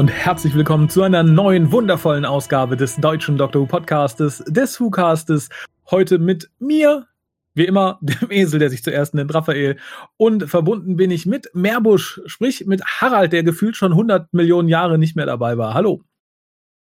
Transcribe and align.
Und 0.00 0.08
herzlich 0.08 0.54
willkommen 0.54 0.88
zu 0.88 1.02
einer 1.02 1.22
neuen 1.22 1.72
wundervollen 1.72 2.24
Ausgabe 2.24 2.78
des 2.78 2.96
deutschen 2.96 3.36
Doctor 3.36 3.60
Who 3.60 3.66
Podcastes, 3.66 4.42
des 4.46 4.80
WhoCastes. 4.80 5.50
Heute 5.90 6.18
mit 6.18 6.50
mir, 6.58 7.06
wie 7.52 7.66
immer, 7.66 7.98
dem 8.00 8.30
Esel, 8.30 8.60
der 8.60 8.70
sich 8.70 8.82
zuerst 8.82 9.12
nennt, 9.12 9.34
Raphael. 9.34 9.76
Und 10.16 10.48
verbunden 10.48 10.96
bin 10.96 11.10
ich 11.10 11.26
mit 11.26 11.50
Meerbusch, 11.52 12.22
sprich 12.24 12.64
mit 12.64 12.82
Harald, 12.82 13.34
der 13.34 13.42
gefühlt 13.42 13.76
schon 13.76 13.92
100 13.92 14.32
Millionen 14.32 14.70
Jahre 14.70 14.96
nicht 14.96 15.16
mehr 15.16 15.26
dabei 15.26 15.58
war. 15.58 15.74
Hallo. 15.74 16.02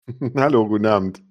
Hallo, 0.35 0.67
guten 0.67 0.87
Abend. 0.87 1.23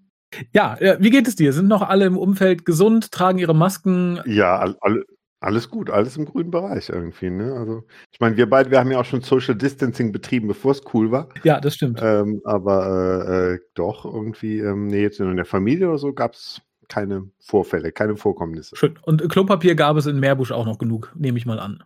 Ja, 0.53 0.77
wie 0.79 1.09
geht 1.09 1.27
es 1.27 1.35
dir? 1.35 1.51
Sind 1.51 1.67
noch 1.67 1.81
alle 1.81 2.05
im 2.05 2.17
Umfeld 2.17 2.63
gesund, 2.63 3.11
tragen 3.11 3.37
ihre 3.37 3.53
Masken? 3.53 4.21
Ja, 4.25 4.59
alle, 4.79 5.03
alles 5.45 5.69
gut, 5.69 5.91
alles 5.91 6.17
im 6.17 6.25
grünen 6.25 6.49
Bereich 6.49 6.89
irgendwie. 6.89 7.29
Ne? 7.29 7.53
Also, 7.53 7.83
ich 8.11 8.19
meine, 8.19 8.35
wir 8.35 8.49
beide, 8.49 8.71
wir 8.71 8.79
haben 8.79 8.91
ja 8.91 8.99
auch 8.99 9.05
schon 9.05 9.21
Social 9.21 9.55
Distancing 9.55 10.11
betrieben, 10.11 10.47
bevor 10.47 10.71
es 10.71 10.81
cool 10.93 11.11
war. 11.11 11.29
Ja, 11.43 11.61
das 11.61 11.75
stimmt. 11.75 11.99
Ähm, 12.01 12.41
aber 12.45 13.27
äh, 13.27 13.53
äh, 13.53 13.59
doch 13.75 14.05
irgendwie, 14.05 14.59
ähm, 14.59 14.87
nee, 14.87 15.03
jetzt 15.03 15.19
in 15.19 15.35
der 15.35 15.45
Familie 15.45 15.89
oder 15.89 15.99
so 15.99 16.13
gab 16.13 16.33
es 16.33 16.61
keine 16.89 17.29
Vorfälle, 17.39 17.91
keine 17.91 18.15
Vorkommnisse. 18.15 18.75
Schön. 18.75 18.97
Und 19.03 19.29
Klopapier 19.29 19.75
gab 19.75 19.97
es 19.97 20.07
in 20.07 20.19
Meerbusch 20.19 20.51
auch 20.51 20.65
noch 20.65 20.79
genug, 20.79 21.11
nehme 21.15 21.37
ich 21.37 21.45
mal 21.45 21.59
an. 21.59 21.83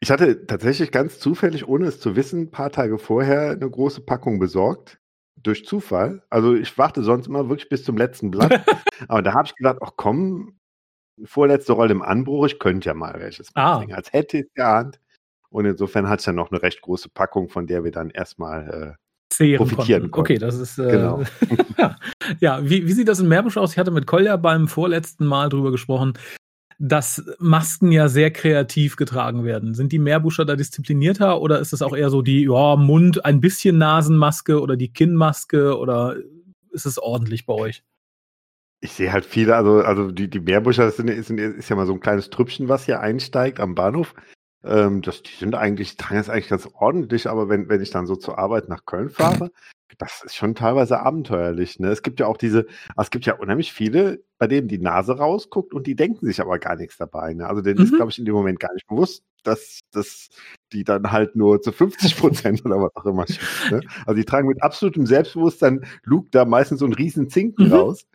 Ich 0.00 0.10
hatte 0.10 0.46
tatsächlich 0.46 0.92
ganz 0.92 1.18
zufällig, 1.18 1.66
ohne 1.66 1.86
es 1.86 1.98
zu 1.98 2.14
wissen, 2.14 2.42
ein 2.42 2.50
paar 2.50 2.70
Tage 2.70 2.98
vorher 2.98 3.52
eine 3.52 3.70
große 3.70 4.02
Packung 4.02 4.38
besorgt 4.38 4.98
durch 5.42 5.64
Zufall. 5.64 6.22
Also 6.28 6.54
ich 6.54 6.76
warte 6.76 7.02
sonst 7.02 7.26
immer 7.26 7.48
wirklich 7.48 7.70
bis 7.70 7.84
zum 7.84 7.96
letzten 7.96 8.30
Blatt. 8.30 8.52
Aber 9.08 9.22
da 9.22 9.32
habe 9.32 9.46
ich 9.46 9.54
gedacht, 9.54 9.78
ach 9.80 9.92
komm, 9.96 10.55
vorletzte 11.24 11.72
Rolle 11.72 11.92
im 11.92 12.02
Anbruch, 12.02 12.46
ich 12.46 12.58
könnte 12.58 12.88
ja 12.88 12.94
mal 12.94 13.14
welches 13.18 13.50
ah. 13.54 13.78
mitbringen. 13.78 13.96
Als 13.96 14.12
hätte 14.12 14.38
ich 14.38 14.54
geahnt. 14.54 15.00
Und 15.48 15.64
insofern 15.64 16.08
hat 16.08 16.20
es 16.20 16.26
ja 16.26 16.32
noch 16.32 16.50
eine 16.50 16.62
recht 16.62 16.82
große 16.82 17.08
Packung, 17.08 17.48
von 17.48 17.66
der 17.66 17.84
wir 17.84 17.92
dann 17.92 18.10
erstmal 18.10 18.96
äh, 19.38 19.56
profitieren 19.56 20.10
konnten. 20.10 20.20
Okay, 20.20 20.38
das 20.38 20.56
ist 20.56 20.78
äh, 20.78 20.90
genau. 20.90 21.22
ja, 22.40 22.62
wie, 22.62 22.86
wie 22.86 22.92
sieht 22.92 23.08
das 23.08 23.20
in 23.20 23.28
Meerbusch 23.28 23.56
aus? 23.56 23.72
Ich 23.72 23.78
hatte 23.78 23.90
mit 23.90 24.06
Kolja 24.06 24.36
beim 24.36 24.68
vorletzten 24.68 25.24
Mal 25.24 25.48
drüber 25.48 25.70
gesprochen, 25.70 26.14
dass 26.78 27.24
Masken 27.38 27.90
ja 27.90 28.08
sehr 28.08 28.30
kreativ 28.30 28.96
getragen 28.96 29.44
werden. 29.44 29.74
Sind 29.74 29.92
die 29.92 29.98
Meerbuscher 29.98 30.44
da 30.44 30.56
disziplinierter 30.56 31.40
oder 31.40 31.60
ist 31.60 31.72
es 31.72 31.82
auch 31.82 31.96
eher 31.96 32.10
so 32.10 32.22
die 32.22 32.42
ja, 32.42 32.76
Mund, 32.76 33.24
ein 33.24 33.40
bisschen 33.40 33.78
Nasenmaske 33.78 34.60
oder 34.60 34.76
die 34.76 34.92
Kinnmaske 34.92 35.78
oder 35.78 36.16
ist 36.70 36.86
es 36.86 36.98
ordentlich 36.98 37.46
bei 37.46 37.54
euch? 37.54 37.82
Ich 38.80 38.92
sehe 38.92 39.12
halt 39.12 39.24
viele, 39.24 39.56
also, 39.56 39.80
also 39.80 40.10
die, 40.10 40.28
die 40.28 40.40
Meerbuscher, 40.40 40.84
das 40.84 40.96
sind, 40.96 41.08
ist, 41.08 41.30
ist 41.30 41.68
ja 41.68 41.76
mal 41.76 41.86
so 41.86 41.94
ein 41.94 42.00
kleines 42.00 42.30
Trüppchen, 42.30 42.68
was 42.68 42.84
hier 42.84 43.00
einsteigt 43.00 43.58
am 43.58 43.74
Bahnhof. 43.74 44.14
Ähm, 44.64 45.02
das, 45.02 45.22
die 45.22 45.34
sind 45.34 45.54
eigentlich, 45.54 45.96
tragen 45.96 46.16
das 46.16 46.28
eigentlich 46.28 46.48
ganz 46.48 46.68
ordentlich, 46.74 47.28
aber 47.28 47.48
wenn, 47.48 47.68
wenn 47.68 47.80
ich 47.80 47.90
dann 47.90 48.06
so 48.06 48.16
zur 48.16 48.38
Arbeit 48.38 48.68
nach 48.68 48.84
Köln 48.84 49.10
fahre, 49.10 49.50
das 49.98 50.22
ist 50.24 50.34
schon 50.34 50.54
teilweise 50.54 51.00
abenteuerlich. 51.00 51.78
Ne? 51.78 51.88
Es 51.88 52.02
gibt 52.02 52.20
ja 52.20 52.26
auch 52.26 52.36
diese, 52.36 52.66
es 52.96 53.10
gibt 53.10 53.24
ja 53.24 53.34
unheimlich 53.34 53.72
viele, 53.72 54.22
bei 54.38 54.46
denen 54.46 54.68
die 54.68 54.78
Nase 54.78 55.16
rausguckt 55.16 55.72
und 55.72 55.86
die 55.86 55.94
denken 55.94 56.26
sich 56.26 56.40
aber 56.40 56.58
gar 56.58 56.76
nichts 56.76 56.96
dabei. 56.96 57.32
Ne? 57.34 57.46
Also 57.46 57.62
denen 57.62 57.78
mhm. 57.78 57.84
ist, 57.84 57.94
glaube 57.94 58.10
ich, 58.10 58.18
in 58.18 58.24
dem 58.24 58.34
Moment 58.34 58.60
gar 58.60 58.74
nicht 58.74 58.86
bewusst, 58.86 59.24
dass, 59.42 59.80
dass 59.92 60.28
die 60.72 60.84
dann 60.84 61.12
halt 61.12 61.36
nur 61.36 61.62
zu 61.62 61.72
50 61.72 62.18
Prozent 62.18 62.64
oder 62.64 62.80
was 62.82 62.96
auch 62.96 63.06
immer 63.06 63.26
schießt. 63.26 63.70
Ne? 63.70 63.80
Also 64.06 64.14
die 64.14 64.24
tragen 64.24 64.48
mit 64.48 64.62
absolutem 64.62 65.06
Selbstbewusstsein, 65.06 65.86
lugt 66.04 66.34
da 66.34 66.44
meistens 66.44 66.80
so 66.80 66.84
einen 66.84 66.94
riesen 66.94 67.30
Zinken 67.30 67.68
mhm. 67.68 67.72
raus. 67.72 68.06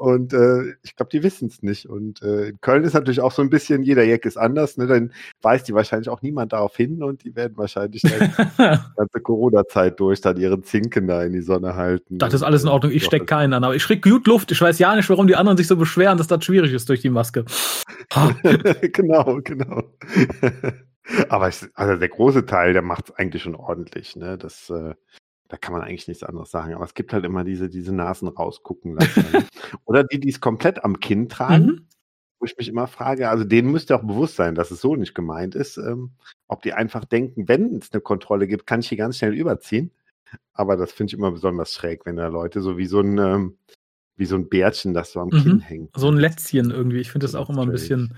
Und 0.00 0.32
äh, 0.32 0.76
ich 0.82 0.96
glaube, 0.96 1.10
die 1.12 1.22
wissen 1.22 1.48
es 1.48 1.62
nicht. 1.62 1.86
Und 1.86 2.22
äh, 2.22 2.48
in 2.48 2.60
Köln 2.62 2.84
ist 2.84 2.94
natürlich 2.94 3.20
auch 3.20 3.32
so 3.32 3.42
ein 3.42 3.50
bisschen, 3.50 3.82
jeder 3.82 4.02
Jack 4.02 4.24
ist 4.24 4.38
anders, 4.38 4.78
ne? 4.78 4.86
Dann 4.86 5.12
weist 5.42 5.68
die 5.68 5.74
wahrscheinlich 5.74 6.08
auch 6.08 6.22
niemand 6.22 6.54
darauf 6.54 6.74
hin 6.74 7.02
und 7.02 7.22
die 7.22 7.36
werden 7.36 7.58
wahrscheinlich 7.58 8.00
dann 8.00 8.32
die 8.58 8.96
ganze 8.96 9.20
Corona-Zeit 9.20 10.00
durch 10.00 10.22
dann 10.22 10.38
ihren 10.38 10.64
Zinken 10.64 11.06
da 11.06 11.22
in 11.22 11.34
die 11.34 11.42
Sonne 11.42 11.76
halten. 11.76 12.16
Das 12.16 12.32
ist 12.32 12.42
alles 12.42 12.62
in 12.62 12.70
Ordnung, 12.70 12.92
ich 12.92 13.04
stecke 13.04 13.26
keinen 13.26 13.52
an, 13.52 13.62
aber 13.62 13.76
ich 13.76 13.84
krieg 13.84 14.02
gut 14.02 14.26
Luft. 14.26 14.50
Ich 14.50 14.62
weiß 14.62 14.78
ja 14.78 14.96
nicht, 14.96 15.10
warum 15.10 15.26
die 15.26 15.36
anderen 15.36 15.58
sich 15.58 15.66
so 15.66 15.76
beschweren, 15.76 16.16
dass 16.16 16.28
das 16.28 16.42
schwierig 16.46 16.72
ist 16.72 16.88
durch 16.88 17.02
die 17.02 17.10
Maske. 17.10 17.44
genau, 18.92 19.40
genau. 19.44 19.82
aber 21.28 21.48
ich, 21.50 21.66
also 21.74 21.96
der 21.96 22.08
große 22.08 22.46
Teil, 22.46 22.72
der 22.72 22.80
macht 22.80 23.10
es 23.10 23.14
eigentlich 23.16 23.42
schon 23.42 23.54
ordentlich, 23.54 24.16
ne? 24.16 24.38
Das 24.38 24.70
äh, 24.70 24.94
da 25.50 25.56
kann 25.56 25.72
man 25.72 25.82
eigentlich 25.82 26.08
nichts 26.08 26.22
anderes 26.22 26.50
sagen. 26.50 26.74
Aber 26.74 26.84
es 26.84 26.94
gibt 26.94 27.12
halt 27.12 27.24
immer 27.24 27.42
diese, 27.44 27.68
diese 27.68 27.92
Nasen 27.92 28.28
rausgucken 28.28 28.94
lassen. 28.94 29.24
Ne? 29.32 29.44
Oder 29.84 30.04
die, 30.04 30.20
die 30.20 30.30
es 30.30 30.40
komplett 30.40 30.84
am 30.84 31.00
Kinn 31.00 31.28
tragen, 31.28 31.66
mhm. 31.66 31.86
wo 32.38 32.46
ich 32.46 32.56
mich 32.56 32.68
immer 32.68 32.86
frage, 32.86 33.28
also 33.28 33.44
denen 33.44 33.72
müsste 33.72 33.96
auch 33.96 34.04
bewusst 34.04 34.36
sein, 34.36 34.54
dass 34.54 34.70
es 34.70 34.80
so 34.80 34.94
nicht 34.94 35.14
gemeint 35.14 35.56
ist, 35.56 35.76
ähm, 35.76 36.12
ob 36.46 36.62
die 36.62 36.72
einfach 36.72 37.04
denken, 37.04 37.48
wenn 37.48 37.76
es 37.76 37.92
eine 37.92 38.00
Kontrolle 38.00 38.46
gibt, 38.46 38.66
kann 38.66 38.80
ich 38.80 38.88
die 38.88 38.96
ganz 38.96 39.18
schnell 39.18 39.34
überziehen. 39.34 39.90
Aber 40.52 40.76
das 40.76 40.92
finde 40.92 41.10
ich 41.10 41.18
immer 41.18 41.32
besonders 41.32 41.74
schräg, 41.74 42.06
wenn 42.06 42.16
da 42.16 42.28
Leute 42.28 42.60
so 42.60 42.78
wie 42.78 42.86
so 42.86 43.00
ein, 43.00 43.18
ähm, 43.18 43.58
wie 44.16 44.26
so 44.26 44.36
ein 44.36 44.48
Bärtchen, 44.48 44.94
das 44.94 45.10
so 45.10 45.20
am 45.20 45.30
mhm. 45.32 45.42
Kinn 45.42 45.60
hängt. 45.60 45.96
So 45.96 46.08
ein 46.08 46.16
Lätzchen 46.16 46.70
irgendwie. 46.70 47.00
Ich 47.00 47.10
finde 47.10 47.24
das 47.24 47.34
auch 47.34 47.50
immer 47.50 47.62
ein 47.62 47.72
bisschen, 47.72 48.16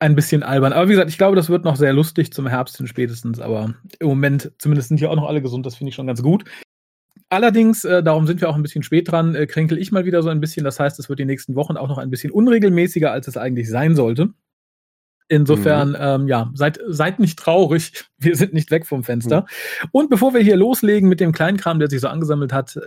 ein 0.00 0.14
bisschen 0.14 0.42
albern. 0.42 0.72
Aber 0.72 0.86
wie 0.88 0.92
gesagt, 0.92 1.10
ich 1.10 1.18
glaube, 1.18 1.36
das 1.36 1.48
wird 1.48 1.64
noch 1.64 1.76
sehr 1.76 1.92
lustig 1.92 2.32
zum 2.32 2.46
Herbst 2.46 2.76
hin 2.76 2.86
spätestens. 2.86 3.40
Aber 3.40 3.74
im 3.98 4.08
Moment, 4.08 4.52
zumindest 4.58 4.88
sind 4.88 4.98
hier 4.98 5.10
auch 5.10 5.16
noch 5.16 5.28
alle 5.28 5.42
gesund. 5.42 5.66
Das 5.66 5.76
finde 5.76 5.90
ich 5.90 5.94
schon 5.94 6.06
ganz 6.06 6.22
gut. 6.22 6.44
Allerdings, 7.30 7.84
äh, 7.84 8.02
darum 8.02 8.26
sind 8.26 8.40
wir 8.40 8.48
auch 8.48 8.54
ein 8.54 8.62
bisschen 8.62 8.82
spät 8.82 9.10
dran, 9.10 9.34
äh, 9.34 9.46
kränkel 9.46 9.76
ich 9.76 9.92
mal 9.92 10.04
wieder 10.04 10.22
so 10.22 10.30
ein 10.30 10.40
bisschen. 10.40 10.64
Das 10.64 10.80
heißt, 10.80 10.98
es 10.98 11.08
wird 11.08 11.18
die 11.18 11.26
nächsten 11.26 11.56
Wochen 11.56 11.76
auch 11.76 11.88
noch 11.88 11.98
ein 11.98 12.10
bisschen 12.10 12.30
unregelmäßiger, 12.30 13.12
als 13.12 13.28
es 13.28 13.36
eigentlich 13.36 13.68
sein 13.68 13.96
sollte. 13.96 14.30
Insofern, 15.28 15.90
mhm. 15.90 15.96
ähm, 15.98 16.28
ja, 16.28 16.50
seid, 16.54 16.78
seid 16.86 17.18
nicht 17.18 17.38
traurig. 17.38 18.06
Wir 18.18 18.34
sind 18.34 18.54
nicht 18.54 18.70
weg 18.70 18.86
vom 18.86 19.04
Fenster. 19.04 19.42
Mhm. 19.42 19.88
Und 19.92 20.10
bevor 20.10 20.32
wir 20.32 20.40
hier 20.40 20.56
loslegen 20.56 21.08
mit 21.08 21.20
dem 21.20 21.32
Kleinkram, 21.32 21.78
der 21.78 21.90
sich 21.90 22.00
so 22.00 22.08
angesammelt 22.08 22.52
hat, 22.52 22.76
äh, 22.76 22.80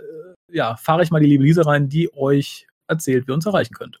ja, 0.48 0.76
fahre 0.76 1.02
ich 1.02 1.10
mal 1.10 1.20
die 1.20 1.28
liebe 1.28 1.44
Lisa 1.44 1.62
rein, 1.62 1.88
die 1.88 2.12
euch 2.14 2.66
erzählt, 2.88 3.26
wie 3.26 3.32
ihr 3.32 3.34
uns 3.34 3.46
erreichen 3.46 3.74
könnt. 3.74 4.00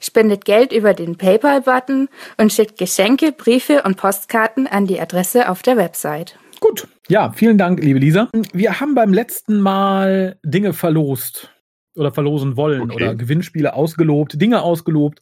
spendet 0.00 0.44
Geld 0.44 0.72
über 0.72 0.94
den 0.94 1.16
PayPal-Button 1.16 2.08
und 2.38 2.52
schickt 2.52 2.78
Geschenke, 2.78 3.32
Briefe 3.32 3.82
und 3.84 3.96
Postkarten 3.96 4.66
an 4.66 4.86
die 4.86 5.00
Adresse 5.00 5.48
auf 5.48 5.62
der 5.62 5.76
Website. 5.76 6.38
Gut, 6.60 6.86
ja, 7.08 7.32
vielen 7.32 7.58
Dank, 7.58 7.82
liebe 7.82 7.98
Lisa. 7.98 8.28
Wir 8.52 8.78
haben 8.80 8.94
beim 8.94 9.12
letzten 9.12 9.60
Mal 9.60 10.38
Dinge 10.44 10.72
verlost 10.72 11.50
oder 11.96 12.12
verlosen 12.12 12.56
wollen 12.56 12.82
okay. 12.82 12.94
oder 12.94 13.14
Gewinnspiele 13.14 13.74
ausgelobt, 13.74 14.40
Dinge 14.40 14.62
ausgelobt. 14.62 15.20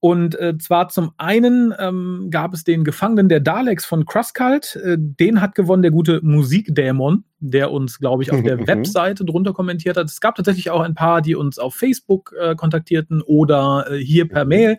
Und 0.00 0.38
äh, 0.38 0.56
zwar 0.58 0.88
zum 0.88 1.12
einen 1.16 1.74
ähm, 1.78 2.28
gab 2.30 2.54
es 2.54 2.64
den 2.64 2.84
Gefangenen 2.84 3.28
der 3.28 3.40
Daleks 3.40 3.84
von 3.84 4.04
Cruscult. 4.04 4.76
Äh, 4.76 4.96
den 4.98 5.40
hat 5.40 5.54
gewonnen 5.54 5.82
der 5.82 5.90
gute 5.90 6.20
Musikdämon, 6.22 7.24
der 7.40 7.72
uns, 7.72 7.98
glaube 7.98 8.22
ich, 8.22 8.32
auf 8.32 8.42
der 8.42 8.58
Webseite 8.66 9.24
drunter 9.24 9.52
kommentiert 9.52 9.96
hat. 9.96 10.06
Es 10.06 10.20
gab 10.20 10.36
tatsächlich 10.36 10.70
auch 10.70 10.80
ein 10.80 10.94
paar, 10.94 11.22
die 11.22 11.34
uns 11.34 11.58
auf 11.58 11.74
Facebook 11.74 12.34
äh, 12.40 12.54
kontaktierten 12.54 13.22
oder 13.22 13.86
äh, 13.90 13.98
hier 13.98 14.28
per 14.28 14.44
Mail. 14.44 14.78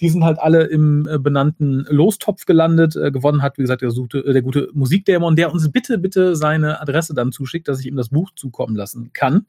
Die 0.00 0.08
sind 0.08 0.24
halt 0.24 0.38
alle 0.38 0.64
im 0.64 1.06
äh, 1.06 1.18
benannten 1.18 1.86
Lostopf 1.90 2.46
gelandet. 2.46 2.96
Äh, 2.96 3.10
gewonnen 3.10 3.42
hat, 3.42 3.58
wie 3.58 3.62
gesagt, 3.62 3.82
der, 3.82 3.90
suchte, 3.90 4.22
der 4.22 4.42
gute 4.42 4.70
Musikdämon, 4.72 5.36
der 5.36 5.52
uns 5.52 5.70
bitte, 5.70 5.98
bitte 5.98 6.36
seine 6.36 6.80
Adresse 6.80 7.14
dann 7.14 7.32
zuschickt, 7.32 7.68
dass 7.68 7.80
ich 7.80 7.86
ihm 7.86 7.96
das 7.96 8.08
Buch 8.08 8.30
zukommen 8.34 8.76
lassen 8.76 9.12
kann. 9.12 9.46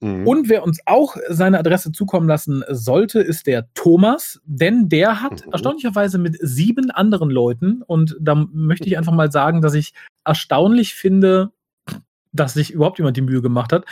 Mhm. 0.00 0.26
Und 0.26 0.48
wer 0.48 0.62
uns 0.62 0.80
auch 0.86 1.16
seine 1.28 1.58
Adresse 1.58 1.92
zukommen 1.92 2.28
lassen 2.28 2.62
sollte, 2.68 3.20
ist 3.20 3.46
der 3.46 3.72
Thomas, 3.74 4.40
denn 4.44 4.88
der 4.88 5.22
hat 5.22 5.46
mhm. 5.46 5.52
erstaunlicherweise 5.52 6.18
mit 6.18 6.36
sieben 6.40 6.90
anderen 6.90 7.30
Leuten, 7.30 7.82
und 7.82 8.16
da 8.20 8.34
möchte 8.34 8.86
ich 8.86 8.98
einfach 8.98 9.12
mal 9.12 9.32
sagen, 9.32 9.62
dass 9.62 9.74
ich 9.74 9.94
erstaunlich 10.24 10.94
finde, 10.94 11.52
dass 12.36 12.54
sich 12.54 12.70
überhaupt 12.70 12.98
jemand 12.98 13.16
die 13.16 13.22
Mühe 13.22 13.42
gemacht 13.42 13.72
hat. 13.72 13.84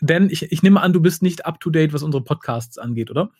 Denn 0.00 0.30
ich, 0.30 0.50
ich 0.52 0.62
nehme 0.62 0.80
an, 0.80 0.92
du 0.92 1.00
bist 1.00 1.22
nicht 1.22 1.46
up 1.46 1.60
to 1.60 1.70
date, 1.70 1.92
was 1.92 2.02
unsere 2.02 2.22
Podcasts 2.22 2.78
angeht, 2.78 3.10
oder? 3.10 3.30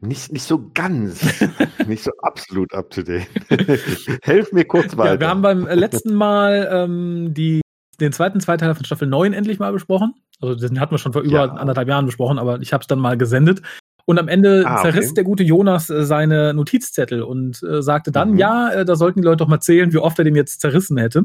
Nicht, 0.00 0.32
nicht 0.32 0.44
so 0.44 0.70
ganz. 0.72 1.20
nicht 1.86 2.04
so 2.04 2.12
absolut 2.22 2.72
up 2.74 2.90
to 2.90 3.02
date. 3.02 3.26
Helf 4.22 4.52
mir 4.52 4.64
kurz 4.64 4.96
weiter. 4.96 5.14
Ja, 5.14 5.20
wir 5.20 5.28
haben 5.28 5.42
beim 5.42 5.66
letzten 5.66 6.14
Mal 6.14 6.68
ähm, 6.72 7.34
die, 7.34 7.60
den 8.00 8.12
zweiten 8.12 8.40
Zweiteiler 8.40 8.74
von 8.74 8.84
Staffel 8.84 9.08
9 9.08 9.32
endlich 9.32 9.58
mal 9.58 9.72
besprochen. 9.72 10.14
Also 10.40 10.54
den 10.54 10.80
hatten 10.80 10.92
wir 10.92 10.98
schon 10.98 11.12
vor 11.12 11.22
über 11.22 11.46
ja. 11.46 11.52
anderthalb 11.52 11.88
Jahren 11.88 12.06
besprochen, 12.06 12.38
aber 12.38 12.60
ich 12.60 12.72
habe 12.72 12.82
es 12.82 12.88
dann 12.88 12.98
mal 12.98 13.16
gesendet. 13.16 13.62
Und 14.04 14.18
am 14.18 14.28
Ende 14.28 14.64
ah, 14.66 14.82
zerriss 14.82 15.06
okay. 15.06 15.14
der 15.14 15.24
gute 15.24 15.42
Jonas 15.44 15.88
äh, 15.88 16.04
seine 16.04 16.54
Notizzettel 16.54 17.22
und 17.22 17.62
äh, 17.62 17.82
sagte 17.82 18.10
dann, 18.10 18.32
mhm. 18.32 18.38
ja, 18.38 18.70
äh, 18.70 18.84
da 18.84 18.96
sollten 18.96 19.20
die 19.20 19.24
Leute 19.24 19.38
doch 19.38 19.48
mal 19.48 19.60
zählen, 19.60 19.92
wie 19.92 19.98
oft 19.98 20.18
er 20.18 20.24
den 20.24 20.34
jetzt 20.34 20.60
zerrissen 20.60 20.96
hätte. 20.96 21.24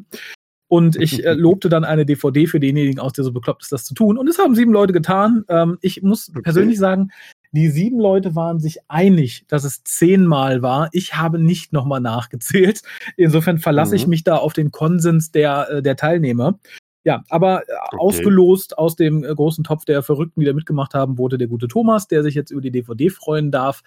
Und 0.67 0.95
ich 0.95 1.25
äh, 1.25 1.33
lobte 1.37 1.69
dann 1.69 1.83
eine 1.83 2.05
DVD 2.05 2.45
für 2.45 2.59
denjenigen 2.59 2.99
aus, 2.99 3.13
der 3.13 3.23
so 3.23 3.31
bekloppt 3.31 3.63
ist, 3.63 3.71
das 3.71 3.85
zu 3.85 3.95
tun. 3.95 4.17
Und 4.17 4.27
es 4.27 4.37
haben 4.37 4.53
sieben 4.53 4.73
Leute 4.73 4.93
getan. 4.93 5.43
Ähm, 5.49 5.77
ich 5.81 6.03
muss 6.03 6.29
okay. 6.29 6.41
persönlich 6.41 6.77
sagen, 6.77 7.09
die 7.51 7.69
sieben 7.69 7.99
Leute 7.99 8.35
waren 8.35 8.59
sich 8.59 8.79
einig, 8.87 9.45
dass 9.47 9.63
es 9.63 9.83
zehnmal 9.83 10.61
war. 10.61 10.89
Ich 10.91 11.15
habe 11.15 11.39
nicht 11.39 11.73
nochmal 11.73 12.01
nachgezählt. 12.01 12.81
Insofern 13.15 13.57
verlasse 13.57 13.91
mhm. 13.91 13.95
ich 13.95 14.07
mich 14.07 14.23
da 14.23 14.37
auf 14.37 14.53
den 14.53 14.71
Konsens 14.71 15.31
der, 15.31 15.69
äh, 15.69 15.81
der 15.81 15.95
Teilnehmer. 15.95 16.59
Ja, 17.03 17.23
aber 17.29 17.61
äh, 17.61 17.73
okay. 17.91 17.97
ausgelost 17.99 18.77
aus 18.77 18.97
dem 18.97 19.23
äh, 19.23 19.33
großen 19.33 19.63
Topf 19.63 19.85
der 19.85 20.03
Verrückten, 20.03 20.41
die 20.41 20.45
da 20.45 20.53
mitgemacht 20.53 20.93
haben, 20.93 21.17
wurde 21.17 21.37
der 21.37 21.47
gute 21.47 21.69
Thomas, 21.69 22.07
der 22.07 22.21
sich 22.21 22.35
jetzt 22.35 22.51
über 22.51 22.61
die 22.61 22.71
DVD 22.71 23.09
freuen 23.09 23.49
darf, 23.49 23.81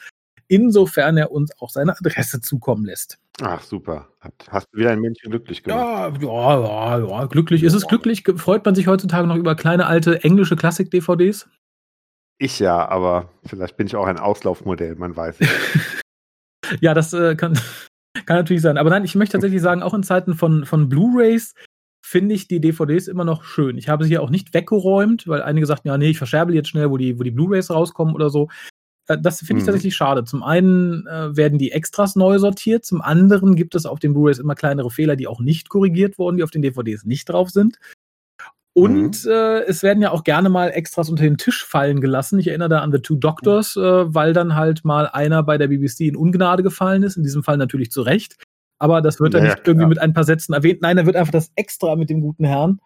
insofern 0.48 1.18
er 1.18 1.30
uns 1.30 1.50
auch 1.60 1.68
seine 1.68 1.92
Adresse 1.92 2.40
zukommen 2.40 2.86
lässt. 2.86 3.18
Ach, 3.42 3.62
super. 3.62 4.08
Hast 4.48 4.68
du 4.72 4.78
wieder 4.78 4.90
ein 4.90 5.00
Männchen 5.00 5.30
glücklich 5.30 5.62
gemacht? 5.62 6.22
Ja, 6.22 6.58
ja, 6.58 6.98
ja, 6.98 7.08
ja 7.08 7.24
glücklich. 7.26 7.62
Ist 7.62 7.74
es 7.74 7.86
glücklich? 7.86 8.24
Freut 8.36 8.64
man 8.64 8.74
sich 8.74 8.86
heutzutage 8.86 9.26
noch 9.26 9.36
über 9.36 9.54
kleine 9.54 9.86
alte 9.86 10.24
englische 10.24 10.56
Klassik-DVDs? 10.56 11.48
Ich 12.42 12.58
ja, 12.58 12.88
aber 12.88 13.28
vielleicht 13.44 13.76
bin 13.76 13.86
ich 13.86 13.94
auch 13.96 14.06
ein 14.06 14.18
Auslaufmodell, 14.18 14.94
man 14.94 15.14
weiß 15.14 15.36
ja, 16.80 16.94
das 16.94 17.12
äh, 17.12 17.36
kann, 17.36 17.52
kann 18.26 18.36
natürlich 18.38 18.62
sein. 18.62 18.78
Aber 18.78 18.88
nein, 18.88 19.04
ich 19.04 19.14
möchte 19.14 19.34
tatsächlich 19.34 19.60
sagen, 19.60 19.82
auch 19.82 19.92
in 19.92 20.02
Zeiten 20.02 20.34
von, 20.34 20.64
von 20.64 20.88
Blu-Rays 20.88 21.54
finde 22.02 22.34
ich 22.34 22.48
die 22.48 22.62
DVDs 22.62 23.08
immer 23.08 23.26
noch 23.26 23.44
schön. 23.44 23.76
Ich 23.76 23.90
habe 23.90 24.04
sie 24.04 24.10
hier 24.10 24.22
auch 24.22 24.30
nicht 24.30 24.54
weggeräumt, 24.54 25.28
weil 25.28 25.42
einige 25.42 25.66
sagten, 25.66 25.88
ja, 25.88 25.98
nee, 25.98 26.08
ich 26.08 26.16
verscherbe 26.16 26.54
jetzt 26.54 26.70
schnell, 26.70 26.90
wo 26.90 26.96
die, 26.96 27.18
wo 27.18 27.24
die 27.24 27.30
Blu-Rays 27.30 27.70
rauskommen 27.70 28.14
oder 28.14 28.30
so. 28.30 28.48
Äh, 29.06 29.18
das 29.20 29.40
finde 29.40 29.58
ich 29.58 29.64
mhm. 29.64 29.66
tatsächlich 29.66 29.94
schade. 29.94 30.24
Zum 30.24 30.42
einen 30.42 31.06
äh, 31.08 31.36
werden 31.36 31.58
die 31.58 31.72
Extras 31.72 32.16
neu 32.16 32.38
sortiert, 32.38 32.86
zum 32.86 33.02
anderen 33.02 33.54
gibt 33.54 33.74
es 33.74 33.84
auf 33.84 33.98
den 33.98 34.14
Blu-rays 34.14 34.38
immer 34.38 34.54
kleinere 34.54 34.90
Fehler, 34.90 35.14
die 35.14 35.26
auch 35.26 35.40
nicht 35.40 35.68
korrigiert 35.68 36.16
wurden, 36.16 36.38
die 36.38 36.42
auf 36.42 36.50
den 36.50 36.62
DVDs 36.62 37.04
nicht 37.04 37.28
drauf 37.28 37.50
sind. 37.50 37.78
Und 38.72 39.24
mhm. 39.24 39.30
äh, 39.30 39.60
es 39.62 39.82
werden 39.82 40.02
ja 40.02 40.12
auch 40.12 40.22
gerne 40.22 40.48
mal 40.48 40.68
Extras 40.68 41.10
unter 41.10 41.24
den 41.24 41.36
Tisch 41.36 41.64
fallen 41.64 42.00
gelassen. 42.00 42.38
Ich 42.38 42.48
erinnere 42.48 42.68
da 42.68 42.78
an 42.80 42.92
The 42.92 43.00
Two 43.00 43.16
Doctors, 43.16 43.76
äh, 43.76 43.80
weil 43.80 44.32
dann 44.32 44.54
halt 44.54 44.84
mal 44.84 45.08
einer 45.08 45.42
bei 45.42 45.58
der 45.58 45.68
BBC 45.68 46.02
in 46.02 46.16
Ungnade 46.16 46.62
gefallen 46.62 47.02
ist. 47.02 47.16
In 47.16 47.24
diesem 47.24 47.42
Fall 47.42 47.56
natürlich 47.56 47.90
zu 47.90 48.02
Recht. 48.02 48.36
Aber 48.78 49.02
das 49.02 49.20
wird 49.20 49.34
dann 49.34 49.44
ja, 49.44 49.54
nicht 49.54 49.66
irgendwie 49.66 49.88
mit 49.88 49.98
ein 49.98 50.14
paar 50.14 50.24
Sätzen 50.24 50.54
erwähnt. 50.54 50.82
Nein, 50.82 50.96
da 50.96 51.04
wird 51.04 51.16
einfach 51.16 51.32
das 51.32 51.50
Extra 51.56 51.96
mit 51.96 52.10
dem 52.10 52.20
guten 52.20 52.44
Herrn 52.44 52.80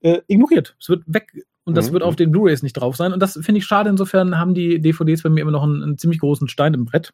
äh, 0.00 0.20
ignoriert. 0.26 0.76
Es 0.80 0.88
wird 0.88 1.04
weg 1.06 1.32
und 1.64 1.76
das 1.76 1.88
mhm. 1.88 1.94
wird 1.94 2.02
auf 2.02 2.16
den 2.16 2.32
Blu-rays 2.32 2.62
nicht 2.62 2.74
drauf 2.74 2.96
sein. 2.96 3.12
Und 3.12 3.20
das 3.20 3.34
finde 3.40 3.58
ich 3.58 3.64
schade. 3.64 3.88
Insofern 3.88 4.36
haben 4.36 4.54
die 4.54 4.80
DVDs 4.80 5.22
bei 5.22 5.30
mir 5.30 5.40
immer 5.40 5.52
noch 5.52 5.62
einen, 5.62 5.82
einen 5.82 5.98
ziemlich 5.98 6.20
großen 6.20 6.48
Stein 6.48 6.74
im 6.74 6.84
Brett. 6.84 7.12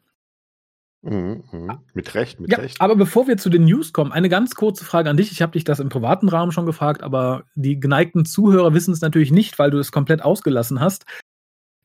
Mhm, 1.03 1.43
mh. 1.51 1.83
Mit 1.93 2.15
Recht, 2.15 2.39
mit 2.39 2.51
ja, 2.51 2.57
Recht. 2.57 2.81
Aber 2.81 2.95
bevor 2.95 3.27
wir 3.27 3.37
zu 3.37 3.49
den 3.49 3.65
News 3.65 3.93
kommen, 3.93 4.11
eine 4.11 4.29
ganz 4.29 4.55
kurze 4.55 4.83
Frage 4.83 5.09
an 5.09 5.17
dich. 5.17 5.31
Ich 5.31 5.41
habe 5.41 5.53
dich 5.53 5.63
das 5.63 5.79
im 5.79 5.89
privaten 5.89 6.27
Rahmen 6.27 6.51
schon 6.51 6.65
gefragt, 6.65 7.03
aber 7.03 7.43
die 7.55 7.79
geneigten 7.79 8.25
Zuhörer 8.25 8.73
wissen 8.73 8.93
es 8.93 9.01
natürlich 9.01 9.31
nicht, 9.31 9.59
weil 9.59 9.71
du 9.71 9.77
es 9.77 9.91
komplett 9.91 10.21
ausgelassen 10.21 10.79
hast. 10.79 11.05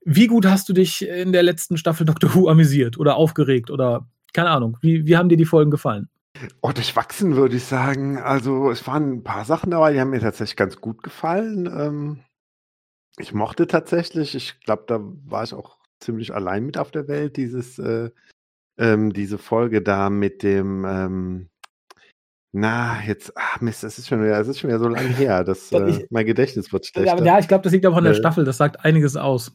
Wie 0.04 0.26
gut 0.26 0.46
hast 0.46 0.68
du 0.68 0.72
dich 0.72 1.06
in 1.06 1.32
der 1.32 1.42
letzten 1.42 1.76
Staffel 1.76 2.06
Doctor 2.06 2.34
Who 2.34 2.48
amüsiert 2.48 2.98
oder 2.98 3.16
aufgeregt 3.16 3.70
oder 3.70 4.08
keine 4.32 4.50
Ahnung? 4.50 4.78
Wie, 4.80 5.06
wie 5.06 5.16
haben 5.16 5.28
dir 5.28 5.36
die 5.36 5.44
Folgen 5.44 5.70
gefallen? 5.70 6.08
Oh, 6.60 6.72
durchwachsen 6.72 7.36
würde 7.36 7.56
ich 7.56 7.64
sagen. 7.64 8.18
Also 8.18 8.70
es 8.70 8.86
waren 8.86 9.12
ein 9.12 9.22
paar 9.22 9.44
Sachen 9.44 9.70
dabei, 9.70 9.92
die 9.92 10.00
haben 10.00 10.10
mir 10.10 10.20
tatsächlich 10.20 10.56
ganz 10.56 10.80
gut 10.80 11.02
gefallen. 11.02 11.66
Ähm, 11.66 12.20
ich 13.18 13.34
mochte 13.34 13.66
tatsächlich, 13.66 14.34
ich 14.34 14.58
glaube, 14.60 14.84
da 14.86 14.98
war 15.00 15.44
ich 15.44 15.54
auch 15.54 15.78
ziemlich 16.00 16.34
allein 16.34 16.64
mit 16.64 16.78
auf 16.78 16.90
der 16.90 17.06
Welt, 17.06 17.36
dieses 17.36 17.78
äh, 17.78 18.10
ähm, 18.78 19.12
diese 19.12 19.38
Folge 19.38 19.82
da 19.82 20.10
mit 20.10 20.42
dem, 20.42 20.84
ähm, 20.84 21.48
na, 22.52 23.02
jetzt, 23.06 23.32
ach 23.34 23.60
Mist, 23.60 23.82
das 23.82 23.98
ist 23.98 24.08
schon 24.08 24.22
wieder, 24.22 24.38
das 24.38 24.48
ist 24.48 24.60
schon 24.60 24.68
wieder 24.68 24.78
so 24.78 24.88
lange 24.88 25.08
her, 25.08 25.42
dass 25.42 25.72
äh, 25.72 26.06
mein 26.10 26.26
Gedächtnis 26.26 26.72
wird 26.72 26.86
schlechter. 26.86 27.24
Ja, 27.24 27.38
ich 27.38 27.48
glaube, 27.48 27.64
das 27.64 27.72
liegt 27.72 27.86
aber 27.86 27.96
an 27.96 28.04
der 28.04 28.12
äh, 28.12 28.16
Staffel, 28.16 28.44
das 28.44 28.58
sagt 28.58 28.84
einiges 28.84 29.16
aus. 29.16 29.52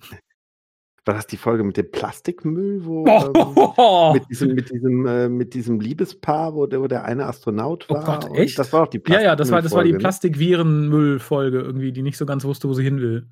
War 1.06 1.14
das 1.14 1.28
die 1.28 1.38
Folge 1.38 1.64
mit 1.64 1.78
dem 1.78 1.90
Plastikmüll, 1.90 2.84
wo 2.84 3.06
ähm, 3.08 4.14
mit 4.14 4.24
diesem, 4.30 4.56
mit 4.56 4.70
diesem, 4.70 5.06
äh, 5.06 5.30
mit 5.30 5.54
diesem 5.54 5.80
Liebespaar, 5.80 6.54
wo 6.54 6.66
der, 6.66 6.82
wo 6.82 6.88
der 6.88 7.06
eine 7.06 7.28
Astronaut 7.28 7.86
oh 7.88 7.94
war? 7.94 8.02
Oh 8.02 8.28
Gott, 8.28 8.38
echt? 8.38 8.60
das 8.60 8.74
war 8.74 8.84
auch 8.84 8.88
die 8.88 9.02
Ja, 9.08 9.22
ja, 9.22 9.36
das 9.36 9.50
war, 9.52 9.62
das 9.62 9.72
war 9.72 9.86
die 9.86 9.94
ne? 9.94 10.00
Plastikvirenmüll-Folge 10.00 11.60
irgendwie, 11.60 11.94
die 11.94 12.02
nicht 12.02 12.18
so 12.18 12.26
ganz 12.26 12.44
wusste, 12.44 12.68
wo 12.68 12.74
sie 12.74 12.84
hin 12.84 13.00
will. 13.00 13.28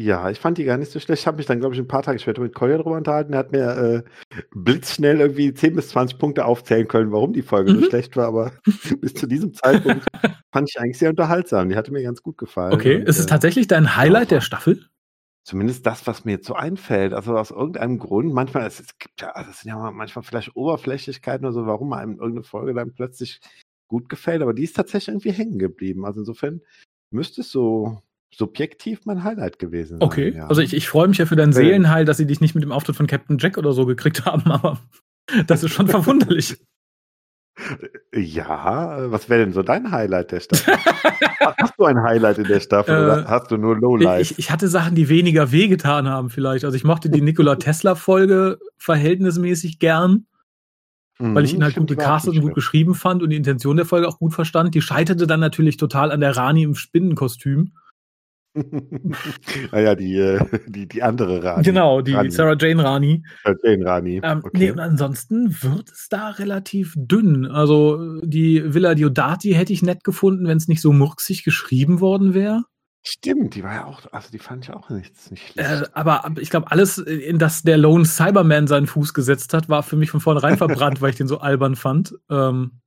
Ja, 0.00 0.30
ich 0.30 0.40
fand 0.40 0.56
die 0.56 0.64
gar 0.64 0.78
nicht 0.78 0.90
so 0.90 0.98
schlecht. 0.98 1.20
Ich 1.20 1.26
habe 1.26 1.36
mich 1.36 1.44
dann, 1.44 1.60
glaube 1.60 1.74
ich, 1.74 1.80
ein 1.80 1.86
paar 1.86 2.02
Tage 2.02 2.18
später 2.18 2.40
mit 2.40 2.54
Collier 2.54 2.78
drüber 2.78 2.96
unterhalten. 2.96 3.34
Er 3.34 3.38
hat 3.40 3.52
mir 3.52 3.68
äh, 3.76 4.02
blitzschnell 4.54 5.20
irgendwie 5.20 5.52
10 5.52 5.76
bis 5.76 5.90
20 5.90 6.18
Punkte 6.18 6.46
aufzählen 6.46 6.88
können, 6.88 7.12
warum 7.12 7.34
die 7.34 7.42
Folge 7.42 7.72
mhm. 7.72 7.80
so 7.80 7.90
schlecht 7.90 8.16
war. 8.16 8.28
Aber 8.28 8.52
bis 9.00 9.12
zu 9.12 9.26
diesem 9.26 9.52
Zeitpunkt 9.52 10.06
fand 10.52 10.70
ich 10.70 10.80
eigentlich 10.80 10.98
sehr 10.98 11.10
unterhaltsam. 11.10 11.68
Die 11.68 11.76
hatte 11.76 11.92
mir 11.92 12.02
ganz 12.02 12.22
gut 12.22 12.38
gefallen. 12.38 12.72
Okay, 12.72 12.96
und, 12.96 13.08
ist 13.08 13.18
es 13.18 13.26
äh, 13.26 13.28
tatsächlich 13.28 13.66
dein 13.66 13.94
Highlight 13.96 14.30
der 14.30 14.40
Staffel? 14.40 14.86
Zumindest 15.44 15.84
das, 15.84 16.06
was 16.06 16.24
mir 16.24 16.32
jetzt 16.32 16.46
so 16.46 16.54
einfällt. 16.54 17.12
Also 17.12 17.36
aus 17.36 17.50
irgendeinem 17.50 17.98
Grund, 17.98 18.32
manchmal, 18.32 18.66
es, 18.66 18.80
es 18.80 18.98
gibt 18.98 19.20
ja, 19.20 19.32
das 19.34 19.60
sind 19.60 19.70
ja 19.70 19.90
manchmal 19.90 20.22
vielleicht 20.22 20.56
Oberflächlichkeiten 20.56 21.44
oder 21.44 21.52
so, 21.52 21.66
warum 21.66 21.92
einem 21.92 22.12
irgendeine 22.12 22.44
Folge 22.44 22.72
dann 22.72 22.94
plötzlich 22.94 23.40
gut 23.86 24.08
gefällt. 24.08 24.40
Aber 24.40 24.54
die 24.54 24.64
ist 24.64 24.76
tatsächlich 24.76 25.08
irgendwie 25.08 25.32
hängen 25.32 25.58
geblieben. 25.58 26.06
Also 26.06 26.20
insofern 26.20 26.62
müsste 27.10 27.42
es 27.42 27.50
so 27.50 28.00
subjektiv 28.34 29.00
mein 29.04 29.24
Highlight 29.24 29.58
gewesen. 29.58 29.98
Sein, 29.98 30.02
okay, 30.02 30.34
ja. 30.36 30.46
also 30.46 30.62
ich, 30.62 30.74
ich 30.74 30.88
freue 30.88 31.08
mich 31.08 31.18
ja 31.18 31.26
für 31.26 31.36
dein 31.36 31.52
Seelenheil, 31.52 32.04
dass 32.04 32.16
sie 32.16 32.26
dich 32.26 32.40
nicht 32.40 32.54
mit 32.54 32.62
dem 32.62 32.72
Auftritt 32.72 32.96
von 32.96 33.06
Captain 33.06 33.38
Jack 33.38 33.58
oder 33.58 33.72
so 33.72 33.86
gekriegt 33.86 34.24
haben, 34.26 34.50
aber 34.50 34.78
das 35.46 35.62
ist 35.62 35.72
schon 35.72 35.88
verwunderlich. 35.88 36.56
Ja, 38.14 39.10
was 39.10 39.28
wäre 39.28 39.44
denn 39.44 39.52
so 39.52 39.62
dein 39.62 39.90
Highlight 39.90 40.32
der 40.32 40.40
Staffel? 40.40 40.74
hast 41.58 41.74
du 41.78 41.84
ein 41.84 42.02
Highlight 42.02 42.38
in 42.38 42.44
der 42.44 42.60
Staffel 42.60 42.94
äh, 42.94 42.98
oder 42.98 43.24
hast 43.28 43.50
du 43.50 43.58
nur 43.58 43.78
Lowlights? 43.78 44.30
Ich, 44.30 44.38
ich, 44.38 44.50
hatte 44.50 44.68
Sachen, 44.68 44.94
die 44.94 45.10
weniger 45.10 45.52
wehgetan 45.52 46.08
haben 46.08 46.30
vielleicht. 46.30 46.64
Also 46.64 46.76
ich 46.76 46.84
mochte 46.84 47.10
die 47.10 47.20
Nikola 47.20 47.56
Tesla 47.56 47.96
Folge 47.96 48.58
verhältnismäßig 48.78 49.78
gern, 49.78 50.26
mhm, 51.18 51.34
weil 51.34 51.44
ich 51.44 51.52
ihn 51.52 51.62
halt 51.62 51.76
gut 51.76 51.88
gecastet 51.88 52.34
und 52.34 52.40
gut 52.40 52.54
geschrieben 52.54 52.94
fand 52.94 53.22
und 53.22 53.30
die 53.30 53.36
Intention 53.36 53.76
der 53.76 53.86
Folge 53.86 54.08
auch 54.08 54.18
gut 54.18 54.32
verstand. 54.32 54.74
Die 54.74 54.82
scheiterte 54.82 55.26
dann 55.26 55.40
natürlich 55.40 55.76
total 55.76 56.12
an 56.12 56.20
der 56.20 56.36
Rani 56.36 56.62
im 56.62 56.74
Spinnenkostüm 56.74 57.72
ah 59.72 59.78
ja, 59.78 59.94
die, 59.94 60.16
äh, 60.16 60.44
die, 60.66 60.88
die 60.88 61.02
andere 61.02 61.42
Rani. 61.42 61.62
Genau, 61.62 62.00
die 62.00 62.12
Rani. 62.12 62.30
Sarah 62.30 62.56
Jane 62.58 62.82
Rani. 62.82 63.22
Sarah 63.44 63.56
Jane 63.62 63.84
Rani. 63.84 64.20
Ähm, 64.22 64.38
okay. 64.44 64.50
Nee, 64.58 64.70
und 64.70 64.80
ansonsten 64.80 65.56
wird 65.62 65.90
es 65.90 66.08
da 66.08 66.30
relativ 66.30 66.94
dünn. 66.96 67.46
Also 67.46 68.20
die 68.22 68.74
Villa 68.74 68.94
Diodati 68.94 69.52
hätte 69.52 69.72
ich 69.72 69.82
nett 69.82 70.04
gefunden, 70.04 70.46
wenn 70.46 70.56
es 70.56 70.68
nicht 70.68 70.80
so 70.80 70.92
murksig 70.92 71.44
geschrieben 71.44 72.00
worden 72.00 72.34
wäre. 72.34 72.64
Stimmt, 73.02 73.54
die 73.54 73.62
war 73.62 73.72
ja 73.72 73.84
auch, 73.86 74.00
also 74.12 74.30
die 74.30 74.38
fand 74.38 74.64
ich 74.64 74.74
auch 74.74 74.90
nicht, 74.90 75.30
nicht 75.30 75.52
schlecht. 75.52 75.70
Äh, 75.70 75.86
aber 75.94 76.22
ich 76.38 76.50
glaube, 76.50 76.70
alles, 76.70 76.98
in 76.98 77.38
das 77.38 77.62
der 77.62 77.78
Lone 77.78 78.04
Cyberman 78.04 78.66
seinen 78.66 78.86
Fuß 78.86 79.14
gesetzt 79.14 79.54
hat, 79.54 79.70
war 79.70 79.82
für 79.82 79.96
mich 79.96 80.10
von 80.10 80.20
vornherein 80.20 80.58
verbrannt, 80.58 81.00
weil 81.00 81.10
ich 81.10 81.16
den 81.16 81.26
so 81.26 81.38
albern 81.38 81.76
fand. 81.76 82.14
Ähm, 82.28 82.79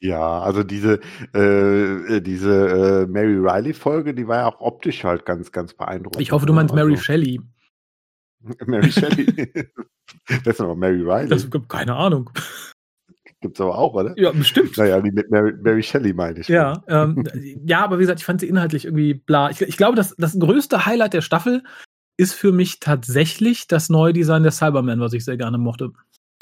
ja, 0.00 0.40
also 0.40 0.62
diese, 0.62 1.00
äh, 1.34 2.16
äh, 2.16 2.20
diese 2.20 3.04
äh, 3.04 3.06
Mary 3.06 3.36
Riley-Folge, 3.36 4.14
die 4.14 4.26
war 4.26 4.38
ja 4.38 4.46
auch 4.46 4.60
optisch 4.60 5.04
halt 5.04 5.26
ganz, 5.26 5.52
ganz 5.52 5.74
beeindruckend. 5.74 6.20
Ich 6.20 6.32
hoffe, 6.32 6.46
du 6.46 6.52
meinst 6.52 6.74
Mary 6.74 6.92
also, 6.92 7.02
Shelley. 7.02 7.40
Mary 8.66 8.90
Shelley. 8.90 9.26
das 10.44 10.54
ist 10.54 10.60
aber 10.60 10.74
Mary 10.74 11.02
Riley. 11.02 11.28
Das 11.28 11.50
gibt 11.50 11.68
keine 11.68 11.94
Ahnung. 11.94 12.30
Gibt's 13.40 13.60
aber 13.60 13.78
auch, 13.78 13.94
oder? 13.94 14.18
Ja, 14.18 14.32
bestimmt. 14.32 14.76
Naja, 14.76 15.00
die 15.00 15.12
mit 15.12 15.30
Mary, 15.30 15.52
Mary 15.62 15.82
Shelley 15.82 16.12
meine 16.12 16.40
ich. 16.40 16.48
Ja, 16.48 16.82
ähm, 16.88 17.24
ja, 17.64 17.84
aber 17.84 17.98
wie 17.98 18.02
gesagt, 18.02 18.18
ich 18.18 18.26
fand 18.26 18.40
sie 18.40 18.48
inhaltlich 18.48 18.84
irgendwie 18.84 19.14
bla. 19.14 19.50
Ich, 19.50 19.60
ich 19.60 19.76
glaube, 19.76 19.96
das, 19.96 20.14
das 20.18 20.38
größte 20.38 20.86
Highlight 20.86 21.14
der 21.14 21.20
Staffel 21.20 21.62
ist 22.16 22.34
für 22.34 22.50
mich 22.50 22.80
tatsächlich 22.80 23.68
das 23.68 23.90
neue 23.90 24.12
Design 24.12 24.42
der 24.42 24.50
Cyberman, 24.50 24.98
was 24.98 25.12
ich 25.12 25.24
sehr 25.24 25.36
gerne 25.36 25.56
mochte. 25.56 25.92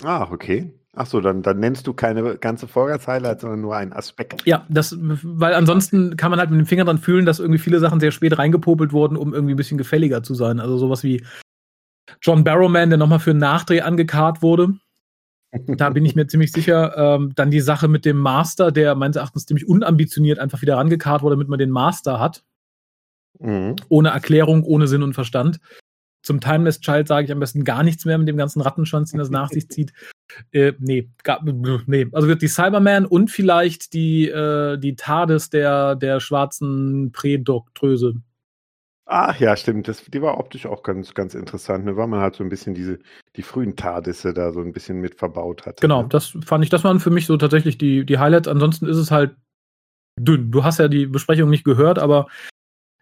Ah, 0.03 0.29
okay. 0.31 0.73
Ach 0.99 1.05
so, 1.05 1.21
dann, 1.21 1.43
dann 1.43 1.61
nennst 1.61 1.87
du 1.87 1.93
keine 1.93 2.39
ganze 2.39 2.67
Folge 2.67 2.95
als 2.95 3.07
Highlight, 3.07 3.43
sondern 3.43 3.61
nur 3.61 3.77
einen 3.77 3.93
Aspekt. 3.93 4.47
Ja, 4.47 4.65
das, 4.71 4.97
weil 4.99 5.53
ansonsten 5.53 6.17
kann 6.17 6.31
man 6.31 6.41
halt 6.41 6.51
mit 6.51 6.59
dem 6.59 6.67
Finger 6.67 6.87
dran 6.87 6.97
fühlen, 6.97 7.27
dass 7.27 7.39
irgendwie 7.39 7.59
viele 7.59 7.81
Sachen 7.81 8.01
sehr 8.01 8.13
spät 8.13 8.39
reingepopelt 8.39 8.95
wurden, 8.95 9.19
um 9.19 9.35
irgendwie 9.35 9.53
ein 9.53 9.59
bisschen 9.59 9.77
gefälliger 9.77 10.23
zu 10.23 10.35
sein. 10.35 10.59
Also 10.59 10.79
sowas 10.79 11.03
wie 11.03 11.23
John 12.23 12.45
Barrowman, 12.45 12.89
der 12.89 12.99
nochmal 12.99 13.19
für 13.19 13.33
einen 13.33 13.41
Nachdreh 13.41 13.83
angekarrt 13.83 14.41
wurde. 14.41 14.71
Da 15.67 15.91
bin 15.91 16.07
ich 16.07 16.17
mir 16.17 16.27
ziemlich 16.29 16.51
sicher. 16.51 16.97
Ähm, 16.97 17.33
dann 17.35 17.51
die 17.51 17.61
Sache 17.61 17.89
mit 17.89 18.07
dem 18.07 18.17
Master, 18.17 18.73
der 18.73 18.95
meines 18.95 19.17
Erachtens 19.17 19.45
ziemlich 19.45 19.69
unambitioniert 19.69 20.39
einfach 20.39 20.63
wieder 20.63 20.79
rangekarrt 20.79 21.23
wurde, 21.23 21.37
damit 21.37 21.49
man 21.49 21.59
den 21.59 21.71
Master 21.71 22.19
hat. 22.19 22.43
Mhm. 23.39 23.77
Ohne 23.91 24.09
Erklärung, 24.09 24.63
ohne 24.63 24.89
Sinn 24.89 25.03
und 25.03 25.13
Verstand. 25.13 25.61
Zum 26.27 26.41
Timeless 26.41 26.81
Child 26.81 27.07
sage 27.07 27.27
ich 27.27 27.31
am 27.31 27.39
besten 27.39 27.63
gar 27.63 27.85
nichts 27.85 28.05
mehr 28.05 28.19
mit 28.19 28.27
dem 28.27 28.37
ganzen 28.37 28.61
Rattenschwanz, 28.61 29.13
den 29.13 29.19
das 29.19 29.31
nach 29.31 29.49
sich 29.49 29.69
zieht. 29.71 29.93
Äh, 30.51 30.73
nee, 30.81 31.09
gar, 31.23 31.41
nee. 31.87 32.09
Also 32.11 32.27
wird 32.27 32.43
die 32.43 32.49
Cyberman 32.49 33.07
und 33.07 33.31
vielleicht 33.31 33.93
die, 33.93 34.29
äh, 34.29 34.77
die 34.77 34.97
TARDIS 34.97 35.51
der, 35.51 35.95
der 35.95 36.19
schwarzen 36.19 37.13
Prädoktröse. 37.13 38.17
Ach 39.07 39.39
ja, 39.39 39.57
stimmt. 39.57 39.87
Das, 39.87 40.05
die 40.05 40.21
war 40.21 40.39
optisch 40.39 40.67
auch 40.67 40.83
ganz, 40.83 41.15
ganz 41.15 41.37
interessant, 41.37 41.85
ne? 41.85 41.97
weil 41.97 42.09
man 42.09 42.21
halt 42.21 42.35
so 42.35 42.43
ein 42.43 42.51
bisschen 42.51 42.75
diese, 42.75 42.99
die 43.37 43.43
frühen 43.43 43.77
TARDISe 43.77 44.35
da 44.35 44.53
so 44.53 44.61
ein 44.61 44.73
bisschen 44.73 45.01
mit 45.01 45.15
verbaut 45.15 45.65
hat. 45.65 45.81
Genau, 45.81 46.03
ne? 46.03 46.09
das 46.09 46.37
fand 46.45 46.65
ich, 46.65 46.71
das 46.71 46.83
waren 46.83 46.99
für 46.99 47.11
mich 47.11 47.27
so 47.27 47.37
tatsächlich 47.37 47.79
die, 47.79 48.05
die 48.05 48.19
Highlights. 48.19 48.49
Ansonsten 48.49 48.87
ist 48.87 48.99
es 48.99 49.13
halt 49.13 49.37
dünn. 50.19 50.51
Du 50.51 50.65
hast 50.65 50.81
ja 50.81 50.89
die 50.89 51.07
Besprechung 51.07 51.51
nicht 51.51 51.65
gehört, 51.65 52.01
aber 52.01 52.27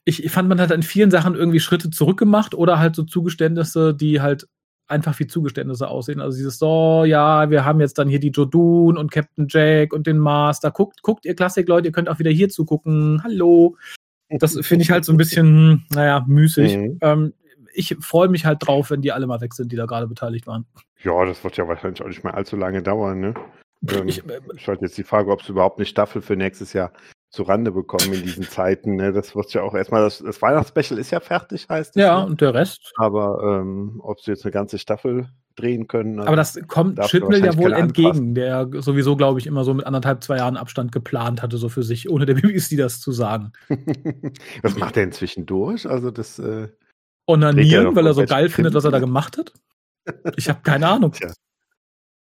ich, 0.05 0.25
ich 0.25 0.31
fand, 0.31 0.49
man 0.49 0.61
hat 0.61 0.71
in 0.71 0.83
vielen 0.83 1.11
Sachen 1.11 1.35
irgendwie 1.35 1.61
Schritte 1.61 1.91
zurückgemacht 1.91 2.55
oder 2.55 2.79
halt 2.79 2.95
so 2.95 3.05
Zugeständnisse, 3.05 3.95
die 3.95 4.21
halt 4.21 4.47
einfach 4.87 5.19
wie 5.19 5.27
Zugeständnisse 5.27 5.89
aussehen. 5.89 6.21
Also 6.21 6.37
dieses 6.37 6.59
so, 6.59 7.05
ja, 7.07 7.49
wir 7.51 7.65
haben 7.65 7.81
jetzt 7.81 7.99
dann 7.99 8.09
hier 8.09 8.21
die 8.21 8.29
Jodun 8.29 8.99
und 8.99 9.11
Captain 9.11 9.47
Jack 9.49 9.95
und 9.95 10.07
den 10.07 10.19
Master. 10.19 10.71
Guckt, 10.71 11.03
guckt 11.03 11.25
ihr 11.25 11.35
Klassik-Leute, 11.35 11.89
ihr 11.89 11.93
könnt 11.93 12.11
auch 12.11 12.19
wieder 12.19 12.31
hier 12.31 12.51
zugucken. 12.51 13.23
Hallo. 13.25 13.77
Das 14.29 14.59
finde 14.63 14.83
ich 14.83 14.91
halt 14.91 15.07
so 15.07 15.13
ein 15.13 15.17
bisschen, 15.17 15.87
naja, 15.91 16.23
müßig. 16.27 16.77
Mhm. 16.77 16.99
Ähm, 17.01 17.33
ich 17.73 17.97
freue 18.01 18.29
mich 18.29 18.45
halt 18.45 18.59
drauf, 18.61 18.91
wenn 18.91 19.01
die 19.01 19.13
alle 19.13 19.27
mal 19.27 19.41
weg 19.41 19.55
sind, 19.55 19.73
die 19.73 19.77
da 19.77 19.87
gerade 19.87 20.07
beteiligt 20.07 20.47
waren. 20.47 20.67
Ja, 21.03 21.25
das 21.25 21.43
wird 21.43 21.57
ja 21.57 21.67
wahrscheinlich 21.67 22.03
auch 22.03 22.09
nicht 22.09 22.23
mehr 22.23 22.35
allzu 22.35 22.57
lange 22.57 22.83
dauern, 22.83 23.21
ne? 23.21 23.35
Ähm, 23.91 24.07
ich, 24.07 24.25
äh, 24.29 24.41
ich 24.55 24.69
hatte 24.69 24.83
jetzt 24.83 24.97
die 24.99 25.03
Frage, 25.03 25.31
ob 25.31 25.41
es 25.41 25.49
überhaupt 25.49 25.79
eine 25.79 25.87
Staffel 25.87 26.23
für 26.23 26.37
nächstes 26.37 26.73
Jahr 26.73 26.93
zu 27.35 27.43
Rande 27.43 27.73
bekommen 27.73 28.13
in 28.13 28.23
diesen 28.23 28.45
Zeiten. 28.45 28.95
Ne? 28.95 29.13
Das 29.13 29.35
wird 29.35 29.53
ja 29.53 29.63
auch 29.63 29.75
erstmal, 29.75 30.03
das, 30.03 30.19
das 30.19 30.41
Weihnachtsspecial 30.41 30.99
ist 30.99 31.11
ja 31.11 31.21
fertig, 31.21 31.69
heißt 31.69 31.97
es. 31.97 32.01
Ja, 32.01 32.21
ne? 32.21 32.27
und 32.27 32.41
der 32.41 32.55
Rest. 32.55 32.93
Aber 32.97 33.61
ähm, 33.61 34.01
ob 34.03 34.21
sie 34.21 34.31
jetzt 34.31 34.45
eine 34.45 34.53
ganze 34.53 34.79
Staffel 34.79 35.29
drehen 35.57 35.87
können. 35.89 36.21
Aber 36.21 36.37
das 36.37 36.59
kommt 36.69 37.01
Chipmill 37.01 37.45
ja 37.45 37.57
wohl 37.57 37.73
entgegen, 37.73 38.35
der 38.35 38.69
sowieso, 38.79 39.17
glaube 39.17 39.41
ich, 39.41 39.47
immer 39.47 39.65
so 39.65 39.75
mit 39.75 39.87
anderthalb, 39.87 40.23
zwei 40.23 40.39
Jahren 40.39 40.57
Abstand 40.57 40.93
geplant 40.93 41.43
hatte, 41.43 41.59
so 41.59 41.69
für 41.69 41.83
sich, 41.83 42.09
ohne 42.09 42.27
der 42.27 42.35
BBC 42.41 42.77
das 42.77 43.01
zu 43.01 43.13
sagen. 43.13 43.53
was 44.63 44.77
macht 44.77 44.97
er 44.97 45.03
inzwischen 45.03 45.47
durch? 45.47 45.89
Also 45.89 46.11
das. 46.11 46.39
Äh, 46.39 46.69
Onanieren, 47.27 47.97
weil 47.97 48.07
er 48.07 48.15
so 48.15 48.25
geil 48.27 48.51
findet, 48.51 48.75
was 48.75 48.85
er 48.85 48.91
da 48.91 48.99
gemacht 48.99 49.39
hat? 49.39 49.53
Ich 50.37 50.49
habe 50.49 50.61
keine 50.63 50.89
Ahnung. 50.89 51.13
Tja. 51.13 51.33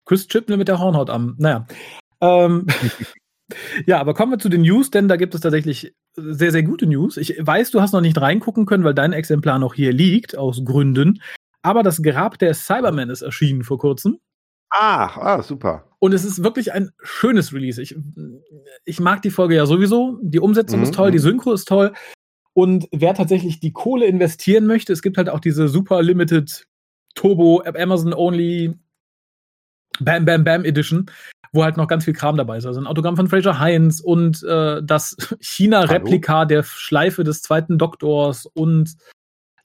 Küsst 0.04 0.30
Chipmill 0.30 0.56
mit 0.56 0.68
der 0.68 0.78
Hornhaut 0.78 1.10
am. 1.10 1.34
Naja. 1.38 1.66
Ähm, 2.20 2.66
ja, 3.86 4.00
aber 4.00 4.14
kommen 4.14 4.32
wir 4.32 4.38
zu 4.38 4.48
den 4.48 4.62
News, 4.62 4.90
denn 4.90 5.08
da 5.08 5.16
gibt 5.16 5.34
es 5.34 5.40
tatsächlich 5.40 5.94
sehr, 6.14 6.52
sehr 6.52 6.62
gute 6.62 6.86
News. 6.86 7.16
Ich 7.16 7.36
weiß, 7.38 7.70
du 7.70 7.80
hast 7.80 7.92
noch 7.92 8.00
nicht 8.00 8.20
reingucken 8.20 8.66
können, 8.66 8.84
weil 8.84 8.94
dein 8.94 9.12
Exemplar 9.12 9.58
noch 9.58 9.74
hier 9.74 9.92
liegt, 9.92 10.36
aus 10.36 10.64
Gründen. 10.64 11.20
Aber 11.62 11.82
das 11.82 12.02
Grab 12.02 12.38
der 12.38 12.54
Cybermen 12.54 13.10
ist 13.10 13.22
erschienen 13.22 13.62
vor 13.62 13.78
kurzem. 13.78 14.18
Ach, 14.70 15.16
ah, 15.18 15.42
super. 15.42 15.84
Und 15.98 16.14
es 16.14 16.24
ist 16.24 16.42
wirklich 16.42 16.72
ein 16.72 16.90
schönes 17.02 17.52
Release. 17.52 17.80
Ich, 17.80 17.94
ich 18.84 19.00
mag 19.00 19.22
die 19.22 19.30
Folge 19.30 19.54
ja 19.54 19.66
sowieso. 19.66 20.18
Die 20.22 20.40
Umsetzung 20.40 20.80
mhm. 20.80 20.84
ist 20.84 20.94
toll, 20.94 21.10
die 21.10 21.18
mhm. 21.18 21.22
Synchro 21.22 21.52
ist 21.52 21.68
toll. 21.68 21.92
Und 22.54 22.88
wer 22.90 23.14
tatsächlich 23.14 23.60
die 23.60 23.72
Kohle 23.72 24.06
investieren 24.06 24.66
möchte, 24.66 24.92
es 24.92 25.02
gibt 25.02 25.16
halt 25.16 25.28
auch 25.28 25.40
diese 25.40 25.68
super 25.68 26.02
limited 26.02 26.66
Turbo 27.14 27.62
Amazon 27.64 28.14
Only 28.14 28.74
Bam 30.00 30.24
Bam 30.24 30.44
Bam 30.44 30.64
Edition, 30.64 31.06
wo 31.52 31.64
halt 31.64 31.76
noch 31.76 31.88
ganz 31.88 32.04
viel 32.04 32.14
Kram 32.14 32.36
dabei 32.36 32.56
ist. 32.56 32.66
Also 32.66 32.80
ein 32.80 32.86
Autogramm 32.86 33.16
von 33.16 33.28
Fraser 33.28 33.58
Heinz 33.58 34.00
und 34.00 34.42
äh, 34.44 34.82
das 34.82 35.16
China-Replika 35.40 36.44
der 36.44 36.62
Schleife 36.62 37.24
des 37.24 37.42
zweiten 37.42 37.78
Doktors 37.78 38.46
und 38.46 38.96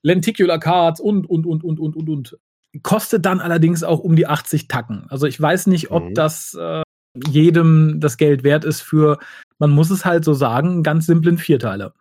Lenticular 0.04 0.60
Cards 0.60 1.00
und, 1.00 1.30
und, 1.30 1.46
und, 1.46 1.64
und, 1.64 1.80
und, 1.80 1.96
und, 1.96 2.10
und. 2.10 2.38
Kostet 2.84 3.26
dann 3.26 3.40
allerdings 3.40 3.84
auch 3.84 4.00
um 4.00 4.16
die 4.16 4.28
80 4.28 4.68
Tacken. 4.68 5.06
Also 5.10 5.26
ich 5.26 5.40
weiß 5.40 5.68
nicht, 5.68 5.90
ob 5.90 6.10
mhm. 6.10 6.14
das 6.14 6.54
äh, 6.54 6.84
jedem 7.28 8.00
das 8.00 8.18
Geld 8.18 8.44
wert 8.44 8.66
ist 8.66 8.82
für, 8.82 9.18
man 9.58 9.72
muss 9.72 9.90
es 9.90 10.06
halt 10.06 10.24
so 10.24 10.34
sagen, 10.34 10.84
ganz 10.84 11.06
simplen 11.06 11.38
Vierteiler. 11.38 11.94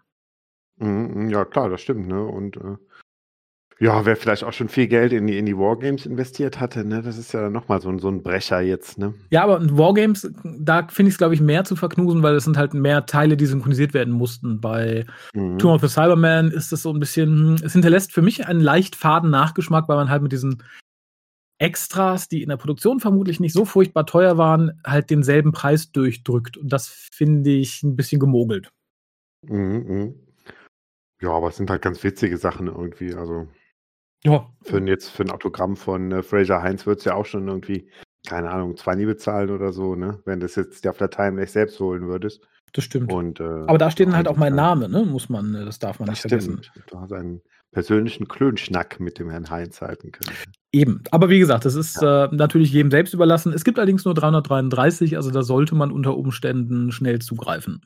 Mhm, 0.78 1.30
ja, 1.30 1.44
klar, 1.44 1.70
das 1.70 1.80
stimmt, 1.80 2.06
ne? 2.06 2.22
Und 2.22 2.56
äh, 2.56 2.76
ja, 3.78 4.06
wer 4.06 4.16
vielleicht 4.16 4.42
auch 4.44 4.52
schon 4.54 4.68
viel 4.70 4.86
Geld 4.86 5.12
in 5.12 5.26
die, 5.26 5.36
in 5.36 5.44
die 5.44 5.56
Wargames 5.56 6.06
investiert 6.06 6.60
hatte, 6.60 6.84
ne? 6.84 7.02
Das 7.02 7.18
ist 7.18 7.32
ja 7.32 7.42
dann 7.42 7.52
nochmal 7.52 7.80
so, 7.82 7.88
ein- 7.90 7.98
so 7.98 8.08
ein 8.08 8.22
Brecher 8.22 8.60
jetzt, 8.60 8.96
ne? 8.96 9.12
Ja, 9.30 9.42
aber 9.44 9.60
in 9.60 9.76
Wargames, 9.76 10.30
da 10.44 10.86
finde 10.88 11.08
ich 11.08 11.14
es, 11.14 11.18
glaube 11.18 11.34
ich, 11.34 11.40
mehr 11.42 11.64
zu 11.64 11.76
verknusen, 11.76 12.22
weil 12.22 12.34
es 12.36 12.44
sind 12.44 12.56
halt 12.56 12.72
mehr 12.74 13.04
Teile, 13.06 13.36
die 13.36 13.44
synchronisiert 13.46 13.92
werden 13.92 14.14
mussten. 14.14 14.60
Bei 14.60 15.04
Mhm. 15.34 15.58
Tomb 15.58 15.74
of 15.74 15.82
the 15.82 15.88
Cyberman 15.88 16.50
ist 16.50 16.72
das 16.72 16.82
so 16.82 16.90
ein 16.92 17.00
bisschen, 17.00 17.54
es 17.62 17.74
hinterlässt 17.74 18.12
für 18.12 18.22
mich 18.22 18.46
einen 18.46 18.60
leicht 18.60 18.96
faden 18.96 19.30
Nachgeschmack, 19.30 19.88
weil 19.88 19.96
man 19.96 20.08
halt 20.08 20.22
mit 20.22 20.32
diesen 20.32 20.62
Extras, 21.58 22.28
die 22.28 22.42
in 22.42 22.50
der 22.50 22.58
Produktion 22.58 23.00
vermutlich 23.00 23.40
nicht 23.40 23.54
so 23.54 23.64
furchtbar 23.64 24.04
teuer 24.04 24.36
waren, 24.36 24.78
halt 24.86 25.08
denselben 25.10 25.52
Preis 25.52 25.90
durchdrückt. 25.90 26.58
Und 26.58 26.70
das 26.70 26.88
finde 26.88 27.50
ich 27.50 27.82
ein 27.82 27.96
bisschen 27.96 28.20
gemogelt. 28.20 28.70
Mhm, 29.42 29.84
mhm. 29.88 30.14
Ja, 31.22 31.30
aber 31.30 31.48
es 31.48 31.56
sind 31.56 31.70
halt 31.70 31.80
ganz 31.80 32.04
witzige 32.04 32.36
Sachen 32.36 32.66
irgendwie. 32.66 33.14
Also 33.14 33.48
ja. 34.32 34.46
Für, 34.62 34.80
jetzt, 34.86 35.10
für 35.10 35.22
ein 35.22 35.30
Autogramm 35.30 35.76
von 35.76 36.12
äh, 36.12 36.22
Fraser 36.22 36.62
Heinz 36.62 36.86
wird 36.86 36.98
es 36.98 37.04
ja 37.04 37.14
auch 37.14 37.26
schon 37.26 37.46
irgendwie, 37.46 37.88
keine 38.26 38.50
Ahnung, 38.50 38.76
20 38.76 39.06
bezahlen 39.06 39.50
oder 39.50 39.72
so, 39.72 39.94
ne? 39.94 40.20
Wenn 40.24 40.40
das 40.40 40.56
jetzt 40.56 40.84
dir 40.84 40.90
auf 40.90 40.98
der 40.98 41.10
Timeline 41.10 41.46
selbst 41.46 41.78
holen 41.80 42.06
würdest. 42.06 42.42
Das 42.72 42.84
stimmt. 42.84 43.12
Und, 43.12 43.40
äh, 43.40 43.44
Aber 43.44 43.78
da 43.78 43.90
steht 43.90 44.08
dann 44.08 44.16
halt 44.16 44.28
auch 44.28 44.36
mein 44.36 44.54
Name, 44.54 44.88
ne? 44.88 45.04
Muss 45.04 45.28
man, 45.28 45.54
äh, 45.54 45.64
das 45.64 45.78
darf 45.78 46.00
man 46.00 46.08
das 46.08 46.24
nicht 46.24 46.42
stimmt. 46.42 46.66
vergessen. 46.66 46.82
Du 46.88 47.00
hast 47.00 47.12
einen 47.12 47.40
persönlichen 47.72 48.26
Klönschnack 48.26 49.00
mit 49.00 49.18
dem 49.18 49.30
Herrn 49.30 49.50
Heinz 49.50 49.80
halten 49.80 50.10
können. 50.10 50.36
Eben. 50.72 51.02
Aber 51.10 51.30
wie 51.30 51.38
gesagt, 51.38 51.64
das 51.64 51.74
ist 51.74 52.00
ja. 52.02 52.24
äh, 52.24 52.28
natürlich 52.34 52.72
jedem 52.72 52.90
selbst 52.90 53.14
überlassen. 53.14 53.52
Es 53.52 53.64
gibt 53.64 53.78
allerdings 53.78 54.04
nur 54.04 54.14
333, 54.14 55.16
also 55.16 55.30
da 55.30 55.42
sollte 55.42 55.74
man 55.74 55.92
unter 55.92 56.16
Umständen 56.16 56.90
schnell 56.90 57.20
zugreifen. 57.20 57.82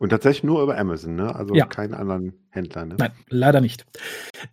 Und 0.00 0.08
tatsächlich 0.08 0.44
nur 0.44 0.62
über 0.62 0.78
Amazon, 0.78 1.14
ne? 1.14 1.34
Also 1.34 1.54
ja. 1.54 1.66
keinen 1.66 1.92
anderen 1.92 2.32
Händler, 2.48 2.86
ne? 2.86 2.96
Nein, 2.98 3.10
leider 3.28 3.60
nicht. 3.60 3.84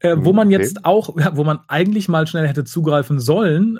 Äh, 0.01 0.11
hm, 0.11 0.25
wo 0.25 0.33
man 0.33 0.49
okay. 0.49 0.57
jetzt 0.57 0.83
auch, 0.83 1.15
wo 1.35 1.43
man 1.45 1.59
eigentlich 1.69 2.09
mal 2.09 2.27
schnell 2.27 2.45
hätte 2.45 2.65
zugreifen 2.65 3.21
sollen, 3.21 3.79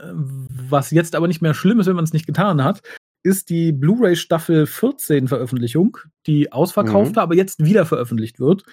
was 0.50 0.92
jetzt 0.92 1.14
aber 1.14 1.28
nicht 1.28 1.42
mehr 1.42 1.54
schlimm 1.54 1.82
ist, 1.82 1.88
wenn 1.88 1.98
man 1.98 2.06
es 2.06 2.14
nicht 2.14 2.26
getan 2.26 2.64
hat, 2.64 2.82
ist 3.22 3.50
die 3.50 3.74
Blu-ray 3.74 4.16
Staffel 4.16 4.66
14 4.66 5.28
Veröffentlichung, 5.28 5.98
die 6.26 6.54
ausverkauft 6.54 7.12
mhm. 7.12 7.16
war, 7.18 7.24
aber 7.24 7.36
jetzt 7.36 7.62
wieder 7.62 7.86
veröffentlicht 7.86 8.40
wird. 8.40 8.64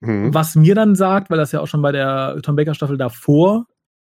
Mhm. 0.00 0.34
Was 0.34 0.56
mir 0.56 0.74
dann 0.74 0.94
sagt, 0.94 1.30
weil 1.30 1.38
das 1.38 1.52
ja 1.52 1.60
auch 1.60 1.68
schon 1.68 1.80
bei 1.80 1.92
der 1.92 2.38
Tom 2.42 2.54
Baker 2.54 2.74
Staffel 2.74 2.98
davor 2.98 3.66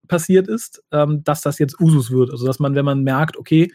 passiert 0.07 0.47
ist, 0.47 0.83
ähm, 0.91 1.23
dass 1.23 1.41
das 1.41 1.57
jetzt 1.57 1.79
Usus 1.79 2.11
wird. 2.11 2.29
Also 2.29 2.45
dass 2.45 2.59
man, 2.59 2.75
wenn 2.75 2.85
man 2.85 3.03
merkt, 3.03 3.37
okay, 3.37 3.71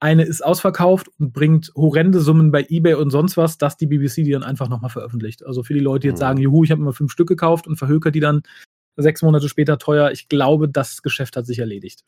eine 0.00 0.24
ist 0.24 0.44
ausverkauft 0.44 1.10
und 1.18 1.32
bringt 1.32 1.72
horrende 1.76 2.20
Summen 2.20 2.50
bei 2.50 2.66
eBay 2.68 2.94
und 2.94 3.10
sonst 3.10 3.36
was, 3.36 3.58
dass 3.58 3.76
die 3.76 3.86
BBC 3.86 4.16
die 4.24 4.32
dann 4.32 4.42
einfach 4.42 4.68
nochmal 4.68 4.90
veröffentlicht. 4.90 5.44
Also 5.44 5.62
für 5.62 5.74
die 5.74 5.80
Leute, 5.80 6.00
die 6.00 6.08
jetzt 6.08 6.16
mhm. 6.16 6.20
sagen, 6.20 6.40
juhu, 6.40 6.64
ich 6.64 6.70
habe 6.70 6.80
immer 6.80 6.92
fünf 6.92 7.12
Stück 7.12 7.28
gekauft 7.28 7.66
und 7.66 7.76
verhökert 7.76 8.14
die 8.14 8.20
dann 8.20 8.42
sechs 8.96 9.22
Monate 9.22 9.48
später 9.48 9.78
teuer. 9.78 10.10
Ich 10.10 10.28
glaube, 10.28 10.68
das 10.68 11.02
Geschäft 11.02 11.36
hat 11.36 11.46
sich 11.46 11.58
erledigt. 11.58 12.04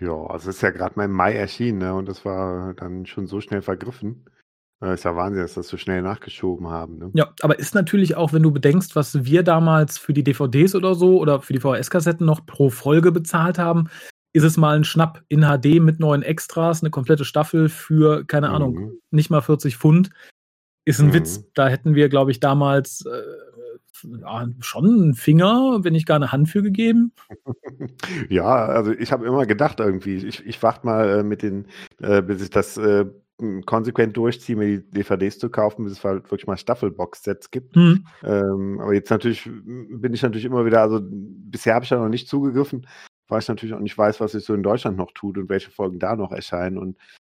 Ja, 0.00 0.12
also 0.26 0.50
es 0.50 0.56
ist 0.56 0.62
ja 0.62 0.70
gerade 0.70 0.94
mal 0.96 1.04
im 1.04 1.12
Mai 1.12 1.34
erschienen 1.34 1.78
ne? 1.78 1.94
und 1.94 2.08
das 2.08 2.24
war 2.24 2.74
dann 2.74 3.06
schon 3.06 3.26
so 3.26 3.40
schnell 3.40 3.62
vergriffen. 3.62 4.24
Das 4.80 5.00
ist 5.00 5.04
ja 5.04 5.16
Wahnsinn, 5.16 5.42
dass 5.42 5.54
das 5.54 5.68
so 5.68 5.76
schnell 5.76 6.02
nachgeschoben 6.02 6.68
haben. 6.68 6.98
Ne? 6.98 7.10
Ja, 7.14 7.32
aber 7.40 7.58
ist 7.58 7.74
natürlich 7.74 8.16
auch, 8.16 8.32
wenn 8.32 8.42
du 8.42 8.50
bedenkst, 8.50 8.96
was 8.96 9.24
wir 9.24 9.42
damals 9.44 9.96
für 9.96 10.12
die 10.12 10.24
DVDs 10.24 10.74
oder 10.74 10.94
so 10.94 11.18
oder 11.20 11.40
für 11.40 11.52
die 11.52 11.60
VHS-Kassetten 11.60 12.26
noch 12.26 12.44
pro 12.44 12.70
Folge 12.70 13.12
bezahlt 13.12 13.58
haben, 13.58 13.88
ist 14.34 14.42
es 14.42 14.56
mal 14.56 14.76
ein 14.76 14.84
Schnapp 14.84 15.22
in 15.28 15.42
HD 15.42 15.80
mit 15.80 16.00
neuen 16.00 16.22
Extras, 16.22 16.82
eine 16.82 16.90
komplette 16.90 17.24
Staffel 17.24 17.68
für, 17.68 18.24
keine 18.24 18.48
mhm. 18.48 18.54
Ahnung, 18.54 18.92
nicht 19.10 19.30
mal 19.30 19.40
40 19.40 19.76
Pfund. 19.76 20.10
Ist 20.84 21.00
ein 21.00 21.06
mhm. 21.08 21.14
Witz. 21.14 21.44
Da 21.54 21.68
hätten 21.68 21.94
wir, 21.94 22.08
glaube 22.08 22.32
ich, 22.32 22.40
damals 22.40 23.06
äh, 23.06 23.22
ja, 24.20 24.46
schon 24.60 24.86
einen 24.86 25.14
Finger, 25.14 25.78
wenn 25.82 25.92
nicht 25.92 26.06
gar 26.06 26.16
eine 26.16 26.32
Hand 26.32 26.48
für 26.50 26.62
gegeben. 26.62 27.12
Ja, 28.28 28.66
also 28.66 28.92
ich 28.92 29.10
habe 29.12 29.26
immer 29.26 29.46
gedacht 29.46 29.80
irgendwie, 29.80 30.16
ich, 30.16 30.44
ich 30.46 30.62
warte 30.62 30.86
mal 30.86 31.08
äh, 31.08 31.22
mit 31.22 31.42
den, 31.42 31.66
äh, 32.00 32.22
bis 32.22 32.40
ich 32.40 32.50
das 32.50 32.76
äh, 32.76 33.04
konsequent 33.66 34.16
durchziehe, 34.16 34.56
mir 34.56 34.78
die 34.78 34.90
DVDs 34.90 35.38
zu 35.38 35.50
kaufen, 35.50 35.84
bis 35.84 35.94
es 35.94 36.04
halt 36.04 36.24
wirklich 36.30 36.46
mal 36.46 36.56
Staffelbox-Sets 36.56 37.50
gibt. 37.50 37.74
Mhm. 37.74 38.06
Ähm, 38.22 38.80
aber 38.80 38.94
jetzt 38.94 39.10
natürlich 39.10 39.44
bin 39.44 40.14
ich 40.14 40.22
natürlich 40.22 40.44
immer 40.44 40.64
wieder, 40.64 40.82
also 40.82 41.00
bisher 41.02 41.74
habe 41.74 41.84
ich 41.84 41.88
da 41.88 41.98
noch 41.98 42.08
nicht 42.08 42.28
zugegriffen, 42.28 42.86
weil 43.28 43.40
ich 43.40 43.48
natürlich 43.48 43.74
auch 43.74 43.80
nicht 43.80 43.96
weiß, 43.96 44.20
was 44.20 44.32
sich 44.32 44.44
so 44.44 44.54
in 44.54 44.62
Deutschland 44.62 44.96
noch 44.96 45.12
tut 45.12 45.38
und 45.38 45.48
welche 45.48 45.70
Folgen 45.70 45.98
da 45.98 46.16
noch 46.16 46.32
erscheinen 46.32 46.78
und 46.78 46.96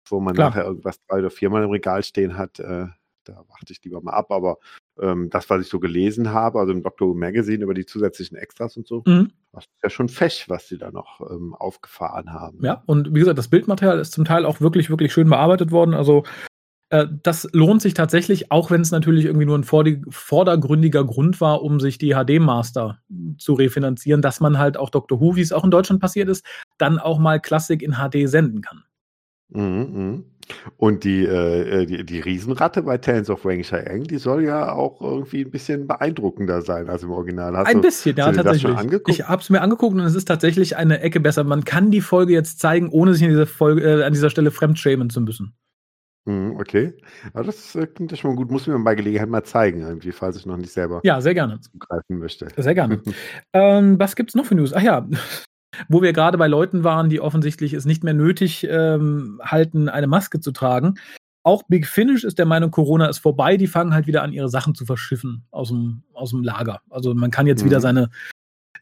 wo 0.09 0.19
man 0.19 0.35
Klar. 0.35 0.49
nachher 0.49 0.65
irgendwas 0.65 0.99
drei 1.07 1.19
oder 1.19 1.29
viermal 1.29 1.63
im 1.63 1.69
Regal 1.69 2.03
stehen 2.03 2.37
hat, 2.37 2.59
äh, 2.59 2.87
da 3.25 3.43
warte 3.47 3.71
ich 3.71 3.83
lieber 3.83 4.01
mal 4.01 4.13
ab. 4.13 4.31
Aber 4.31 4.57
ähm, 4.99 5.29
das, 5.29 5.49
was 5.49 5.61
ich 5.61 5.67
so 5.67 5.79
gelesen 5.79 6.31
habe, 6.31 6.59
also 6.59 6.71
im 6.71 6.83
Doctor 6.83 7.09
Who 7.09 7.13
Magazine 7.13 7.63
über 7.63 7.73
die 7.73 7.85
zusätzlichen 7.85 8.37
Extras 8.37 8.77
und 8.77 8.87
so, 8.87 9.03
mhm. 9.05 9.31
das 9.51 9.65
ist 9.65 9.83
ja 9.83 9.89
schon 9.89 10.09
fech, 10.09 10.45
was 10.47 10.67
sie 10.67 10.77
da 10.77 10.91
noch 10.91 11.21
ähm, 11.29 11.53
aufgefahren 11.55 12.33
haben. 12.33 12.63
Ja, 12.63 12.83
und 12.85 13.13
wie 13.13 13.19
gesagt, 13.19 13.37
das 13.37 13.49
Bildmaterial 13.49 13.99
ist 13.99 14.13
zum 14.13 14.25
Teil 14.25 14.45
auch 14.45 14.61
wirklich, 14.61 14.89
wirklich 14.89 15.13
schön 15.13 15.29
bearbeitet 15.29 15.71
worden. 15.71 15.93
Also 15.93 16.23
äh, 16.89 17.07
das 17.23 17.47
lohnt 17.51 17.81
sich 17.81 17.93
tatsächlich, 17.93 18.51
auch 18.51 18.71
wenn 18.71 18.81
es 18.81 18.91
natürlich 18.91 19.25
irgendwie 19.25 19.45
nur 19.45 19.57
ein 19.57 19.63
vordergründiger 19.63 21.03
Grund 21.03 21.41
war, 21.41 21.61
um 21.61 21.79
sich 21.79 21.97
die 21.97 22.13
HD-Master 22.13 22.99
zu 23.37 23.53
refinanzieren, 23.53 24.21
dass 24.21 24.39
man 24.39 24.57
halt 24.57 24.77
auch 24.77 24.89
Dr. 24.89 25.19
Who, 25.19 25.35
wie 25.35 25.41
es 25.41 25.51
auch 25.51 25.65
in 25.65 25.71
Deutschland 25.71 26.01
passiert 26.01 26.29
ist, 26.29 26.45
dann 26.77 26.99
auch 26.99 27.19
mal 27.19 27.39
Klassik 27.39 27.81
in 27.81 27.95
HD 27.95 28.29
senden 28.29 28.61
kann. 28.61 28.83
Mhm, 29.49 29.87
mh. 29.93 30.23
Und 30.77 31.03
die, 31.03 31.25
äh, 31.25 31.85
die, 31.85 32.05
die 32.05 32.19
Riesenratte 32.21 32.83
bei 32.83 32.97
Tales 32.97 33.29
of 33.29 33.43
Wang 33.43 33.63
Chiang, 33.63 34.03
die 34.03 34.17
soll 34.17 34.45
ja 34.45 34.71
auch 34.71 35.01
irgendwie 35.01 35.43
ein 35.43 35.51
bisschen 35.51 35.87
beeindruckender 35.87 36.61
sein 36.61 36.89
als 36.89 37.03
im 37.03 37.11
Original. 37.11 37.55
Hast 37.57 37.67
ein 37.67 37.77
du, 37.77 37.81
bisschen, 37.81 38.15
ja, 38.15 38.31
tatsächlich. 38.31 38.73
Ich 39.07 39.27
habe 39.27 39.41
es 39.41 39.49
mir 39.49 39.61
angeguckt 39.61 39.93
und 39.93 40.01
es 40.01 40.15
ist 40.15 40.25
tatsächlich 40.25 40.77
eine 40.77 41.01
Ecke 41.01 41.19
besser. 41.19 41.43
Man 41.43 41.65
kann 41.65 41.91
die 41.91 41.99
Folge 41.99 42.31
jetzt 42.31 42.59
zeigen, 42.59 42.89
ohne 42.89 43.13
sich 43.13 43.23
an 43.23 43.29
dieser, 43.29 43.45
Folge, 43.45 43.81
äh, 43.81 44.03
an 44.03 44.13
dieser 44.13 44.29
Stelle 44.29 44.51
fremdschämen 44.51 45.09
zu 45.09 45.19
müssen. 45.19 45.53
Mhm, 46.27 46.57
okay. 46.59 46.93
Aber 47.33 47.43
das 47.45 47.73
äh, 47.75 47.87
klingt 47.87 48.11
ja 48.11 48.17
schon 48.17 48.31
mal 48.31 48.35
gut. 48.35 48.51
Muss 48.51 48.67
mir 48.67 48.77
bei 48.79 48.95
Gelegenheit 48.95 49.29
mal 49.29 49.43
zeigen, 49.43 49.81
irgendwie, 49.81 50.11
falls 50.11 50.35
ich 50.37 50.45
noch 50.45 50.57
nicht 50.57 50.71
selber 50.71 50.99
Ja, 51.03 51.21
sehr 51.21 51.33
gerne. 51.33 51.59
zugreifen 51.61 52.19
möchte. 52.19 52.47
Sehr 52.57 52.75
gerne. 52.75 53.01
Ähm, 53.53 53.97
was 53.97 54.15
gibt's 54.15 54.35
noch 54.35 54.45
für 54.45 54.55
News? 54.55 54.73
Ach 54.73 54.81
ja, 54.81 55.07
wo 55.89 56.01
wir 56.01 56.13
gerade 56.13 56.37
bei 56.37 56.47
Leuten 56.47 56.83
waren, 56.83 57.09
die 57.09 57.21
offensichtlich 57.21 57.73
es 57.73 57.85
nicht 57.85 58.03
mehr 58.03 58.13
nötig 58.13 58.67
ähm, 58.69 59.39
halten, 59.43 59.89
eine 59.89 60.07
Maske 60.07 60.39
zu 60.39 60.51
tragen. 60.51 60.95
Auch 61.43 61.63
Big 61.69 61.87
Finish 61.87 62.25
ist 62.25 62.39
der 62.39 62.45
Meinung, 62.45 62.71
Corona 62.71 63.07
ist 63.07 63.19
vorbei. 63.19 63.55
Die 63.55 63.67
fangen 63.67 63.93
halt 63.93 64.05
wieder 64.05 64.21
an, 64.21 64.33
ihre 64.33 64.49
Sachen 64.49 64.75
zu 64.75 64.85
verschiffen 64.85 65.45
aus 65.49 65.69
dem, 65.69 66.03
aus 66.13 66.31
dem 66.31 66.43
Lager. 66.43 66.81
Also 66.89 67.15
man 67.15 67.31
kann 67.31 67.47
jetzt 67.47 67.63
wieder 67.63 67.77
Mhm. 67.77 67.81
seine 67.81 68.09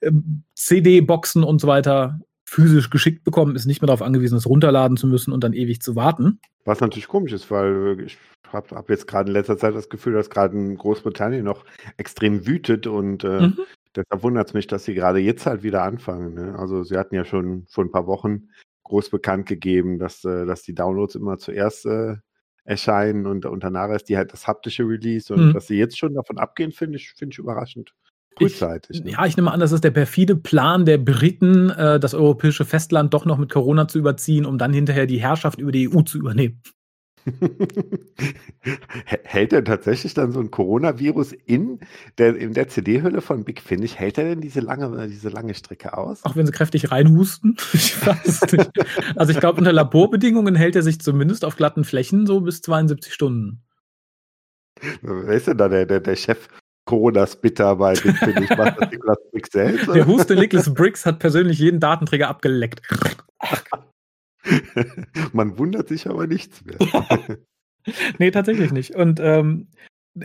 ähm, 0.01 0.43
CD-Boxen 0.55 1.43
und 1.43 1.61
so 1.61 1.67
weiter 1.67 2.19
physisch 2.47 2.89
geschickt 2.89 3.23
bekommen, 3.23 3.55
ist 3.55 3.65
nicht 3.65 3.81
mehr 3.81 3.87
darauf 3.87 4.01
angewiesen, 4.01 4.37
es 4.37 4.47
runterladen 4.47 4.97
zu 4.97 5.07
müssen 5.07 5.31
und 5.31 5.43
dann 5.43 5.53
ewig 5.53 5.81
zu 5.81 5.95
warten. 5.95 6.39
Was 6.65 6.79
natürlich 6.81 7.07
komisch 7.07 7.31
ist, 7.33 7.51
weil 7.51 7.97
ich 8.05 8.17
habe 8.47 8.75
hab 8.75 8.89
jetzt 8.89 9.07
gerade 9.07 9.29
in 9.29 9.33
letzter 9.33 9.57
Zeit 9.57 9.75
das 9.75 9.89
Gefühl, 9.89 10.13
dass 10.13 10.29
gerade 10.29 10.55
in 10.57 10.77
Großbritannien 10.77 11.43
noch 11.45 11.63
extrem 11.97 12.47
wütet 12.47 12.87
und 12.87 13.23
äh, 13.23 13.49
Mhm. 13.49 13.65
deshalb 13.95 14.23
wundert 14.23 14.47
es 14.47 14.53
mich, 14.53 14.67
dass 14.67 14.83
sie 14.85 14.95
gerade 14.95 15.19
jetzt 15.19 15.45
halt 15.45 15.63
wieder 15.63 15.83
anfangen. 15.83 16.33
Ne? 16.33 16.57
Also 16.57 16.83
sie 16.83 16.97
hatten 16.97 17.15
ja 17.15 17.25
schon 17.25 17.65
vor 17.67 17.83
ein 17.85 17.91
paar 17.91 18.07
Wochen 18.07 18.49
groß 18.83 19.09
bekannt 19.09 19.47
gegeben, 19.47 19.99
dass, 19.99 20.23
äh, 20.25 20.45
dass 20.45 20.63
die 20.63 20.73
Downloads 20.75 21.15
immer 21.15 21.37
zuerst 21.37 21.85
äh, 21.85 22.15
erscheinen 22.63 23.27
und, 23.27 23.45
und 23.45 23.63
danach 23.63 23.89
ist 23.91 24.09
die 24.09 24.17
halt 24.17 24.33
das 24.33 24.47
haptische 24.47 24.83
Release 24.87 25.31
und 25.33 25.49
Mhm. 25.49 25.53
dass 25.53 25.67
sie 25.67 25.77
jetzt 25.77 25.97
schon 25.99 26.15
davon 26.15 26.39
abgehen, 26.39 26.71
finde 26.71 26.97
ich, 26.97 27.13
finde 27.13 27.33
ich 27.33 27.39
überraschend. 27.39 27.93
Ich- 28.39 28.53
Frühzeitig. 28.53 29.03
ne? 29.03 29.11
Ja, 29.11 29.25
ich 29.25 29.37
nehme 29.37 29.51
an, 29.51 29.59
das 29.59 29.71
ist 29.71 29.83
der 29.83 29.91
perfide 29.91 30.35
Plan 30.35 30.85
der 30.85 30.97
Briten, 30.97 31.69
äh, 31.69 31.99
das 31.99 32.13
europäische 32.13 32.65
Festland 32.65 33.13
doch 33.13 33.25
noch 33.25 33.37
mit 33.37 33.49
Corona 33.51 33.87
zu 33.87 33.97
überziehen, 33.99 34.45
um 34.45 34.57
dann 34.57 34.73
hinterher 34.73 35.05
die 35.05 35.21
Herrschaft 35.21 35.57
über 35.59 35.71
die 35.71 35.89
EU 35.89 36.01
zu 36.01 36.17
übernehmen. 36.17 36.61
Hält 39.23 39.51
denn 39.51 39.65
tatsächlich 39.65 40.13
dann 40.13 40.31
so 40.31 40.39
ein 40.39 40.51
Coronavirus 40.51 41.33
in 41.33 41.79
der, 42.17 42.35
in 42.35 42.53
der 42.53 42.67
CD-Hülle 42.67 43.21
von 43.21 43.43
Big 43.43 43.61
Finish, 43.61 43.95
hält 43.95 44.17
er 44.17 44.25
denn 44.25 44.41
diese 44.41 44.59
lange, 44.59 45.07
diese 45.07 45.29
lange 45.29 45.53
Strecke 45.55 45.97
aus? 45.97 46.23
Auch 46.23 46.35
wenn 46.35 46.45
sie 46.45 46.51
kräftig 46.51 46.91
reinhusten. 46.91 47.57
Ich 47.73 48.05
weiß 48.05 48.51
nicht. 48.51 48.71
Also 49.15 49.31
ich 49.31 49.39
glaube, 49.39 49.57
unter 49.57 49.73
Laborbedingungen 49.73 50.55
hält 50.55 50.75
er 50.75 50.83
sich 50.83 50.99
zumindest 51.01 51.45
auf 51.45 51.55
glatten 51.55 51.83
Flächen 51.83 52.25
so 52.25 52.41
bis 52.41 52.61
72 52.61 53.13
Stunden. 53.13 53.63
Wer 55.01 55.33
ist 55.35 55.47
denn 55.47 55.57
da 55.57 55.67
der, 55.69 55.85
der, 55.85 56.01
der 56.01 56.15
Chef 56.15 56.47
Corona-Spitter 56.85 57.75
bei 57.75 57.93
Big 57.93 58.17
Finish? 58.17 58.49
Macht 58.51 58.79
das 58.79 58.91
Nicolas 58.91 59.17
Big 59.31 59.47
selbst? 59.47 59.87
Der? 59.93 60.07
Huste 60.07 60.35
Nicholas 60.35 60.73
Briggs 60.73 61.05
hat 61.05 61.19
persönlich 61.19 61.59
jeden 61.59 61.79
Datenträger 61.79 62.27
abgeleckt. 62.27 62.81
Man 65.33 65.57
wundert 65.57 65.87
sich 65.87 66.07
aber 66.07 66.27
nichts 66.27 66.63
mehr. 66.63 66.77
Nee, 68.19 68.31
tatsächlich 68.31 68.71
nicht. 68.71 68.95
Und 68.95 69.19
ähm, 69.19 69.67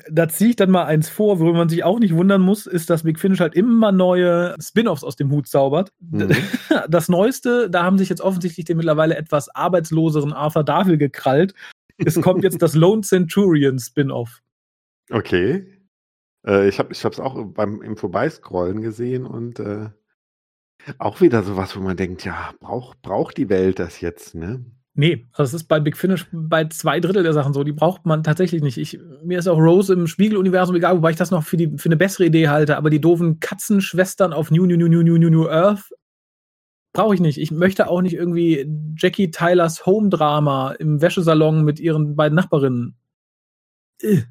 da 0.09 0.29
ziehe 0.29 0.51
ich 0.51 0.57
dann 0.57 0.71
mal 0.71 0.85
eins 0.85 1.09
vor, 1.09 1.41
worüber 1.41 1.59
man 1.59 1.69
sich 1.69 1.83
auch 1.83 1.99
nicht 1.99 2.15
wundern 2.15 2.41
muss, 2.41 2.67
ist, 2.67 2.91
dass 2.91 3.03
Big 3.03 3.19
Finish 3.19 3.41
halt 3.41 3.55
immer 3.55 3.91
neue 3.91 4.55
Spin-offs 4.61 5.03
aus 5.03 5.17
dem 5.17 5.31
Hut 5.31 5.49
zaubert. 5.49 5.93
Mhm. 5.99 6.31
Das 6.89 7.09
Neueste, 7.09 7.69
da 7.69 7.83
haben 7.83 7.99
sich 7.99 8.09
jetzt 8.09 8.21
offensichtlich 8.21 8.65
den 8.65 8.77
mittlerweile 8.77 9.17
etwas 9.17 9.49
arbeitsloseren 9.55 10.33
Arthur 10.33 10.65
Davil 10.65 10.97
gekrallt. 10.99 11.55
Es 11.99 12.21
kommt 12.21 12.45
jetzt 12.45 12.63
das 12.63 12.75
Lone 12.77 13.03
Centurion 13.03 13.79
Spin-off. 13.79 14.41
Okay. 15.11 15.80
Äh, 16.47 16.69
ich 16.69 16.79
habe 16.79 16.93
es 16.93 17.21
auch 17.21 17.45
beim, 17.47 17.83
im 17.83 17.97
Vorbeiscrollen 17.97 18.81
gesehen 18.83 19.27
und 19.27 19.61
äh, 19.61 19.91
auch 20.99 21.21
wieder 21.21 21.43
sowas, 21.43 21.77
wo 21.77 21.81
man 21.81 21.97
denkt, 21.97 22.25
ja, 22.25 22.53
braucht 22.61 23.03
braucht 23.03 23.37
die 23.37 23.49
Welt 23.49 23.79
das 23.79 24.01
jetzt, 24.01 24.35
ne? 24.35 24.65
Nee, 24.95 25.29
also 25.33 25.57
es 25.57 25.63
ist 25.63 25.69
bei 25.69 25.79
Big 25.79 25.97
Finish 25.97 26.27
bei 26.33 26.65
zwei 26.67 27.01
Drittel 27.01 27.23
der 27.23 27.33
Sachen 27.33 27.55
so. 27.55 27.63
Die 27.63 27.73
braucht 27.73 28.07
man 28.07 28.23
tatsächlich 28.23 28.61
nicht. 28.61 28.77
Ich, 28.77 28.99
mir 29.23 29.39
ist 29.39 29.47
auch 29.47 29.59
Rose 29.59 29.93
im 29.93 30.07
Spiegeluniversum 30.09 30.75
egal, 30.75 30.97
wobei 30.97 31.13
ich 31.13 31.17
das 31.17 31.31
noch 31.31 31.45
für, 31.45 31.57
die, 31.57 31.79
für 31.79 31.87
eine 31.87 31.97
bessere 31.97 32.27
Idee 32.27 32.49
halte. 32.49 32.77
Aber 32.77 32.91
die 32.91 33.01
doofen 33.01 33.39
Katzenschwestern 33.39 34.33
auf 34.33 34.51
New, 34.51 34.67
New, 34.67 34.77
New, 34.77 34.89
New, 34.89 35.03
New, 35.03 35.19
New, 35.19 35.31
New 35.31 35.49
Earth 35.49 35.91
brauche 36.93 37.15
ich 37.15 37.21
nicht. 37.21 37.39
Ich 37.39 37.53
möchte 37.53 37.89
auch 37.89 38.03
nicht 38.03 38.15
irgendwie 38.15 38.67
Jackie 38.97 39.31
Tylers 39.31 39.87
Home-Drama 39.87 40.73
im 40.73 41.01
Wäschesalon 41.01 41.65
mit 41.65 41.79
ihren 41.79 42.17
beiden 42.17 42.35
Nachbarinnen. 42.35 42.97
Äh, 44.03 44.23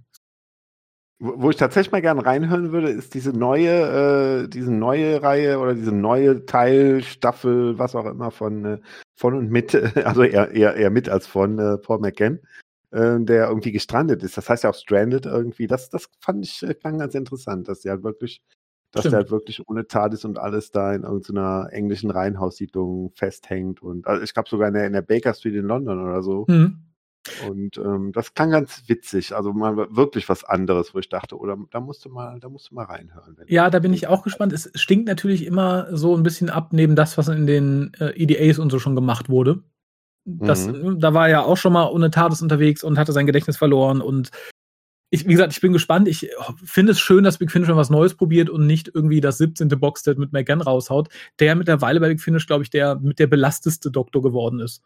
Wo 1.21 1.49
ich 1.49 1.57
tatsächlich 1.57 1.91
mal 1.91 2.01
gerne 2.01 2.25
reinhören 2.25 2.71
würde, 2.71 2.89
ist 2.89 3.13
diese 3.13 3.33
neue, 3.33 4.43
äh, 4.43 4.47
diese 4.47 4.71
neue 4.71 5.21
Reihe 5.21 5.59
oder 5.59 5.75
diese 5.75 5.91
neue 5.91 6.45
Teil, 6.45 7.03
Staffel, 7.03 7.77
was 7.77 7.93
auch 7.93 8.05
immer 8.05 8.31
von, 8.31 8.63
äh, 8.63 8.77
von 9.15 9.33
und 9.33 9.51
mit, 9.51 9.75
also 10.05 10.23
eher, 10.23 10.51
eher, 10.51 10.75
eher 10.75 10.89
mit 10.89 11.09
als 11.09 11.27
von 11.27 11.59
äh, 11.59 11.77
Paul 11.77 11.99
McGann, 11.99 12.39
äh, 12.91 13.19
der 13.19 13.49
irgendwie 13.49 13.73
gestrandet 13.73 14.23
ist. 14.23 14.37
Das 14.37 14.49
heißt 14.49 14.63
ja 14.63 14.69
auch 14.69 14.75
Stranded 14.75 15.25
irgendwie. 15.25 15.67
Das, 15.67 15.89
das 15.89 16.07
fand 16.21 16.45
ich 16.45 16.63
äh, 16.63 16.73
klang 16.73 16.99
ganz 16.99 17.13
interessant, 17.15 17.67
dass 17.67 17.81
der 17.81 17.93
halt 17.93 18.03
wirklich, 18.03 18.41
dass 18.93 19.01
Stimmt. 19.01 19.11
der 19.11 19.19
halt 19.19 19.31
wirklich 19.31 19.67
ohne 19.67 19.87
TARDIS 19.87 20.23
und 20.23 20.37
alles 20.37 20.71
da 20.71 20.93
in 20.93 21.03
irgendeiner 21.03 21.67
englischen 21.71 22.11
Reihenhaussiedlung 22.11 23.11
festhängt 23.13 23.81
und 23.83 24.07
also 24.07 24.23
ich 24.23 24.33
glaube 24.33 24.47
sogar 24.47 24.69
in 24.69 24.73
der, 24.73 24.87
in 24.87 24.93
der 24.93 25.01
Baker 25.01 25.33
Street 25.33 25.55
in 25.55 25.65
London 25.65 25.99
oder 25.99 26.23
so. 26.23 26.47
hm. 26.47 26.88
Und 27.47 27.77
ähm, 27.77 28.11
das 28.13 28.33
klang 28.33 28.51
ganz 28.51 28.83
witzig. 28.87 29.35
Also 29.35 29.53
mal 29.53 29.75
wirklich 29.95 30.29
was 30.29 30.43
anderes, 30.43 30.93
wo 30.93 30.99
ich 30.99 31.09
dachte, 31.09 31.37
oder 31.37 31.57
da 31.71 31.79
musst 31.79 32.05
du 32.05 32.09
mal, 32.09 32.39
da 32.39 32.49
musst 32.49 32.71
du 32.71 32.75
mal 32.75 32.85
reinhören. 32.85 33.37
Ja, 33.47 33.69
da 33.69 33.79
bin 33.79 33.93
ich 33.93 34.07
auch 34.07 34.23
gespannt. 34.23 34.53
Es 34.53 34.71
stinkt 34.75 35.07
natürlich 35.07 35.45
immer 35.45 35.87
so 35.95 36.15
ein 36.15 36.23
bisschen 36.23 36.49
ab 36.49 36.69
neben 36.71 36.95
das, 36.95 37.17
was 37.17 37.27
in 37.27 37.45
den 37.45 37.91
äh, 37.99 38.11
EDAs 38.15 38.59
und 38.59 38.71
so 38.71 38.79
schon 38.79 38.95
gemacht 38.95 39.29
wurde. 39.29 39.63
Das, 40.25 40.67
Mhm. 40.67 40.99
Da 40.99 41.13
war 41.13 41.27
er 41.27 41.31
ja 41.31 41.43
auch 41.43 41.57
schon 41.57 41.73
mal 41.73 41.87
ohne 41.87 42.11
Tades 42.11 42.41
unterwegs 42.41 42.83
und 42.83 42.97
hatte 42.97 43.13
sein 43.13 43.25
Gedächtnis 43.25 43.57
verloren. 43.57 44.01
Und 44.01 44.31
ich, 45.11 45.25
wie 45.25 45.31
gesagt, 45.31 45.53
ich 45.53 45.61
bin 45.61 45.73
gespannt. 45.73 46.07
Ich 46.07 46.29
finde 46.63 46.91
es 46.91 46.99
schön, 46.99 47.23
dass 47.23 47.39
Big 47.39 47.51
Finish 47.51 47.69
mal 47.69 47.75
was 47.75 47.89
Neues 47.89 48.15
probiert 48.15 48.49
und 48.49 48.67
nicht 48.67 48.91
irgendwie 48.93 49.21
das 49.21 49.39
17. 49.39 49.67
Boxset 49.69 50.19
mit 50.19 50.31
McGann 50.31 50.61
raushaut, 50.61 51.09
der 51.39 51.55
mittlerweile 51.55 51.99
bei 51.99 52.09
Big 52.09 52.21
Finish, 52.21 52.47
glaube 52.47 52.63
ich, 52.63 52.69
der 52.69 52.99
mit 52.99 53.17
der 53.17 53.27
belasteste 53.27 53.89
Doktor 53.91 54.21
geworden 54.21 54.59
ist. 54.59 54.83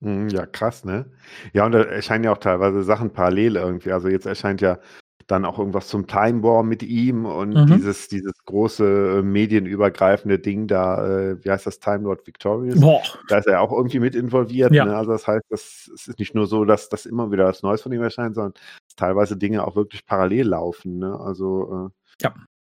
Mhm, 0.00 0.28
Ja, 0.30 0.46
krass, 0.46 0.84
ne? 0.84 1.06
Ja, 1.52 1.66
und 1.66 1.72
da 1.72 1.82
erscheinen 1.82 2.24
ja 2.24 2.32
auch 2.32 2.38
teilweise 2.38 2.82
Sachen 2.82 3.12
parallel 3.12 3.56
irgendwie. 3.56 3.92
Also 3.92 4.08
jetzt 4.08 4.26
erscheint 4.26 4.60
ja 4.60 4.78
dann 5.26 5.44
auch 5.44 5.58
irgendwas 5.60 5.86
zum 5.88 6.06
Time 6.08 6.42
War 6.42 6.64
mit 6.64 6.82
ihm 6.82 7.24
und 7.24 7.50
Mhm. 7.54 7.66
dieses, 7.66 8.08
dieses 8.08 8.32
große 8.46 9.18
äh, 9.20 9.22
medienübergreifende 9.22 10.38
Ding 10.40 10.66
da, 10.66 11.06
äh, 11.32 11.44
wie 11.44 11.50
heißt 11.50 11.66
das, 11.66 11.78
Time 11.78 12.00
Lord 12.04 12.26
Victorious? 12.26 12.80
Boah. 12.80 13.02
Da 13.28 13.38
ist 13.38 13.46
er 13.46 13.52
ja 13.54 13.60
auch 13.60 13.70
irgendwie 13.70 14.00
mit 14.00 14.16
involviert. 14.16 14.72
Ja. 14.72 14.86
Ne? 14.86 14.96
Also 14.96 15.12
das 15.12 15.28
heißt, 15.28 15.44
das, 15.50 15.88
es 15.94 16.08
ist 16.08 16.18
nicht 16.18 16.34
nur 16.34 16.46
so, 16.46 16.64
dass 16.64 16.88
das 16.88 17.06
immer 17.06 17.30
wieder 17.30 17.44
was 17.46 17.62
Neues 17.62 17.82
von 17.82 17.92
ihm 17.92 18.02
erscheint, 18.02 18.34
sondern 18.34 18.54
dass 18.54 18.96
teilweise 18.96 19.36
Dinge 19.36 19.64
auch 19.66 19.76
wirklich 19.76 20.04
parallel 20.06 20.48
laufen. 20.48 20.98
Ne? 20.98 21.16
Also 21.20 21.90
äh, 22.18 22.24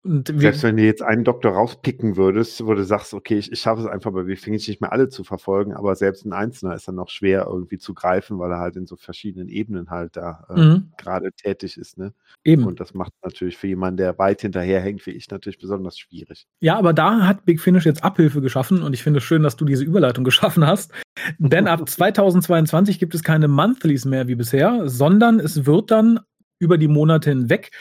Und 0.06 0.32
wir, 0.34 0.40
selbst 0.40 0.64
wenn 0.64 0.78
du 0.78 0.84
jetzt 0.84 1.02
einen 1.02 1.24
Doktor 1.24 1.54
rauspicken 1.54 2.16
würdest, 2.16 2.66
wo 2.66 2.74
du 2.74 2.84
sagst, 2.84 3.14
okay, 3.14 3.38
ich, 3.38 3.52
ich 3.52 3.60
schaffe 3.60 3.82
es 3.82 3.88
einfach 3.88 4.12
bei 4.12 4.26
Wingfish 4.26 4.68
nicht 4.68 4.82
mehr 4.82 4.92
alle 4.92 5.10
zu 5.10 5.24
verfolgen, 5.24 5.74
aber 5.74 5.96
selbst 5.96 6.26
ein 6.26 6.34
Einzelner 6.34 6.76
ist 6.76 6.88
dann 6.88 6.96
noch 6.96 7.10
schwer 7.10 7.48
irgendwie 7.50 7.80
zu 7.80 7.94
greifen, 7.94 8.38
weil 8.40 8.52
er 8.52 8.60
halt 8.60 8.76
in 8.76 8.86
so 8.86 8.96
verschiedenen 8.96 9.50
Ebenen 9.50 9.90
halt 9.90 10.16
da 10.16 10.46
äh, 10.50 10.60
mhm, 10.60 10.92
gerade 10.98 11.32
tätig 11.34 11.78
ist. 11.78 11.98
Ne? 11.98 12.14
eben. 12.46 12.66
Und 12.66 12.80
das 12.80 12.94
macht 12.94 13.12
natürlich 13.24 13.58
für 13.58 13.68
jemanden, 13.68 13.98
der 13.98 14.18
weit 14.18 14.42
hinterherhängt, 14.42 15.06
wie 15.06 15.12
ich, 15.12 15.30
natürlich 15.30 15.58
besonders 15.58 15.98
schwierig. 15.98 16.48
Ja, 16.62 16.78
aber 16.78 16.94
da 16.94 17.26
hat 17.26 17.46
Big 17.46 17.60
Finish 17.60 17.86
jetzt 17.86 18.04
Abhilfe 18.04 18.42
geschaffen 18.42 18.84
und 18.84 18.94
ich 18.94 19.04
finde 19.04 19.18
es 19.18 19.24
schön, 19.24 19.44
dass 19.44 19.56
du 19.58 19.66
diese 19.66 19.84
Überleitung 19.84 20.24
geschaffen 20.24 20.66
hast. 20.66 20.94
Denn 21.40 21.68
ab 21.68 21.90
2022 21.90 23.00
gibt 23.00 23.16
es 23.16 23.24
keine 23.24 23.48
Monthlies 23.48 24.06
mehr 24.06 24.28
wie 24.28 24.36
bisher, 24.36 24.88
sondern 24.88 25.40
es 25.40 25.66
wird 25.66 25.92
dann 25.92 26.20
über 26.60 26.78
die 26.78 26.88
Monate 26.88 27.32
hinweg 27.32 27.72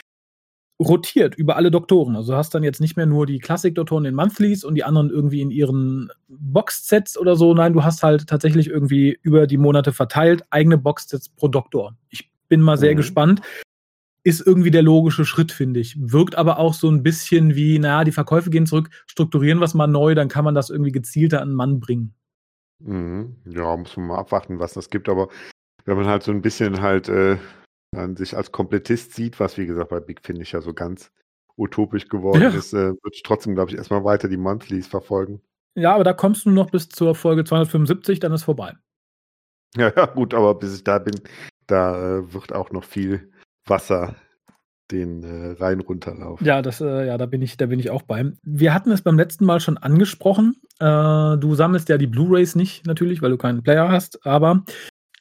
rotiert 0.79 1.35
über 1.35 1.55
alle 1.55 1.71
Doktoren. 1.71 2.15
Also 2.15 2.33
du 2.33 2.37
hast 2.37 2.53
dann 2.53 2.63
jetzt 2.63 2.81
nicht 2.81 2.97
mehr 2.97 3.05
nur 3.05 3.25
die 3.25 3.39
Klassik-Doktoren 3.39 4.05
in 4.05 4.15
Monthlies 4.15 4.63
und 4.63 4.75
die 4.75 4.83
anderen 4.83 5.09
irgendwie 5.09 5.41
in 5.41 5.51
ihren 5.51 6.09
Box-Sets 6.27 7.17
oder 7.17 7.35
so. 7.35 7.53
Nein, 7.53 7.73
du 7.73 7.83
hast 7.83 8.03
halt 8.03 8.27
tatsächlich 8.27 8.67
irgendwie 8.69 9.17
über 9.21 9.47
die 9.47 9.57
Monate 9.57 9.93
verteilt 9.93 10.43
eigene 10.49 10.77
Box-Sets 10.77 11.29
pro 11.29 11.47
Doktor. 11.47 11.95
Ich 12.09 12.29
bin 12.49 12.59
mal 12.61 12.77
sehr 12.77 12.91
Mhm. 12.91 12.97
gespannt. 12.97 13.41
Ist 14.23 14.45
irgendwie 14.45 14.71
der 14.71 14.81
logische 14.81 15.23
Schritt, 15.23 15.51
finde 15.51 15.79
ich. 15.79 15.95
Wirkt 15.99 16.35
aber 16.35 16.57
auch 16.57 16.73
so 16.73 16.89
ein 16.89 17.03
bisschen 17.03 17.55
wie, 17.55 17.79
naja, 17.79 18.03
die 18.03 18.11
Verkäufe 18.11 18.49
gehen 18.49 18.65
zurück, 18.65 18.89
strukturieren 19.05 19.61
was 19.61 19.75
mal 19.75 19.87
neu, 19.87 20.15
dann 20.15 20.29
kann 20.29 20.43
man 20.43 20.55
das 20.55 20.69
irgendwie 20.69 20.91
gezielter 20.91 21.41
an 21.41 21.49
den 21.49 21.55
Mann 21.55 21.79
bringen. 21.79 22.13
Mhm. 22.79 23.35
Ja, 23.45 23.77
muss 23.77 23.95
man 23.95 24.07
mal 24.07 24.17
abwarten, 24.17 24.59
was 24.59 24.73
das 24.73 24.89
gibt, 24.89 25.07
aber 25.09 25.29
wenn 25.85 25.95
man 25.95 26.07
halt 26.07 26.23
so 26.23 26.31
ein 26.31 26.41
bisschen 26.41 26.81
halt 26.81 27.07
äh, 27.07 27.37
dann 27.95 28.15
sich 28.15 28.35
als 28.35 28.51
Komplettist 28.51 29.13
sieht, 29.13 29.39
was 29.39 29.57
wie 29.57 29.65
gesagt 29.65 29.89
bei 29.89 29.99
Big 29.99 30.21
Finish 30.23 30.53
ja 30.53 30.61
so 30.61 30.73
ganz 30.73 31.11
utopisch 31.57 32.07
geworden 32.09 32.41
Ja. 32.41 32.49
ist, 32.49 32.73
äh, 32.73 32.89
würde 32.89 33.11
ich 33.13 33.23
trotzdem, 33.23 33.55
glaube 33.55 33.71
ich, 33.71 33.77
erstmal 33.77 34.03
weiter 34.03 34.27
die 34.27 34.37
Monthlies 34.37 34.87
verfolgen. 34.87 35.41
Ja, 35.75 35.93
aber 35.95 36.03
da 36.03 36.13
kommst 36.13 36.45
du 36.45 36.51
noch 36.51 36.69
bis 36.71 36.89
zur 36.89 37.15
Folge 37.15 37.43
275, 37.43 38.19
dann 38.19 38.31
ist 38.33 38.43
vorbei. 38.43 38.73
Ja, 39.77 39.91
ja, 39.93 40.05
gut, 40.05 40.33
aber 40.33 40.55
bis 40.55 40.73
ich 40.73 40.85
da 40.85 40.99
bin, 40.99 41.15
da 41.67 42.19
äh, 42.19 42.33
wird 42.33 42.53
auch 42.53 42.71
noch 42.71 42.85
viel 42.85 43.29
Wasser 43.65 44.15
den 44.89 45.23
äh, 45.23 45.51
Rhein 45.61 45.81
runterlaufen. 45.81 46.47
Ja, 46.47 46.61
das, 46.61 46.79
äh, 46.79 47.07
ja, 47.07 47.17
da 47.17 47.25
bin 47.25 47.41
ich, 47.41 47.57
da 47.57 47.65
bin 47.65 47.79
ich 47.81 47.89
auch 47.89 48.03
bei. 48.03 48.31
Wir 48.43 48.73
hatten 48.73 48.91
es 48.91 49.01
beim 49.01 49.17
letzten 49.17 49.43
Mal 49.43 49.59
schon 49.59 49.77
angesprochen. 49.77 50.55
Äh, 50.79 50.85
du 51.37 51.55
sammelst 51.55 51.89
ja 51.89 51.97
die 51.97 52.07
Blu-rays 52.07 52.55
nicht 52.55 52.85
natürlich, 52.85 53.21
weil 53.21 53.31
du 53.31 53.37
keinen 53.37 53.63
Player 53.63 53.89
hast, 53.89 54.25
aber 54.25 54.63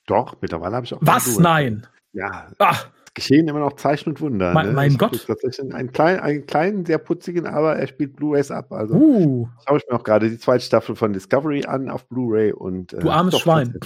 Doch, 0.07 0.37
mittlerweile 0.41 0.77
habe 0.77 0.87
ich 0.87 0.95
auch. 0.95 0.99
Was? 1.01 1.37
Nein. 1.39 1.87
Ja. 2.14 2.48
Ach. 2.59 2.88
Es 3.07 3.14
geschehen 3.14 3.46
immer 3.46 3.61
noch 3.61 3.74
Zeichen 3.74 4.11
und 4.11 4.20
Wunder. 4.20 4.53
Mein, 4.53 4.68
ne? 4.68 4.72
mein 4.72 4.96
Gott. 4.96 5.24
Tatsächlich 5.27 5.72
einen 5.72 5.92
kleinen, 5.92 6.20
einen 6.20 6.46
kleinen, 6.46 6.87
sehr 6.87 6.98
putzigen, 6.98 7.46
aber 7.46 7.77
er 7.77 7.87
spielt 7.87 8.16
Blu-rays 8.16 8.50
ab. 8.50 8.72
Also 8.72 8.94
uh. 8.94 9.48
schaue 9.66 9.79
ich 9.79 9.85
mir 9.88 9.96
auch 9.96 10.03
gerade 10.03 10.31
die 10.31 10.38
zweite 10.38 10.64
Staffel 10.64 10.96
von 10.96 11.12
Discovery 11.12 11.64
an 11.66 11.90
auf 11.90 12.09
Blu-ray 12.09 12.53
und. 12.53 12.92
Äh, 12.92 13.00
du 13.00 13.11
armes 13.11 13.38
Schwein. 13.38 13.79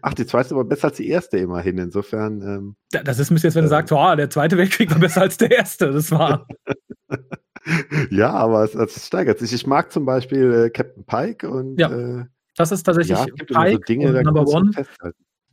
Ach, 0.00 0.14
die 0.14 0.26
zweite 0.26 0.46
ist 0.46 0.52
aber 0.52 0.64
besser 0.64 0.88
als 0.88 0.96
die 0.96 1.08
erste 1.08 1.36
immerhin. 1.38 1.78
Insofern. 1.78 2.40
Ähm, 2.40 2.76
ja, 2.92 3.02
das 3.02 3.18
ist 3.18 3.28
bisschen 3.28 3.48
jetzt, 3.48 3.56
wenn 3.56 3.64
du 3.64 3.66
äh, 3.66 3.70
sagst, 3.70 3.92
oh, 3.92 4.14
der 4.16 4.30
zweite 4.30 4.56
Weltkrieg 4.56 4.90
war 4.90 4.98
besser 4.98 5.22
als 5.22 5.36
der 5.36 5.50
erste. 5.50 5.92
Das 5.92 6.10
war. 6.10 6.46
ja, 8.10 8.30
aber 8.30 8.64
es, 8.64 8.74
es, 8.74 9.06
steigert 9.06 9.38
sich. 9.38 9.52
Ich 9.52 9.66
mag 9.66 9.92
zum 9.92 10.06
Beispiel 10.06 10.66
äh, 10.66 10.70
Captain 10.70 11.04
Pike 11.04 11.50
und. 11.50 11.78
Ja, 11.78 11.90
äh, 11.90 12.24
das 12.56 12.72
ist 12.72 12.82
tatsächlich 12.82 13.18
ja, 13.18 13.24
Pike 13.24 13.72
so 13.72 13.78
Dinge, 13.78 14.08
und 14.08 14.24
Number 14.24 14.46
One 14.46 14.72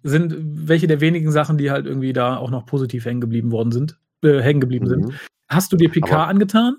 sind 0.03 0.35
welche 0.67 0.88
der 0.88 1.01
wenigen 1.01 1.31
Sachen, 1.31 1.57
die 1.57 1.71
halt 1.71 1.85
irgendwie 1.85 2.13
da 2.13 2.38
auch 2.38 2.51
noch 2.51 2.65
positiv 2.65 3.05
hängen 3.05 3.21
geblieben 3.21 3.51
worden 3.51 3.71
sind, 3.71 3.99
äh, 4.23 4.41
hängen 4.41 4.62
geblieben 4.62 4.85
mhm. 4.85 4.89
sind. 4.89 5.19
Hast 5.49 5.71
du 5.71 5.77
dir 5.77 5.89
Picard 5.89 6.29
angetan? 6.29 6.77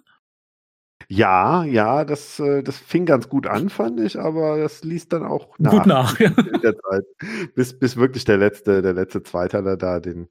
Ja, 1.09 1.65
ja, 1.65 2.05
das, 2.05 2.39
äh, 2.39 2.63
das 2.63 2.79
fing 2.79 3.05
ganz 3.05 3.29
gut 3.29 3.49
an, 3.49 3.69
fand 3.69 3.99
ich, 3.99 4.17
aber 4.17 4.59
das 4.59 4.85
liest 4.85 5.13
dann 5.13 5.25
auch 5.25 5.59
nach. 5.59 5.73
Gut 5.73 5.87
nach, 5.87 6.21
ja. 6.21 6.29
In 6.55 6.61
der 6.61 6.77
Zeit. 6.79 7.05
Bis, 7.57 7.77
bis 7.77 7.97
wirklich 7.97 8.25
der 8.25 8.39
letzte, 8.39 8.81
der 8.81 8.93
letzte 8.93 9.25
Zweiteiler 9.25 9.77
da 9.77 9.99
den, 9.99 10.29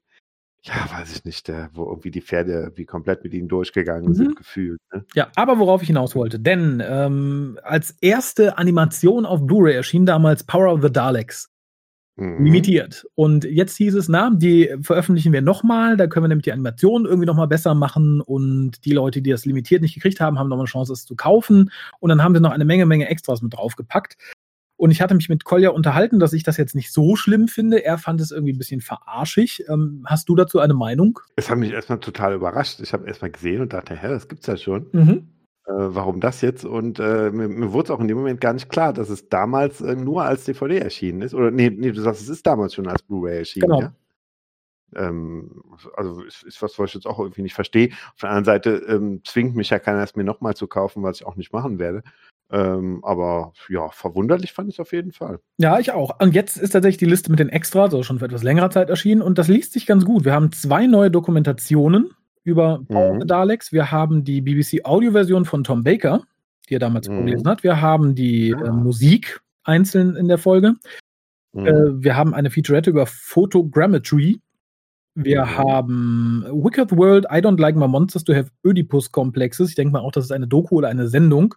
ja, 0.62 0.74
weiß 0.90 1.14
ich 1.14 1.24
nicht, 1.26 1.48
der, 1.48 1.68
wo 1.74 1.84
irgendwie 1.84 2.10
die 2.10 2.22
Pferde 2.22 2.72
wie 2.76 2.86
komplett 2.86 3.24
mit 3.24 3.34
ihnen 3.34 3.48
durchgegangen 3.48 4.08
mhm. 4.08 4.14
sind, 4.14 4.36
gefühlt. 4.36 4.80
Ne? 4.90 5.04
Ja, 5.14 5.28
aber 5.36 5.58
worauf 5.58 5.82
ich 5.82 5.88
hinaus 5.88 6.14
wollte, 6.14 6.40
denn 6.40 6.82
ähm, 6.82 7.58
als 7.62 7.90
erste 8.00 8.56
Animation 8.56 9.26
auf 9.26 9.46
Blu-ray 9.46 9.74
erschien 9.74 10.06
damals 10.06 10.44
Power 10.44 10.72
of 10.72 10.80
the 10.80 10.90
Daleks. 10.90 11.50
Mhm. 12.16 12.44
Limitiert. 12.44 13.06
Und 13.14 13.44
jetzt 13.44 13.76
hieß 13.76 13.94
es, 13.94 14.08
na, 14.08 14.30
die 14.30 14.74
veröffentlichen 14.82 15.32
wir 15.32 15.42
nochmal, 15.42 15.96
da 15.96 16.06
können 16.06 16.24
wir 16.24 16.28
nämlich 16.28 16.44
die 16.44 16.52
Animation 16.52 17.06
irgendwie 17.06 17.26
nochmal 17.26 17.48
besser 17.48 17.74
machen 17.74 18.20
und 18.20 18.84
die 18.84 18.92
Leute, 18.92 19.22
die 19.22 19.30
das 19.30 19.44
limitiert 19.46 19.82
nicht 19.82 19.94
gekriegt 19.94 20.20
haben, 20.20 20.38
haben 20.38 20.48
nochmal 20.48 20.64
eine 20.64 20.70
Chance, 20.70 20.92
es 20.92 21.06
zu 21.06 21.16
kaufen. 21.16 21.70
Und 21.98 22.10
dann 22.10 22.22
haben 22.22 22.34
wir 22.34 22.40
noch 22.40 22.50
eine 22.50 22.64
Menge, 22.64 22.86
Menge 22.86 23.08
Extras 23.08 23.42
mit 23.42 23.54
draufgepackt. 23.54 24.16
Und 24.76 24.90
ich 24.90 25.02
hatte 25.02 25.14
mich 25.14 25.28
mit 25.28 25.44
Kolja 25.44 25.70
unterhalten, 25.70 26.20
dass 26.20 26.32
ich 26.32 26.42
das 26.42 26.56
jetzt 26.56 26.74
nicht 26.74 26.90
so 26.90 27.14
schlimm 27.14 27.48
finde. 27.48 27.84
Er 27.84 27.98
fand 27.98 28.18
es 28.20 28.30
irgendwie 28.30 28.54
ein 28.54 28.58
bisschen 28.58 28.80
verarschig. 28.80 29.64
Ähm, 29.68 30.04
hast 30.06 30.26
du 30.30 30.34
dazu 30.34 30.58
eine 30.58 30.72
Meinung? 30.72 31.20
Es 31.36 31.50
hat 31.50 31.58
mich 31.58 31.70
erstmal 31.70 32.00
total 32.00 32.32
überrascht. 32.32 32.80
Ich 32.80 32.94
habe 32.94 33.06
erstmal 33.06 33.30
gesehen 33.30 33.60
und 33.60 33.74
dachte, 33.74 33.94
hä, 33.94 34.08
das 34.08 34.26
gibt's 34.26 34.46
ja 34.46 34.56
schon. 34.56 34.86
Mhm. 34.92 35.28
Äh, 35.70 35.94
warum 35.94 36.20
das 36.20 36.40
jetzt? 36.40 36.64
Und 36.64 36.98
äh, 36.98 37.30
mir, 37.30 37.48
mir 37.48 37.72
wurde 37.72 37.84
es 37.84 37.90
auch 37.90 38.00
in 38.00 38.08
dem 38.08 38.16
Moment 38.16 38.40
gar 38.40 38.52
nicht 38.52 38.68
klar, 38.68 38.92
dass 38.92 39.08
es 39.08 39.28
damals 39.28 39.80
äh, 39.80 39.94
nur 39.94 40.24
als 40.24 40.44
DVD 40.44 40.78
erschienen 40.78 41.22
ist. 41.22 41.34
Oder 41.34 41.50
nee, 41.50 41.70
nee, 41.70 41.92
du 41.92 42.00
sagst, 42.00 42.20
es 42.22 42.28
ist 42.28 42.46
damals 42.46 42.74
schon 42.74 42.88
als 42.88 43.02
Blu-ray 43.02 43.38
erschienen, 43.38 43.68
genau. 43.68 43.80
ja? 43.80 43.92
Ähm, 44.96 45.62
also 45.96 46.22
ist, 46.22 46.42
ist, 46.42 46.60
was, 46.62 46.76
was 46.78 46.90
ich 46.90 46.94
jetzt 46.94 47.06
auch 47.06 47.20
irgendwie 47.20 47.42
nicht 47.42 47.54
verstehe. 47.54 47.90
Auf 48.14 48.20
der 48.22 48.30
anderen 48.30 48.44
Seite 48.44 48.70
ähm, 48.88 49.20
zwingt 49.24 49.54
mich 49.54 49.70
ja 49.70 49.78
keiner, 49.78 50.02
es 50.02 50.16
mir 50.16 50.24
nochmal 50.24 50.56
zu 50.56 50.66
kaufen, 50.66 51.04
was 51.04 51.20
ich 51.20 51.26
auch 51.26 51.36
nicht 51.36 51.52
machen 51.52 51.78
werde. 51.78 52.02
Ähm, 52.50 53.04
aber 53.04 53.52
ja, 53.68 53.90
verwunderlich 53.90 54.52
fand 54.52 54.70
ich 54.70 54.74
es 54.74 54.80
auf 54.80 54.92
jeden 54.92 55.12
Fall. 55.12 55.38
Ja, 55.58 55.78
ich 55.78 55.92
auch. 55.92 56.18
Und 56.18 56.34
jetzt 56.34 56.56
ist 56.56 56.70
tatsächlich 56.70 56.98
die 56.98 57.04
Liste 57.04 57.30
mit 57.30 57.38
den 57.38 57.48
Extras, 57.48 57.84
also 57.84 58.02
schon 58.02 58.18
für 58.18 58.24
etwas 58.24 58.42
längerer 58.42 58.70
Zeit 58.70 58.90
erschienen 58.90 59.22
und 59.22 59.38
das 59.38 59.46
liest 59.46 59.72
sich 59.72 59.86
ganz 59.86 60.04
gut. 60.04 60.24
Wir 60.24 60.32
haben 60.32 60.50
zwei 60.50 60.88
neue 60.88 61.12
Dokumentationen 61.12 62.10
über 62.50 62.80
mhm. 62.88 63.26
Daleks. 63.26 63.72
Wir 63.72 63.90
haben 63.90 64.24
die 64.24 64.40
BBC 64.40 64.84
Audioversion 64.84 65.44
von 65.44 65.64
Tom 65.64 65.82
Baker, 65.82 66.22
die 66.68 66.74
er 66.74 66.80
damals 66.80 67.08
mhm. 67.08 67.14
vorgelesen 67.16 67.48
hat. 67.48 67.62
Wir 67.62 67.80
haben 67.80 68.14
die 68.14 68.50
äh, 68.50 68.70
Musik 68.70 69.40
einzeln 69.64 70.16
in 70.16 70.28
der 70.28 70.38
Folge. 70.38 70.74
Mhm. 71.52 71.66
Äh, 71.66 72.04
wir 72.04 72.16
haben 72.16 72.34
eine 72.34 72.50
Featurette 72.50 72.90
über 72.90 73.06
Photogrammetry. 73.06 74.40
Wir 75.14 75.44
mhm. 75.44 75.56
haben 75.56 76.44
Wicked 76.50 76.96
World, 76.96 77.26
I 77.30 77.38
Don't 77.38 77.60
Like 77.60 77.76
My 77.76 77.88
Monsters 77.88 78.24
to 78.24 78.34
Have 78.34 78.50
Oedipus 78.64 79.10
Complexes. 79.10 79.70
Ich 79.70 79.74
denke 79.74 79.92
mal 79.92 80.00
auch, 80.00 80.12
das 80.12 80.24
ist 80.24 80.32
eine 80.32 80.46
Doku 80.46 80.76
oder 80.76 80.88
eine 80.88 81.08
Sendung. 81.08 81.54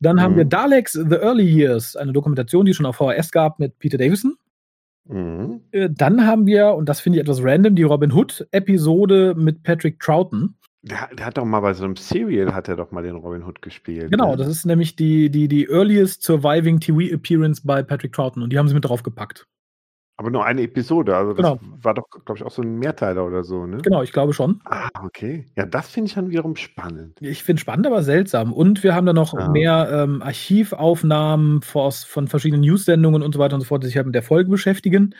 Dann 0.00 0.20
haben 0.20 0.36
wir 0.36 0.44
mhm. 0.44 0.50
Daleks 0.50 0.92
The 0.92 1.16
Early 1.16 1.44
Years, 1.44 1.96
eine 1.96 2.12
Dokumentation, 2.12 2.66
die 2.66 2.70
es 2.70 2.76
schon 2.76 2.86
auf 2.86 2.96
VHS 2.96 3.30
gab 3.30 3.58
mit 3.58 3.78
Peter 3.78 3.96
Davison. 3.96 4.36
Mhm. 5.08 5.60
Äh, 5.70 5.88
dann 5.90 6.26
haben 6.26 6.46
wir, 6.46 6.74
und 6.74 6.88
das 6.88 7.00
finde 7.00 7.18
ich 7.18 7.22
etwas 7.22 7.42
random, 7.42 7.74
die 7.74 7.82
Robin 7.82 8.12
Hood-Episode 8.12 9.34
mit 9.36 9.62
Patrick 9.62 10.00
Troughton. 10.00 10.56
Der, 10.82 11.08
der, 11.16 11.26
hat 11.26 11.36
doch 11.36 11.44
mal 11.44 11.60
bei 11.60 11.74
so 11.74 11.84
einem 11.84 11.96
Serial 11.96 12.54
hat 12.54 12.68
er 12.68 12.76
doch 12.76 12.92
mal 12.92 13.02
den 13.02 13.16
Robin 13.16 13.42
Hood 13.42 13.60
gespielt. 13.60 14.10
Genau, 14.10 14.30
ne? 14.32 14.36
das 14.36 14.46
ist 14.46 14.66
nämlich 14.66 14.94
die, 14.94 15.30
die, 15.30 15.48
die 15.48 15.66
earliest 15.68 16.22
surviving 16.22 16.78
TV 16.78 17.12
Appearance 17.12 17.62
bei 17.64 17.82
Patrick 17.82 18.12
Troughton 18.12 18.42
und 18.42 18.52
die 18.52 18.58
haben 18.58 18.68
sie 18.68 18.74
mit 18.74 18.84
drauf 18.84 19.02
gepackt. 19.02 19.48
Aber 20.18 20.30
nur 20.30 20.46
eine 20.46 20.62
Episode, 20.62 21.14
also 21.14 21.34
das 21.34 21.44
genau. 21.44 21.60
war 21.82 21.92
doch, 21.92 22.08
glaube 22.08 22.38
ich, 22.38 22.42
auch 22.42 22.50
so 22.50 22.62
ein 22.62 22.78
Mehrteiler 22.78 23.26
oder 23.26 23.44
so, 23.44 23.66
ne? 23.66 23.78
Genau, 23.82 24.02
ich 24.02 24.12
glaube 24.12 24.32
schon. 24.32 24.62
Ah, 24.64 24.88
okay. 25.04 25.44
Ja, 25.56 25.66
das 25.66 25.90
finde 25.90 26.08
ich 26.08 26.14
dann 26.14 26.30
wiederum 26.30 26.56
spannend. 26.56 27.18
Ich 27.20 27.42
finde 27.42 27.60
spannend, 27.60 27.86
aber 27.86 28.02
seltsam. 28.02 28.54
Und 28.54 28.82
wir 28.82 28.94
haben 28.94 29.04
da 29.04 29.12
noch 29.12 29.34
ja. 29.34 29.50
mehr 29.50 29.90
ähm, 29.92 30.22
Archivaufnahmen 30.22 31.60
von, 31.60 31.92
von 31.92 32.28
verschiedenen 32.28 32.62
News-Sendungen 32.62 33.22
und 33.22 33.34
so 33.34 33.38
weiter 33.38 33.56
und 33.56 33.60
so 33.60 33.66
fort, 33.66 33.82
die 33.82 33.88
sich 33.88 33.96
halt 33.96 34.06
mit 34.06 34.14
der 34.14 34.22
Folge 34.22 34.50
beschäftigen. 34.50 35.14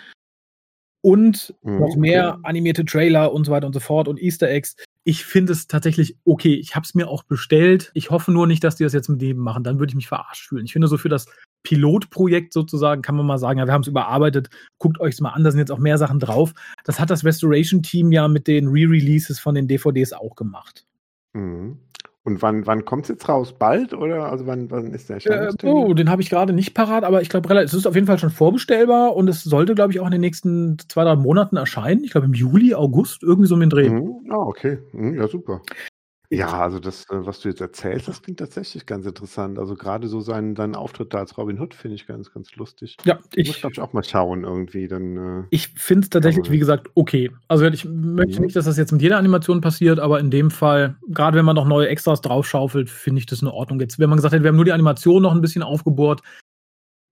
Und 1.03 1.55
mhm, 1.63 1.79
noch 1.79 1.97
mehr 1.97 2.31
okay. 2.31 2.41
animierte 2.45 2.87
Trailer 2.87 3.33
und 3.33 3.45
so 3.45 3.53
weiter 3.53 3.67
und 3.67 3.75
so 3.75 3.81
fort 3.81 4.09
und 4.09 4.21
Easter 4.21 4.49
Eggs. 4.49 4.77
Ich 5.09 5.25
finde 5.25 5.53
es 5.53 5.69
tatsächlich 5.69 6.17
okay. 6.25 6.55
Ich 6.57 6.75
habe 6.75 6.83
es 6.83 6.97
mir 6.97 7.07
auch 7.07 7.23
bestellt. 7.23 7.93
Ich 7.95 8.11
hoffe 8.11 8.33
nur 8.33 8.49
nicht, 8.49 8.65
dass 8.65 8.75
die 8.75 8.83
das 8.83 8.93
jetzt 8.93 9.09
mit 9.09 9.23
dem 9.23 9.37
machen. 9.37 9.63
Dann 9.63 9.79
würde 9.79 9.93
ich 9.93 9.95
mich 9.95 10.09
verarscht 10.09 10.49
fühlen. 10.49 10.65
Ich 10.65 10.73
finde 10.73 10.89
so 10.89 10.99
für 10.99 11.09
das 11.09 11.27
Pilotprojekt 11.63 12.53
sozusagen, 12.53 13.03
kann 13.03 13.15
man 13.15 13.25
mal 13.25 13.39
sagen, 13.39 13.61
ja, 13.61 13.67
wir 13.67 13.73
haben 13.73 13.83
es 13.83 13.87
überarbeitet, 13.87 14.51
guckt 14.79 14.99
euch 14.99 15.15
es 15.15 15.21
mal 15.21 15.31
an, 15.31 15.45
da 15.45 15.53
sind 15.53 15.61
jetzt 15.61 15.71
auch 15.71 15.79
mehr 15.79 15.97
Sachen 15.97 16.19
drauf. 16.19 16.55
Das 16.83 16.99
hat 16.99 17.11
das 17.11 17.25
Restoration-Team 17.25 18.11
ja 18.11 18.27
mit 18.27 18.49
den 18.49 18.67
Re-Releases 18.67 19.39
von 19.39 19.55
den 19.55 19.69
DVDs 19.69 20.13
auch 20.13 20.35
gemacht. 20.35 20.85
Mhm. 21.35 21.79
Und 22.27 22.43
wann, 22.43 22.67
wann 22.67 22.85
kommt 22.85 23.05
es 23.05 23.09
jetzt 23.11 23.29
raus? 23.29 23.55
Bald 23.57 23.95
oder 23.95 24.33
also 24.33 24.49
wann, 24.49 24.69
wann 24.69 24.93
ist 24.93 25.09
der 25.09 25.25
äh, 25.27 25.53
Oh, 25.63 25.95
den 25.95 26.11
habe 26.11 26.23
ich 26.23 26.29
gerade 26.29 26.53
nicht 26.53 26.75
parat, 26.75 27.05
aber 27.05 27.23
ich 27.23 27.29
glaube, 27.29 27.55
es 27.61 27.73
ist 27.73 27.87
auf 27.87 27.95
jeden 27.95 28.09
Fall 28.09 28.19
schon 28.19 28.31
vorbestellbar 28.31 29.15
und 29.15 29.29
es 29.29 29.45
sollte, 29.45 29.77
glaube 29.77 29.93
ich, 29.93 30.01
auch 30.01 30.07
in 30.07 30.11
den 30.11 30.23
nächsten 30.23 30.77
zwei, 30.89 31.05
drei 31.05 31.15
Monaten 31.15 31.57
erscheinen. 31.57 32.03
Ich 32.03 32.11
glaube 32.11 32.27
im 32.27 32.35
Juli, 32.35 32.75
August, 32.75 33.23
irgendwie 33.23 33.47
so 33.47 33.55
mit 33.55 33.71
dem 33.71 33.71
Dreh. 33.71 33.91
Mhm. 33.91 34.27
Ah, 34.29 34.39
okay. 34.39 34.79
Mhm, 34.93 35.15
ja, 35.15 35.29
super. 35.29 35.63
Ja, 36.31 36.61
also 36.61 36.81
das, 36.81 37.05
äh, 37.11 37.25
was 37.25 37.41
du 37.41 37.49
jetzt 37.49 37.61
erzählst, 37.61 38.09
das 38.09 38.23
klingt 38.23 38.41
tatsächlich 38.41 38.87
ganz 38.87 39.07
interessant. 39.07 39.59
Also 39.59 39.75
gerade 39.75 40.09
so 40.09 40.21
seinen, 40.21 40.57
seinen 40.57 40.75
Auftritt 40.75 41.15
da 41.15 41.19
als 41.19 41.37
Robin 41.39 41.61
Hood 41.61 41.75
finde 41.75 41.95
ich 41.95 42.07
ganz, 42.07 42.33
ganz 42.33 42.55
lustig. 42.57 42.97
Ja, 43.05 43.19
ich 43.35 43.49
muss, 43.49 43.61
glaube 43.61 43.75
ich, 43.75 43.81
auch 43.81 43.93
mal 43.93 44.03
schauen 44.03 44.45
irgendwie. 44.45 44.89
Dann, 44.89 45.17
äh, 45.17 45.45
ich 45.51 45.69
finde 45.69 46.05
es 46.05 46.11
tatsächlich, 46.11 46.51
wie 46.51 46.59
gesagt, 46.59 46.89
okay. 46.95 47.31
Also 47.49 47.67
ich 47.67 47.85
möchte 47.85 48.39
mhm. 48.39 48.47
nicht, 48.47 48.57
dass 48.57 48.65
das 48.65 48.77
jetzt 48.77 48.93
mit 48.93 49.03
jeder 49.03 49.19
Animation 49.19 49.61
passiert, 49.61 50.01
aber 50.01 50.21
in 50.21 50.31
dem 50.31 50.51
Fall, 50.51 50.97
gerade 51.09 51.39
wenn 51.39 51.45
man 51.45 51.57
noch 51.57 51.67
neue 51.67 51.89
Extras 51.89 52.21
draufschaufelt, 52.21 52.91
finde 52.91 53.21
ich 53.21 53.27
das 53.27 53.43
in 53.43 53.49
Ordnung. 53.49 53.81
Jetzt, 53.81 53.99
wenn 53.99 54.11
man 54.11 54.17
gesagt 54.17 54.35
hätte, 54.35 54.43
wir 54.43 54.49
haben 54.49 54.57
nur 54.57 54.65
die 54.65 54.73
Animation 54.73 55.23
noch 55.23 55.33
ein 55.33 55.41
bisschen 55.41 55.63
aufgebohrt, 55.63 56.23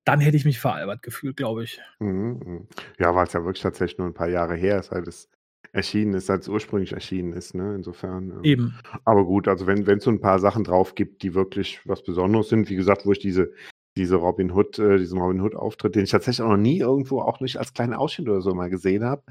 dann 0.04 0.20
hätte 0.20 0.36
ich 0.36 0.44
mich 0.44 0.60
veralbert 0.60 1.02
gefühlt, 1.02 1.36
glaube 1.36 1.64
ich. 1.64 1.80
Mhm, 1.98 2.40
mhm. 2.44 2.68
Ja, 2.98 3.14
weil 3.14 3.26
es 3.26 3.32
ja 3.32 3.44
wirklich 3.44 3.62
tatsächlich 3.62 3.98
nur 3.98 4.08
ein 4.08 4.14
paar 4.14 4.28
Jahre 4.28 4.54
her 4.54 4.78
ist. 4.78 4.90
Halt 4.90 5.06
das 5.06 5.28
erschienen 5.74 6.14
ist, 6.14 6.30
als 6.30 6.48
ursprünglich 6.48 6.92
erschienen 6.92 7.32
ist, 7.32 7.54
ne? 7.54 7.74
Insofern. 7.74 8.30
Ähm, 8.30 8.44
Eben. 8.44 8.74
Aber 9.04 9.24
gut, 9.24 9.48
also 9.48 9.66
wenn 9.66 9.82
es 9.82 10.04
so 10.04 10.10
ein 10.10 10.20
paar 10.20 10.38
Sachen 10.38 10.62
drauf 10.62 10.94
gibt, 10.94 11.22
die 11.22 11.34
wirklich 11.34 11.80
was 11.84 12.04
Besonderes 12.04 12.48
sind, 12.48 12.70
wie 12.70 12.76
gesagt, 12.76 13.04
wo 13.04 13.12
ich 13.12 13.18
diese 13.18 13.52
diese 13.96 14.16
Robin 14.16 14.50
Hood, 14.50 14.78
äh, 14.78 14.98
diesen 14.98 15.20
Robin 15.20 15.40
Hood-Auftritt, 15.40 15.94
den 15.94 16.04
ich 16.04 16.10
tatsächlich 16.10 16.44
auch 16.44 16.50
noch 16.50 16.56
nie 16.56 16.78
irgendwo 16.78 17.20
auch 17.20 17.40
nicht 17.40 17.58
als 17.58 17.72
kleinen 17.74 17.94
Ausschnitt 17.94 18.28
oder 18.28 18.40
so 18.40 18.52
mal 18.54 18.68
gesehen 18.68 19.04
habe. 19.04 19.22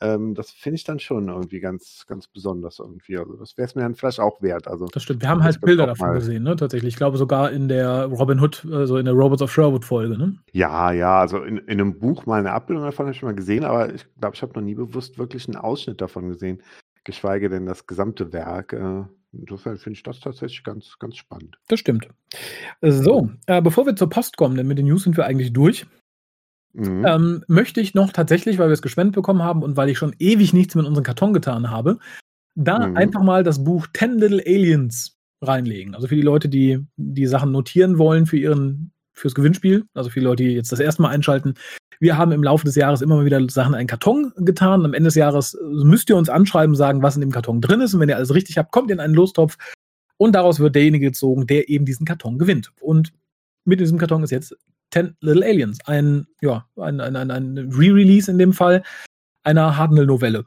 Ähm, 0.00 0.34
das 0.34 0.50
finde 0.50 0.76
ich 0.76 0.84
dann 0.84 0.98
schon 0.98 1.28
irgendwie 1.28 1.60
ganz, 1.60 2.06
ganz 2.06 2.26
besonders 2.26 2.78
irgendwie. 2.78 3.18
Also 3.18 3.34
das 3.36 3.58
wäre 3.58 3.66
es 3.66 3.74
mir 3.74 3.82
dann 3.82 3.94
vielleicht 3.94 4.20
auch 4.20 4.40
wert. 4.40 4.68
Also 4.68 4.86
das 4.86 5.02
stimmt. 5.02 5.22
Wir 5.22 5.28
haben 5.28 5.42
halt 5.42 5.60
Bilder 5.60 5.86
davon 5.86 6.14
gesehen, 6.14 6.44
ne? 6.44 6.56
Tatsächlich. 6.56 6.94
Ich 6.94 6.96
glaube 6.96 7.18
sogar 7.18 7.50
in 7.50 7.68
der 7.68 8.06
Robin 8.06 8.40
Hood, 8.40 8.66
also 8.72 8.96
in 8.96 9.04
der 9.04 9.14
Robots 9.14 9.42
of 9.42 9.52
Sherwood-Folge, 9.52 10.16
ne? 10.16 10.36
Ja, 10.52 10.92
ja, 10.92 11.20
also 11.20 11.42
in, 11.42 11.58
in 11.58 11.80
einem 11.80 11.98
Buch 11.98 12.24
mal 12.24 12.40
eine 12.40 12.52
Abbildung 12.52 12.84
davon 12.84 13.06
habe 13.06 13.14
ich 13.14 13.22
mal 13.22 13.34
gesehen, 13.34 13.64
aber 13.64 13.92
ich 13.92 14.06
glaube, 14.18 14.34
ich 14.34 14.42
habe 14.42 14.54
noch 14.54 14.62
nie 14.62 14.74
bewusst 14.74 15.18
wirklich 15.18 15.46
einen 15.46 15.56
Ausschnitt 15.56 16.00
davon 16.00 16.28
gesehen. 16.28 16.62
Geschweige 17.04 17.48
denn 17.50 17.66
das 17.66 17.86
gesamte 17.86 18.32
Werk. 18.32 18.72
Äh, 18.72 19.04
Insofern 19.38 19.78
finde 19.78 19.96
ich 19.96 20.02
das 20.02 20.20
tatsächlich 20.20 20.64
ganz, 20.64 20.98
ganz 20.98 21.16
spannend. 21.16 21.58
Das 21.68 21.80
stimmt. 21.80 22.08
So, 22.80 23.30
äh, 23.46 23.62
bevor 23.62 23.86
wir 23.86 23.96
zur 23.96 24.08
Post 24.08 24.36
kommen, 24.36 24.56
denn 24.56 24.66
mit 24.66 24.78
den 24.78 24.86
News 24.86 25.04
sind 25.04 25.16
wir 25.16 25.26
eigentlich 25.26 25.52
durch, 25.52 25.86
mhm. 26.72 27.04
ähm, 27.06 27.44
möchte 27.48 27.80
ich 27.80 27.94
noch 27.94 28.12
tatsächlich, 28.12 28.58
weil 28.58 28.68
wir 28.68 28.74
es 28.74 28.82
gespendet 28.82 29.14
bekommen 29.14 29.42
haben 29.42 29.62
und 29.62 29.76
weil 29.76 29.88
ich 29.88 29.98
schon 29.98 30.14
ewig 30.18 30.52
nichts 30.52 30.74
mit 30.74 30.86
unserem 30.86 31.04
Karton 31.04 31.32
getan 31.32 31.70
habe, 31.70 31.98
da 32.54 32.86
mhm. 32.86 32.96
einfach 32.96 33.22
mal 33.22 33.44
das 33.44 33.62
Buch 33.62 33.86
Ten 33.92 34.18
Little 34.18 34.42
Aliens 34.46 35.18
reinlegen. 35.42 35.94
Also 35.94 36.08
für 36.08 36.16
die 36.16 36.22
Leute, 36.22 36.48
die 36.48 36.84
die 36.96 37.26
Sachen 37.26 37.52
notieren 37.52 37.98
wollen 37.98 38.26
für 38.26 38.38
ihren 38.38 38.92
fürs 39.16 39.34
Gewinnspiel, 39.34 39.84
also 39.94 40.10
die 40.10 40.20
Leute, 40.20 40.44
die 40.44 40.50
jetzt 40.50 40.70
das 40.72 40.80
erste 40.80 41.02
Mal 41.02 41.08
einschalten, 41.08 41.54
wir 41.98 42.18
haben 42.18 42.32
im 42.32 42.42
Laufe 42.42 42.64
des 42.64 42.74
Jahres 42.74 43.00
immer 43.00 43.16
mal 43.16 43.24
wieder 43.24 43.40
Sachen 43.48 43.72
in 43.72 43.80
einen 43.80 43.88
Karton 43.88 44.32
getan. 44.36 44.84
Am 44.84 44.94
Ende 44.94 45.08
des 45.08 45.14
Jahres 45.14 45.54
äh, 45.54 45.64
müsst 45.64 46.10
ihr 46.10 46.16
uns 46.16 46.28
anschreiben, 46.28 46.74
sagen, 46.74 47.02
was 47.02 47.14
in 47.14 47.22
dem 47.22 47.32
Karton 47.32 47.60
drin 47.60 47.80
ist. 47.80 47.94
Und 47.94 48.00
wenn 48.00 48.08
ihr 48.08 48.16
alles 48.16 48.34
richtig 48.34 48.58
habt, 48.58 48.72
kommt 48.72 48.90
ihr 48.90 48.94
in 48.94 49.00
einen 49.00 49.14
Lostopf. 49.14 49.56
Und 50.18 50.34
daraus 50.34 50.60
wird 50.60 50.74
derjenige 50.74 51.06
gezogen, 51.06 51.46
der 51.46 51.68
eben 51.68 51.84
diesen 51.84 52.06
Karton 52.06 52.38
gewinnt. 52.38 52.72
Und 52.80 53.12
mit 53.64 53.80
diesem 53.80 53.98
Karton 53.98 54.22
ist 54.22 54.30
jetzt 54.30 54.56
Ten 54.90 55.16
Little 55.20 55.44
Aliens. 55.44 55.78
Ein, 55.86 56.26
ja, 56.40 56.66
ein, 56.76 57.00
ein, 57.00 57.16
ein, 57.16 57.30
ein 57.30 57.58
Re-Release 57.58 58.30
in 58.30 58.38
dem 58.38 58.52
Fall 58.52 58.82
einer 59.42 59.76
Hartnell-Novelle. 59.76 60.44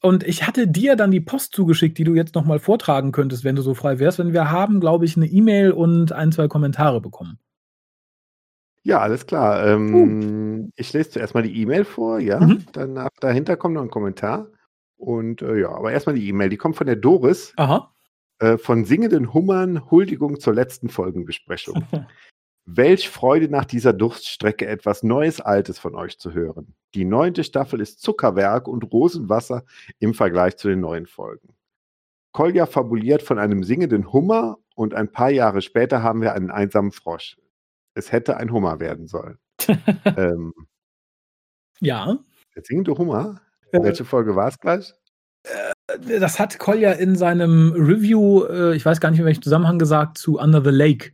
Und 0.00 0.22
ich 0.22 0.46
hatte 0.46 0.68
dir 0.68 0.94
dann 0.94 1.10
die 1.10 1.20
Post 1.20 1.54
zugeschickt, 1.54 1.98
die 1.98 2.04
du 2.04 2.14
jetzt 2.14 2.34
nochmal 2.34 2.60
vortragen 2.60 3.10
könntest, 3.10 3.42
wenn 3.42 3.56
du 3.56 3.62
so 3.62 3.74
frei 3.74 3.98
wärst. 3.98 4.20
Denn 4.20 4.32
wir 4.32 4.50
haben, 4.50 4.80
glaube 4.80 5.04
ich, 5.04 5.16
eine 5.16 5.26
E-Mail 5.26 5.72
und 5.72 6.12
ein, 6.12 6.30
zwei 6.30 6.46
Kommentare 6.46 7.00
bekommen. 7.00 7.38
Ja, 8.82 9.00
alles 9.00 9.26
klar. 9.26 9.66
Ähm, 9.66 9.94
uh. 9.94 10.70
Ich 10.76 10.92
lese 10.92 11.10
zuerst 11.10 11.34
mal 11.34 11.42
die 11.42 11.60
E-Mail 11.60 11.84
vor, 11.84 12.18
ja. 12.18 12.40
Mhm. 12.40 12.64
Danach 12.72 13.10
dahinter 13.20 13.56
kommt 13.56 13.74
noch 13.74 13.82
ein 13.82 13.90
Kommentar. 13.90 14.48
Und 14.96 15.42
äh, 15.42 15.60
ja, 15.60 15.70
aber 15.70 15.92
erstmal 15.92 16.16
die 16.16 16.28
E-Mail. 16.28 16.48
Die 16.48 16.56
kommt 16.56 16.76
von 16.76 16.86
der 16.86 16.96
Doris. 16.96 17.52
Aha. 17.56 17.92
Äh, 18.40 18.56
von 18.56 18.84
singenden 18.84 19.34
Hummern, 19.34 19.90
Huldigung 19.90 20.38
zur 20.38 20.54
letzten 20.54 20.88
Folgenbesprechung. 20.88 21.84
Welch 22.66 23.08
Freude 23.08 23.48
nach 23.48 23.64
dieser 23.64 23.92
Durststrecke 23.92 24.66
etwas 24.66 25.02
Neues, 25.02 25.40
Altes 25.40 25.78
von 25.78 25.94
euch 25.94 26.18
zu 26.18 26.32
hören. 26.34 26.74
Die 26.94 27.04
neunte 27.04 27.42
Staffel 27.42 27.80
ist 27.80 28.02
Zuckerwerk 28.02 28.68
und 28.68 28.92
Rosenwasser 28.92 29.64
im 29.98 30.12
Vergleich 30.12 30.56
zu 30.58 30.68
den 30.68 30.80
neuen 30.80 31.06
Folgen. 31.06 31.54
Kolja 32.32 32.66
fabuliert 32.66 33.22
von 33.22 33.38
einem 33.38 33.64
singenden 33.64 34.12
Hummer 34.12 34.58
und 34.74 34.94
ein 34.94 35.10
paar 35.10 35.30
Jahre 35.30 35.62
später 35.62 36.02
haben 36.02 36.20
wir 36.20 36.34
einen 36.34 36.50
einsamen 36.50 36.92
Frosch. 36.92 37.38
Es 37.98 38.12
hätte 38.12 38.36
ein 38.36 38.52
Hummer 38.52 38.80
werden 38.80 39.06
sollen. 39.06 39.38
ähm, 40.16 40.52
ja. 41.80 42.18
Der 42.54 42.62
singende 42.62 42.96
Hummer? 42.96 43.40
Äh, 43.72 43.82
Welche 43.82 44.04
Folge 44.04 44.36
war 44.36 44.48
es 44.48 44.58
gleich? 44.58 44.94
Äh, 45.44 46.20
das 46.20 46.38
hat 46.38 46.58
Kolja 46.58 46.92
in 46.92 47.16
seinem 47.16 47.72
Review, 47.72 48.44
äh, 48.44 48.76
ich 48.76 48.84
weiß 48.84 49.00
gar 49.00 49.10
nicht 49.10 49.20
in 49.20 49.26
welchem 49.26 49.42
Zusammenhang 49.42 49.78
gesagt, 49.78 50.18
zu 50.18 50.38
Under 50.38 50.62
the 50.62 50.70
Lake 50.70 51.12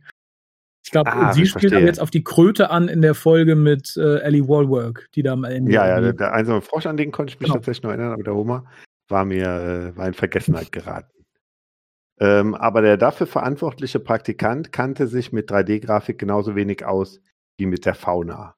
ich 0.85 0.91
glaube, 0.91 1.11
ah, 1.11 1.33
sie 1.33 1.47
spielt 1.47 1.73
aber 1.73 1.83
jetzt 1.83 1.99
auf 1.99 2.11
die 2.11 2.23
Kröte 2.23 2.69
an 2.69 2.87
in 2.89 3.01
der 3.01 3.15
Folge 3.15 3.55
mit 3.55 3.97
äh, 3.97 4.19
Ellie 4.19 4.47
Wallwork, 4.47 5.09
die 5.15 5.23
da 5.23 5.33
am 5.33 5.43
Ende. 5.43 5.71
Ja, 5.71 5.87
ja, 5.87 5.99
der, 5.99 6.13
der 6.13 6.31
einsame 6.31 6.61
Frosch, 6.61 6.85
an 6.85 6.95
den 6.95 7.11
konnte 7.11 7.33
ich 7.33 7.39
mich 7.39 7.47
genau. 7.47 7.55
tatsächlich 7.55 7.81
noch 7.81 7.89
erinnern, 7.89 8.13
aber 8.13 8.21
der 8.21 8.35
Homer 8.35 8.65
war 9.07 9.25
mir 9.25 9.47
äh, 9.47 9.97
war 9.97 10.07
in 10.07 10.13
Vergessenheit 10.13 10.71
geraten. 10.71 11.09
Ähm, 12.19 12.55
aber 12.55 12.81
der 12.81 12.97
dafür 12.97 13.27
verantwortliche 13.27 13.99
Praktikant 13.99 14.71
kannte 14.71 15.07
sich 15.07 15.33
mit 15.33 15.51
3D-Grafik 15.51 16.17
genauso 16.17 16.55
wenig 16.55 16.85
aus 16.85 17.21
wie 17.57 17.65
mit 17.65 17.85
der 17.85 17.95
Fauna. 17.95 18.55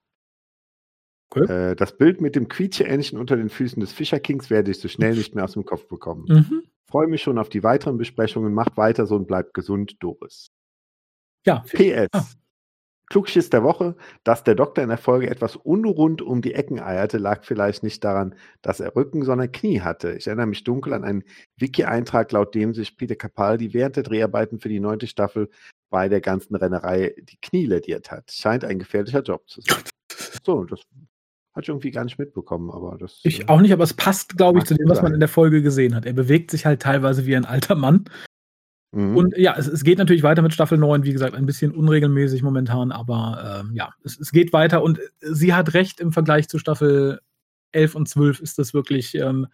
Okay. 1.29 1.71
Äh, 1.71 1.75
das 1.75 1.97
Bild 1.97 2.21
mit 2.21 2.35
dem 2.35 2.47
Quietscheentchen 2.47 3.19
unter 3.19 3.35
den 3.35 3.49
Füßen 3.49 3.79
des 3.79 3.91
Fischerkings 3.91 4.49
werde 4.49 4.71
ich 4.71 4.79
so 4.79 4.87
schnell 4.87 5.15
nicht 5.15 5.35
mehr 5.35 5.43
aus 5.43 5.53
dem 5.53 5.65
Kopf 5.65 5.87
bekommen. 5.87 6.25
Mhm. 6.27 6.63
Freue 6.89 7.07
mich 7.07 7.21
schon 7.21 7.37
auf 7.37 7.49
die 7.49 7.63
weiteren 7.63 7.97
Besprechungen. 7.97 8.53
Macht 8.53 8.77
weiter 8.77 9.05
so 9.05 9.15
und 9.15 9.27
bleibt 9.27 9.53
gesund, 9.53 9.97
Doris. 9.99 10.51
Ja. 11.45 11.59
PS. 11.59 12.07
Ah. 12.13 12.25
Klugschiss 13.09 13.49
der 13.49 13.63
Woche, 13.63 13.95
dass 14.23 14.43
der 14.43 14.55
Doktor 14.55 14.83
in 14.83 14.89
der 14.89 14.97
Folge 14.97 15.29
etwas 15.29 15.55
unrund 15.55 16.21
um 16.21 16.41
die 16.41 16.53
Ecken 16.53 16.79
eierte, 16.79 17.17
lag 17.17 17.43
vielleicht 17.43 17.83
nicht 17.83 18.03
daran, 18.03 18.35
dass 18.61 18.79
er 18.79 18.95
Rücken, 18.95 19.23
sondern 19.23 19.51
Knie 19.51 19.81
hatte. 19.81 20.13
Ich 20.13 20.27
erinnere 20.27 20.47
mich 20.47 20.63
dunkel 20.63 20.93
an 20.93 21.03
einen 21.03 21.23
Wiki-Eintrag, 21.57 22.31
laut 22.31 22.53
dem 22.53 22.73
sich 22.73 22.97
Peter 22.97 23.15
Capaldi 23.15 23.73
während 23.73 23.95
der 23.95 24.03
Dreharbeiten 24.03 24.59
für 24.59 24.69
die 24.69 24.81
neunte 24.81 25.07
Staffel 25.07 25.49
bei 25.89 26.09
der 26.09 26.19
ganzen 26.19 26.55
Rennerei 26.55 27.15
die 27.17 27.37
Knie 27.41 27.65
lediert 27.65 28.11
hat. 28.11 28.31
Scheint 28.31 28.65
ein 28.65 28.79
gefährlicher 28.79 29.21
Job 29.21 29.47
zu 29.47 29.61
sein. 29.61 29.83
So, 30.45 30.63
das 30.63 30.79
hatte 31.51 31.63
ich 31.63 31.69
irgendwie 31.69 31.91
gar 31.91 32.05
nicht 32.05 32.17
mitbekommen, 32.17 32.71
aber 32.71 32.97
das. 32.97 33.19
Ich 33.23 33.49
auch 33.49 33.59
nicht, 33.59 33.73
aber 33.73 33.83
es 33.83 33.93
passt, 33.93 34.37
glaube 34.37 34.59
ich, 34.59 34.65
zu 34.65 34.75
dem, 34.75 34.87
was 34.87 35.01
man 35.01 35.13
in 35.13 35.19
der 35.19 35.27
Folge 35.27 35.61
gesehen 35.61 35.93
hat. 35.93 36.05
Er 36.05 36.13
bewegt 36.13 36.51
sich 36.51 36.65
halt 36.65 36.81
teilweise 36.81 37.25
wie 37.25 37.35
ein 37.35 37.43
alter 37.43 37.75
Mann. 37.75 38.05
Mhm. 38.91 39.17
Und 39.17 39.37
ja, 39.37 39.55
es, 39.57 39.67
es, 39.67 39.83
geht 39.83 39.97
natürlich 39.97 40.23
weiter 40.23 40.41
mit 40.41 40.53
Staffel 40.53 40.77
9, 40.77 41.03
wie 41.03 41.11
gesagt, 41.11 41.35
ein 41.35 41.45
bisschen 41.45 41.71
unregelmäßig 41.71 42.41
momentan, 42.41 42.91
aber 42.91 43.61
ähm, 43.61 43.73
ja, 43.73 43.93
es, 44.03 44.17
es, 44.19 44.31
geht 44.31 44.53
weiter 44.53 44.81
und 44.81 44.99
sie 45.19 45.53
hat 45.53 45.73
recht, 45.73 45.99
im 45.99 46.13
Vergleich 46.13 46.47
zu 46.47 46.57
Staffel 46.57 47.19
11 47.73 47.95
und 47.95 48.07
12 48.07 48.39
ist 48.39 48.57
das 48.57 48.73
wirklich 48.73 49.15
ähm, 49.15 49.47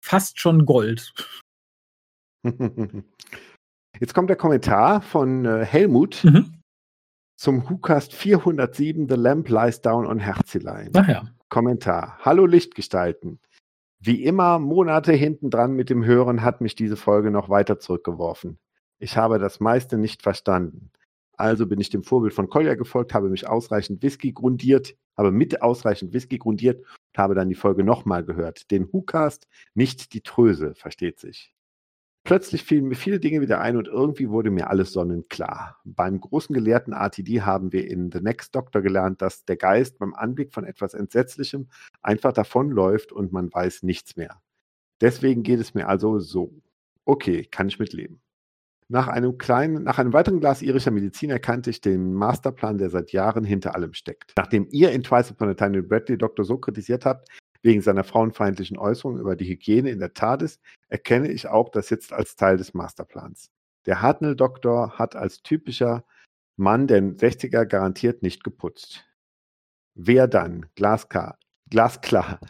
fast 0.00 0.40
schon 0.40 0.64
Gold. 0.64 1.12
Jetzt 4.00 4.14
kommt 4.14 4.30
der 4.30 4.36
Kommentar 4.36 5.02
von 5.02 5.44
äh, 5.44 5.64
Helmut 5.64 6.24
mhm. 6.24 6.54
zum 7.36 7.68
WhoCast 7.68 8.14
407 8.14 9.08
The 9.08 9.16
Lamp 9.16 9.48
Lies 9.48 9.82
Down 9.82 10.06
on 10.06 10.18
Herzilein. 10.18 10.90
Ach 10.94 11.08
ja. 11.08 11.28
Kommentar. 11.50 12.18
Hallo 12.20 12.46
Lichtgestalten. 12.46 13.40
Wie 14.00 14.24
immer 14.24 14.58
Monate 14.58 15.12
hinten 15.12 15.50
dran 15.50 15.72
mit 15.72 15.90
dem 15.90 16.04
Hören 16.04 16.42
hat 16.42 16.60
mich 16.60 16.76
diese 16.76 16.96
Folge 16.96 17.30
noch 17.30 17.48
weiter 17.48 17.80
zurückgeworfen. 17.80 18.58
Ich 18.98 19.16
habe 19.16 19.38
das 19.38 19.60
meiste 19.60 19.96
nicht 19.96 20.22
verstanden. 20.22 20.90
Also 21.36 21.66
bin 21.66 21.80
ich 21.80 21.88
dem 21.88 22.02
Vorbild 22.02 22.34
von 22.34 22.48
Collier 22.48 22.74
gefolgt, 22.74 23.14
habe 23.14 23.30
mich 23.30 23.46
ausreichend 23.48 24.02
Whisky 24.02 24.32
grundiert, 24.32 24.96
habe 25.16 25.30
mit 25.30 25.62
ausreichend 25.62 26.12
Whisky 26.12 26.38
grundiert 26.38 26.80
und 26.80 27.18
habe 27.18 27.36
dann 27.36 27.48
die 27.48 27.54
Folge 27.54 27.84
nochmal 27.84 28.24
gehört. 28.24 28.70
Den 28.72 28.92
WhoCast, 28.92 29.46
nicht 29.74 30.12
die 30.14 30.22
Tröse, 30.22 30.74
versteht 30.74 31.20
sich. 31.20 31.54
Plötzlich 32.24 32.64
fielen 32.64 32.88
mir 32.88 32.96
viele 32.96 33.20
Dinge 33.20 33.40
wieder 33.40 33.60
ein 33.60 33.76
und 33.76 33.86
irgendwie 33.86 34.28
wurde 34.28 34.50
mir 34.50 34.68
alles 34.68 34.92
sonnenklar. 34.92 35.78
Beim 35.84 36.20
großen 36.20 36.52
Gelehrten 36.52 36.92
RTD 36.92 37.42
haben 37.42 37.72
wir 37.72 37.88
in 37.88 38.10
The 38.12 38.20
Next 38.20 38.54
Doctor 38.54 38.82
gelernt, 38.82 39.22
dass 39.22 39.44
der 39.44 39.56
Geist 39.56 39.98
beim 39.98 40.14
Anblick 40.14 40.52
von 40.52 40.64
etwas 40.64 40.92
Entsetzlichem 40.92 41.68
einfach 42.02 42.32
davonläuft 42.32 43.12
und 43.12 43.32
man 43.32 43.50
weiß 43.52 43.84
nichts 43.84 44.16
mehr. 44.16 44.42
Deswegen 45.00 45.44
geht 45.44 45.60
es 45.60 45.72
mir 45.74 45.88
also 45.88 46.18
so. 46.18 46.52
Okay, 47.04 47.44
kann 47.44 47.68
ich 47.68 47.78
mitleben. 47.78 48.20
Nach 48.90 49.06
einem 49.06 49.36
kleinen, 49.36 49.82
nach 49.84 49.98
einem 49.98 50.14
weiteren 50.14 50.40
Glas 50.40 50.62
irischer 50.62 50.90
Medizin 50.90 51.28
erkannte 51.28 51.68
ich 51.68 51.82
den 51.82 52.14
Masterplan, 52.14 52.78
der 52.78 52.88
seit 52.88 53.12
Jahren 53.12 53.44
hinter 53.44 53.74
allem 53.74 53.92
steckt. 53.92 54.32
Nachdem 54.36 54.66
ihr 54.70 54.92
in 54.92 55.02
Twice 55.02 55.30
Upon 55.30 55.50
a 55.50 55.54
Time 55.54 55.82
Bradley 55.82 56.16
Doktor 56.16 56.44
so 56.44 56.56
kritisiert 56.56 57.04
habt, 57.04 57.28
wegen 57.62 57.82
seiner 57.82 58.04
frauenfeindlichen 58.04 58.78
Äußerungen 58.78 59.20
über 59.20 59.36
die 59.36 59.46
Hygiene 59.46 59.90
in 59.90 59.98
der 59.98 60.14
TARDIS, 60.14 60.60
erkenne 60.88 61.30
ich 61.30 61.48
auch 61.48 61.68
das 61.68 61.90
jetzt 61.90 62.14
als 62.14 62.36
Teil 62.36 62.56
des 62.56 62.72
Masterplans. 62.72 63.50
Der 63.84 64.00
Hartnell-Doktor 64.00 64.98
hat 64.98 65.16
als 65.16 65.42
typischer 65.42 66.04
Mann 66.56 66.86
der 66.86 67.02
60er 67.02 67.66
garantiert 67.66 68.22
nicht 68.22 68.42
geputzt. 68.42 69.06
Wer 69.94 70.28
dann? 70.28 70.66
Glasklar. 70.76 71.38
Glasklar. 71.68 72.40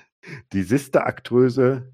Die 0.53 0.63
Sister-Aktröse 0.63 1.93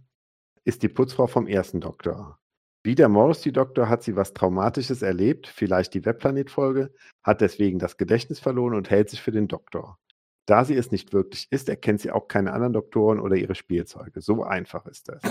ist 0.64 0.82
die 0.82 0.88
Putzfrau 0.88 1.26
vom 1.26 1.46
ersten 1.46 1.80
Doktor. 1.80 2.38
Wie 2.84 2.94
der 2.94 3.08
Morrissey-Doktor 3.08 3.88
hat 3.88 4.02
sie 4.02 4.14
was 4.14 4.34
Traumatisches 4.34 5.00
erlebt, 5.00 5.46
vielleicht 5.46 5.94
die 5.94 6.04
Webplanet-Folge, 6.04 6.92
hat 7.22 7.40
deswegen 7.40 7.78
das 7.78 7.96
Gedächtnis 7.96 8.40
verloren 8.40 8.74
und 8.74 8.90
hält 8.90 9.08
sich 9.08 9.22
für 9.22 9.32
den 9.32 9.48
Doktor. 9.48 9.98
Da 10.44 10.66
sie 10.66 10.76
es 10.76 10.92
nicht 10.92 11.14
wirklich 11.14 11.46
ist, 11.50 11.70
erkennt 11.70 12.00
sie 12.00 12.10
auch 12.10 12.28
keine 12.28 12.52
anderen 12.52 12.74
Doktoren 12.74 13.20
oder 13.20 13.36
ihre 13.36 13.54
Spielzeuge. 13.54 14.20
So 14.20 14.44
einfach 14.44 14.84
ist 14.84 15.08
das. 15.08 15.22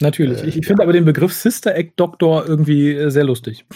Natürlich. 0.00 0.42
Äh, 0.42 0.46
ich, 0.46 0.66
finde 0.66 0.82
aber 0.82 0.94
den 0.94 1.04
Begriff 1.04 1.34
Sister 1.34 1.74
Act 1.74 2.00
Doktor 2.00 2.46
irgendwie 2.46 2.92
äh, 2.94 3.10
sehr 3.10 3.24
lustig. 3.24 3.66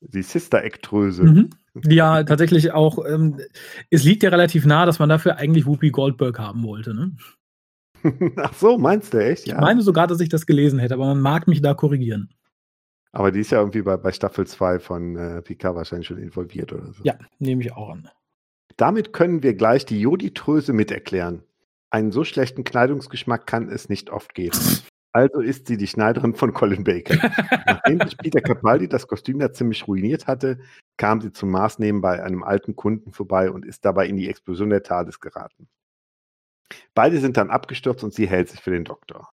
Die 0.00 0.22
Sister 0.22 0.64
Act 0.64 0.90
Dröse. 0.90 1.22
Mhm. 1.22 1.50
Ja, 1.88 2.24
tatsächlich 2.24 2.72
auch. 2.72 2.98
Ähm, 3.06 3.40
es 3.90 4.02
liegt 4.02 4.24
ja 4.24 4.30
relativ 4.30 4.66
nah, 4.66 4.86
dass 4.86 4.98
man 4.98 5.08
dafür 5.08 5.36
eigentlich 5.36 5.66
Whoopi 5.66 5.90
Goldberg 5.90 6.40
haben 6.40 6.64
wollte. 6.64 6.94
Ne? 6.94 7.12
Ach 8.36 8.54
so, 8.54 8.78
meinst 8.78 9.14
du 9.14 9.18
echt? 9.18 9.46
Ja. 9.46 9.54
Ich 9.54 9.60
meine 9.60 9.82
sogar, 9.82 10.06
dass 10.06 10.20
ich 10.20 10.28
das 10.28 10.46
gelesen 10.46 10.78
hätte, 10.78 10.94
aber 10.94 11.06
man 11.06 11.20
mag 11.20 11.48
mich 11.48 11.62
da 11.62 11.74
korrigieren. 11.74 12.32
Aber 13.12 13.30
die 13.30 13.40
ist 13.40 13.50
ja 13.50 13.58
irgendwie 13.58 13.82
bei, 13.82 13.96
bei 13.96 14.12
Staffel 14.12 14.46
2 14.46 14.78
von 14.78 15.16
äh, 15.16 15.42
Picard 15.42 15.76
wahrscheinlich 15.76 16.08
schon 16.08 16.18
involviert 16.18 16.72
oder 16.72 16.92
so. 16.92 17.02
Ja, 17.04 17.14
nehme 17.38 17.62
ich 17.62 17.72
auch 17.72 17.90
an. 17.90 18.08
Damit 18.76 19.12
können 19.12 19.42
wir 19.42 19.54
gleich 19.54 19.84
die 19.84 20.00
Joditröse 20.00 20.72
miterklären. 20.72 21.42
Einen 21.90 22.10
so 22.10 22.24
schlechten 22.24 22.64
Kleidungsgeschmack 22.64 23.46
kann 23.46 23.68
es 23.68 23.88
nicht 23.88 24.10
oft 24.10 24.34
geben. 24.34 24.58
Also 25.14 25.40
ist 25.40 25.66
sie 25.66 25.76
die 25.76 25.86
Schneiderin 25.86 26.34
von 26.34 26.54
Colin 26.54 26.84
Baker. 26.84 27.16
Nachdem 27.66 28.00
sich 28.00 28.16
Peter 28.16 28.40
Capaldi 28.40 28.88
das 28.88 29.06
Kostüm 29.06 29.42
ja 29.42 29.52
ziemlich 29.52 29.86
ruiniert 29.86 30.26
hatte, 30.26 30.58
kam 30.96 31.20
sie 31.20 31.32
zum 31.32 31.50
Maßnehmen 31.50 32.00
bei 32.00 32.24
einem 32.24 32.42
alten 32.42 32.76
Kunden 32.76 33.12
vorbei 33.12 33.50
und 33.50 33.66
ist 33.66 33.84
dabei 33.84 34.06
in 34.06 34.16
die 34.16 34.30
Explosion 34.30 34.70
der 34.70 34.82
TARDIS 34.82 35.20
geraten. 35.20 35.68
Beide 36.94 37.18
sind 37.20 37.36
dann 37.36 37.50
abgestürzt 37.50 38.04
und 38.04 38.14
sie 38.14 38.28
hält 38.28 38.48
sich 38.48 38.60
für 38.60 38.70
den 38.70 38.84
Doktor. 38.84 39.28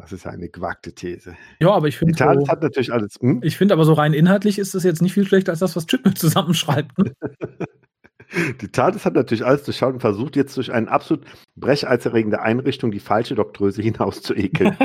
Das 0.00 0.12
ist 0.12 0.26
eine 0.26 0.48
gewagte 0.48 0.94
These. 0.94 1.36
Ja, 1.60 1.72
aber 1.72 1.88
ich 1.88 1.98
finde. 1.98 2.16
So, 2.16 2.24
hat 2.24 2.62
natürlich 2.62 2.92
alles. 2.92 3.16
Hm? 3.20 3.40
Ich 3.42 3.58
finde 3.58 3.74
aber 3.74 3.84
so 3.84 3.92
rein 3.92 4.14
inhaltlich 4.14 4.58
ist 4.58 4.74
das 4.74 4.82
jetzt 4.82 5.02
nicht 5.02 5.12
viel 5.12 5.26
schlechter 5.26 5.52
als 5.52 5.58
das, 5.58 5.76
was 5.76 5.86
Chipman 5.86 6.16
zusammenschreibt. 6.16 6.96
Ne? 6.98 7.12
die 8.60 8.68
TARDIS 8.68 9.04
hat 9.04 9.14
natürlich 9.14 9.44
alles 9.44 9.64
durchschaut 9.64 9.94
und 9.94 10.00
versucht 10.00 10.36
jetzt 10.36 10.56
durch 10.56 10.72
eine 10.72 10.90
absolut 10.90 11.26
brecheizerregende 11.54 12.40
Einrichtung 12.40 12.90
die 12.90 13.00
falsche 13.00 13.34
Doktröse 13.34 13.82
hinaus 13.82 14.22
zu 14.22 14.34
ekeln. 14.34 14.76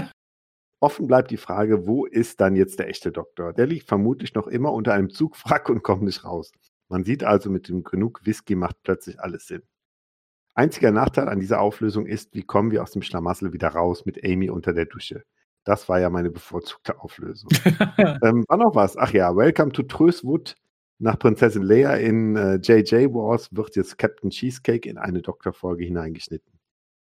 Offen 0.82 1.08
bleibt 1.08 1.32
die 1.32 1.38
Frage, 1.38 1.88
wo 1.88 2.06
ist 2.06 2.42
dann 2.42 2.58
jetzt 2.58 2.80
der 2.80 2.90
echte 2.90 3.14
Doktor? 3.14 3.54
Der 3.54 3.68
liegt 3.68 3.88
vermutlich 3.88 4.34
noch 4.34 4.48
immer 4.48 4.74
unter 4.74 4.94
einem 4.94 5.10
Zugwrack 5.10 5.70
und 5.70 5.82
kommt 5.82 6.04
nicht 6.04 6.26
raus. 6.26 6.52
Man 6.90 7.06
sieht 7.06 7.24
also, 7.24 7.50
mit 7.50 7.70
dem 7.70 7.84
genug 7.84 8.26
Whisky 8.26 8.56
macht 8.56 8.84
plötzlich 8.84 9.20
alles 9.20 9.48
Sinn. 9.48 9.64
Einziger 10.56 10.92
Nachteil 10.92 11.28
an 11.28 11.42
dieser 11.42 11.60
Auflösung 11.60 12.06
ist, 12.06 12.34
wie 12.34 12.44
kommen 12.44 12.72
wir 12.72 12.82
aus 12.82 12.92
dem 12.92 13.02
Schlamassel 13.02 13.52
wieder 13.52 13.68
raus 13.68 14.06
mit 14.06 14.24
Amy 14.24 14.50
unter 14.50 14.72
der 14.72 14.86
Dusche? 14.86 15.26
Das 15.66 15.90
war 15.90 16.00
ja 16.00 16.10
meine 16.10 16.32
bevorzugte 16.32 17.02
Auflösung. 17.02 17.50
ähm, 18.24 18.46
war 18.48 18.58
noch 18.58 18.74
was? 18.74 18.96
Ach 18.96 19.12
ja, 19.12 19.36
Welcome 19.36 19.74
to 19.74 19.84
Tröswood 19.84 20.56
Nach 20.98 21.20
Prinzessin 21.20 21.62
Leia 21.62 21.96
in 21.96 22.38
äh, 22.38 22.56
JJ 22.56 23.14
Wars 23.14 23.50
wird 23.54 23.76
jetzt 23.76 23.98
Captain 23.98 24.30
Cheesecake 24.30 24.88
in 24.88 24.98
eine 24.98 25.22
Doktorfolge 25.22 25.84
hineingeschnitten. 25.84 26.54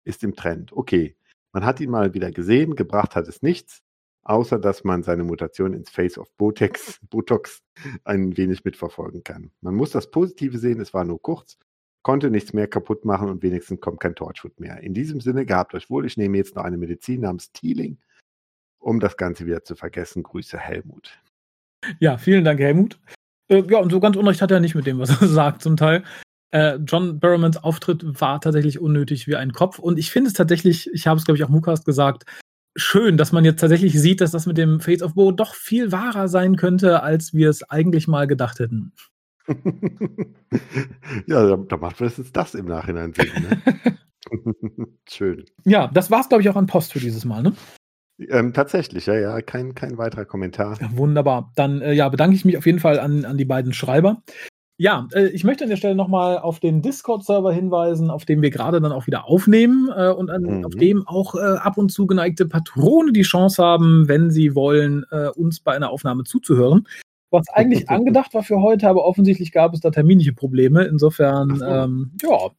Ist 0.02 0.24
im 0.24 0.34
Trend. 0.34 0.72
Okay. 0.72 1.16
Man 1.52 1.64
hat 1.64 1.78
ihn 1.78 1.90
mal 1.90 2.12
wieder 2.12 2.32
gesehen, 2.32 2.74
gebracht 2.74 3.14
hat 3.14 3.28
es 3.28 3.40
nichts, 3.40 3.82
außer 4.24 4.58
dass 4.58 4.82
man 4.82 5.04
seine 5.04 5.22
Mutation 5.22 5.72
ins 5.74 5.90
Face 5.90 6.18
of 6.18 6.28
Botex, 6.36 6.98
Botox 7.08 7.62
ein 8.02 8.36
wenig 8.36 8.64
mitverfolgen 8.64 9.22
kann. 9.22 9.52
Man 9.60 9.76
muss 9.76 9.90
das 9.90 10.10
Positive 10.10 10.58
sehen, 10.58 10.80
es 10.80 10.92
war 10.92 11.04
nur 11.04 11.22
kurz, 11.22 11.56
konnte 12.04 12.30
nichts 12.30 12.52
mehr 12.52 12.68
kaputt 12.68 13.04
machen 13.04 13.28
und 13.28 13.42
wenigstens 13.42 13.80
kommt 13.80 13.98
kein 13.98 14.14
Torchwood 14.14 14.60
mehr. 14.60 14.80
In 14.80 14.94
diesem 14.94 15.20
Sinne, 15.20 15.44
gehabt 15.46 15.74
euch 15.74 15.90
wohl, 15.90 16.06
ich 16.06 16.16
nehme 16.16 16.36
jetzt 16.36 16.54
noch 16.54 16.62
eine 16.62 16.76
Medizin 16.76 17.22
namens 17.22 17.50
Teeling, 17.50 17.98
um 18.78 19.00
das 19.00 19.16
Ganze 19.16 19.46
wieder 19.46 19.64
zu 19.64 19.74
vergessen. 19.74 20.22
Grüße 20.22 20.58
Helmut. 20.58 21.18
Ja, 21.98 22.18
vielen 22.18 22.44
Dank, 22.44 22.60
Helmut. 22.60 23.00
Äh, 23.48 23.64
ja, 23.68 23.78
und 23.78 23.90
so 23.90 24.00
ganz 24.00 24.16
unrecht 24.16 24.42
hat 24.42 24.50
er 24.50 24.60
nicht 24.60 24.74
mit 24.74 24.86
dem, 24.86 24.98
was 24.98 25.20
er 25.20 25.26
sagt, 25.28 25.62
zum 25.62 25.76
Teil. 25.76 26.04
Äh, 26.50 26.76
John 26.86 27.18
Barrowmans 27.18 27.56
Auftritt 27.56 28.04
war 28.20 28.40
tatsächlich 28.40 28.78
unnötig 28.78 29.26
wie 29.26 29.36
ein 29.36 29.52
Kopf. 29.52 29.78
Und 29.78 29.98
ich 29.98 30.10
finde 30.10 30.28
es 30.28 30.34
tatsächlich, 30.34 30.90
ich 30.92 31.06
habe 31.06 31.18
es, 31.18 31.24
glaube 31.24 31.38
ich, 31.38 31.44
auch 31.44 31.48
Mukast 31.48 31.86
gesagt, 31.86 32.24
schön, 32.76 33.16
dass 33.16 33.32
man 33.32 33.46
jetzt 33.46 33.60
tatsächlich 33.60 33.98
sieht, 33.98 34.20
dass 34.20 34.30
das 34.30 34.46
mit 34.46 34.58
dem 34.58 34.80
Face 34.80 35.02
of 35.02 35.14
Bo 35.14 35.32
doch 35.32 35.54
viel 35.54 35.90
wahrer 35.90 36.28
sein 36.28 36.56
könnte, 36.56 37.02
als 37.02 37.32
wir 37.32 37.48
es 37.48 37.62
eigentlich 37.70 38.08
mal 38.08 38.26
gedacht 38.26 38.58
hätten. 38.58 38.92
ja, 41.26 41.46
da, 41.46 41.56
da 41.56 41.76
macht 41.76 42.00
es 42.00 42.16
jetzt 42.18 42.36
das 42.36 42.54
im 42.54 42.66
Nachhinein 42.66 43.12
Sinn. 43.12 43.30
Ne? 43.42 43.62
schön. 45.08 45.44
Ja, 45.64 45.88
das 45.92 46.10
war 46.10 46.20
es, 46.20 46.28
glaube 46.28 46.42
ich, 46.42 46.48
auch 46.48 46.56
an 46.56 46.66
Post 46.66 46.92
für 46.92 47.00
dieses 47.00 47.24
Mal, 47.24 47.42
ne? 47.42 47.52
Ähm, 48.18 48.52
tatsächlich, 48.52 49.06
ja, 49.06 49.14
ja, 49.14 49.42
kein, 49.42 49.74
kein 49.74 49.98
weiterer 49.98 50.24
Kommentar. 50.24 50.78
Ja, 50.80 50.96
wunderbar. 50.96 51.52
Dann 51.56 51.80
äh, 51.82 51.92
ja, 51.92 52.08
bedanke 52.08 52.36
ich 52.36 52.44
mich 52.44 52.56
auf 52.56 52.66
jeden 52.66 52.78
Fall 52.78 53.00
an, 53.00 53.24
an 53.24 53.36
die 53.36 53.44
beiden 53.44 53.72
Schreiber. 53.72 54.22
Ja, 54.76 55.08
äh, 55.12 55.26
ich 55.28 55.44
möchte 55.44 55.64
an 55.64 55.70
der 55.70 55.76
Stelle 55.76 55.94
nochmal 55.94 56.38
auf 56.38 56.58
den 56.58 56.82
Discord-Server 56.82 57.52
hinweisen, 57.52 58.10
auf 58.10 58.24
dem 58.24 58.42
wir 58.42 58.50
gerade 58.50 58.80
dann 58.80 58.92
auch 58.92 59.06
wieder 59.06 59.26
aufnehmen 59.28 59.88
äh, 59.96 60.10
und 60.10 60.30
an, 60.30 60.42
mhm. 60.42 60.64
auf 60.64 60.74
dem 60.74 61.06
auch 61.06 61.34
äh, 61.34 61.58
ab 61.58 61.76
und 61.78 61.90
zu 61.90 62.06
geneigte 62.06 62.46
Patrone 62.46 63.12
die 63.12 63.22
Chance 63.22 63.62
haben, 63.62 64.08
wenn 64.08 64.30
sie 64.30 64.54
wollen, 64.54 65.04
äh, 65.10 65.28
uns 65.28 65.60
bei 65.60 65.74
einer 65.74 65.90
Aufnahme 65.90 66.24
zuzuhören. 66.24 66.88
Was 67.34 67.48
eigentlich 67.48 67.88
angedacht 67.90 68.32
war 68.32 68.42
für 68.42 68.60
heute, 68.60 68.88
aber 68.88 69.04
offensichtlich 69.04 69.52
gab 69.52 69.74
es 69.74 69.80
da 69.80 69.90
terminliche 69.90 70.32
Probleme. 70.32 70.84
Insofern, 70.84 71.56
so. 71.56 71.64
ähm, 71.64 72.12
ja, 72.22 72.50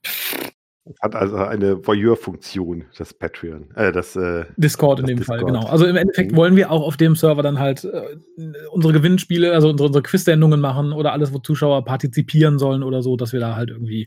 hat 1.02 1.16
also 1.16 1.38
eine 1.38 1.86
Voyeur-Funktion, 1.86 2.86
das 2.98 3.14
Patreon, 3.14 3.72
äh, 3.76 3.92
das 3.92 4.16
äh, 4.16 4.46
Discord 4.58 5.00
in 5.00 5.08
dem 5.08 5.18
Discord. 5.18 5.40
Fall, 5.40 5.48
genau. 5.48 5.66
Also 5.66 5.86
im 5.86 5.96
Endeffekt 5.96 6.34
mhm. 6.34 6.36
wollen 6.36 6.56
wir 6.56 6.70
auch 6.72 6.86
auf 6.86 6.96
dem 6.96 7.16
Server 7.16 7.42
dann 7.42 7.58
halt 7.58 7.86
äh, 7.86 8.18
unsere 8.72 8.94
Gewinnspiele, 8.94 9.52
also 9.52 9.70
unsere, 9.70 9.88
unsere 9.88 10.04
Quiz-Sendungen 10.04 10.60
machen 10.60 10.94
oder 10.94 11.14
alles, 11.14 11.34
wo 11.34 11.40
Zuschauer 11.40 11.86
partizipieren 11.86 12.60
sollen 12.60 12.84
oder 12.84 13.02
so, 13.02 13.16
dass 13.16 13.34
wir 13.34 13.40
da 13.40 13.56
halt 13.56 13.72
irgendwie 13.72 14.06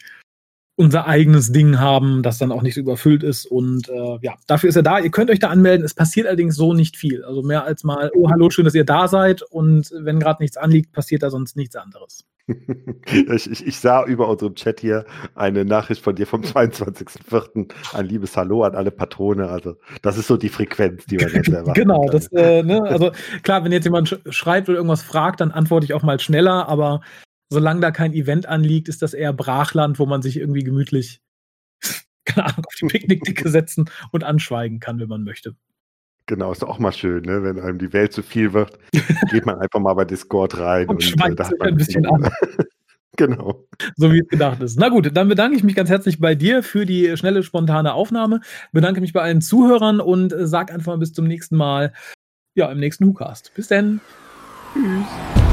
unser 0.78 1.08
eigenes 1.08 1.50
Ding 1.50 1.80
haben, 1.80 2.22
das 2.22 2.38
dann 2.38 2.52
auch 2.52 2.62
nicht 2.62 2.74
so 2.74 2.80
überfüllt 2.80 3.24
ist. 3.24 3.46
Und 3.46 3.88
äh, 3.88 4.18
ja, 4.22 4.34
dafür 4.46 4.68
ist 4.68 4.76
er 4.76 4.84
da. 4.84 5.00
Ihr 5.00 5.10
könnt 5.10 5.28
euch 5.28 5.40
da 5.40 5.48
anmelden. 5.48 5.84
Es 5.84 5.92
passiert 5.92 6.28
allerdings 6.28 6.54
so 6.54 6.72
nicht 6.72 6.96
viel. 6.96 7.24
Also 7.24 7.42
mehr 7.42 7.64
als 7.64 7.82
mal, 7.82 8.12
oh, 8.14 8.30
hallo, 8.30 8.48
schön, 8.48 8.64
dass 8.64 8.76
ihr 8.76 8.84
da 8.84 9.08
seid. 9.08 9.42
Und 9.42 9.92
wenn 9.92 10.20
gerade 10.20 10.40
nichts 10.40 10.56
anliegt, 10.56 10.92
passiert 10.92 11.24
da 11.24 11.30
sonst 11.30 11.56
nichts 11.56 11.74
anderes. 11.74 12.24
ich, 13.06 13.50
ich, 13.50 13.66
ich, 13.66 13.80
sah 13.80 14.04
über 14.04 14.28
unserem 14.28 14.54
Chat 14.54 14.78
hier 14.78 15.04
eine 15.34 15.64
Nachricht 15.64 16.00
von 16.00 16.14
dir 16.14 16.28
vom 16.28 16.42
22.04. 16.42 17.72
Ein 17.92 18.06
liebes 18.06 18.36
Hallo 18.36 18.62
an 18.62 18.76
alle 18.76 18.92
Patrone. 18.92 19.48
Also, 19.48 19.74
das 20.02 20.16
ist 20.16 20.28
so 20.28 20.36
die 20.36 20.48
Frequenz, 20.48 21.06
die 21.06 21.16
man 21.16 21.32
jetzt 21.32 21.48
erwartet. 21.48 21.74
genau, 21.74 22.08
das, 22.08 22.28
äh, 22.28 22.62
ne, 22.62 22.82
also 22.84 23.10
klar, 23.42 23.64
wenn 23.64 23.72
jetzt 23.72 23.84
jemand 23.84 24.08
sch 24.08 24.14
schreibt 24.30 24.68
oder 24.68 24.78
irgendwas 24.78 25.02
fragt, 25.02 25.40
dann 25.40 25.50
antworte 25.50 25.86
ich 25.86 25.92
auch 25.92 26.04
mal 26.04 26.20
schneller, 26.20 26.68
aber 26.68 27.00
solange 27.48 27.80
da 27.80 27.90
kein 27.90 28.12
Event 28.12 28.46
anliegt, 28.46 28.88
ist 28.88 29.02
das 29.02 29.14
eher 29.14 29.32
Brachland, 29.32 29.98
wo 29.98 30.06
man 30.06 30.22
sich 30.22 30.36
irgendwie 30.38 30.64
gemütlich, 30.64 31.20
keine 32.24 32.46
Ahnung, 32.46 32.64
auf 32.66 32.74
die 32.74 32.86
Picknickdicke 32.86 33.48
setzen 33.50 33.90
und 34.12 34.24
anschweigen 34.24 34.80
kann, 34.80 34.98
wenn 34.98 35.08
man 35.08 35.24
möchte. 35.24 35.56
Genau, 36.26 36.52
ist 36.52 36.62
auch 36.62 36.78
mal 36.78 36.92
schön, 36.92 37.22
ne? 37.22 37.42
wenn 37.42 37.58
einem 37.58 37.78
die 37.78 37.92
Welt 37.94 38.12
zu 38.12 38.22
viel 38.22 38.52
wird, 38.52 38.78
geht 39.30 39.46
man 39.46 39.58
einfach 39.60 39.80
mal 39.80 39.94
bei 39.94 40.04
Discord 40.04 40.58
rein 40.58 40.86
und, 40.86 40.96
und 40.96 41.02
äh, 41.02 41.06
schweigt 41.06 41.42
sich 41.42 41.62
ein 41.62 41.76
bisschen 41.76 42.04
an. 42.04 42.30
genau. 43.16 43.64
So 43.96 44.12
wie 44.12 44.20
es 44.20 44.28
gedacht 44.28 44.60
ist. 44.60 44.78
Na 44.78 44.90
gut, 44.90 45.10
dann 45.16 45.28
bedanke 45.28 45.56
ich 45.56 45.64
mich 45.64 45.74
ganz 45.74 45.88
herzlich 45.88 46.20
bei 46.20 46.34
dir 46.34 46.62
für 46.62 46.84
die 46.84 47.16
schnelle, 47.16 47.42
spontane 47.42 47.94
Aufnahme. 47.94 48.40
Bedanke 48.72 49.00
mich 49.00 49.14
bei 49.14 49.22
allen 49.22 49.40
Zuhörern 49.40 50.00
und 50.00 50.34
sag 50.36 50.70
einfach 50.70 50.92
mal 50.92 50.98
bis 50.98 51.14
zum 51.14 51.26
nächsten 51.26 51.56
Mal. 51.56 51.94
Ja, 52.54 52.70
im 52.70 52.78
nächsten 52.78 53.06
WhoCast. 53.06 53.54
Bis 53.54 53.68
dann. 53.68 54.02
Tschüss. 54.74 55.47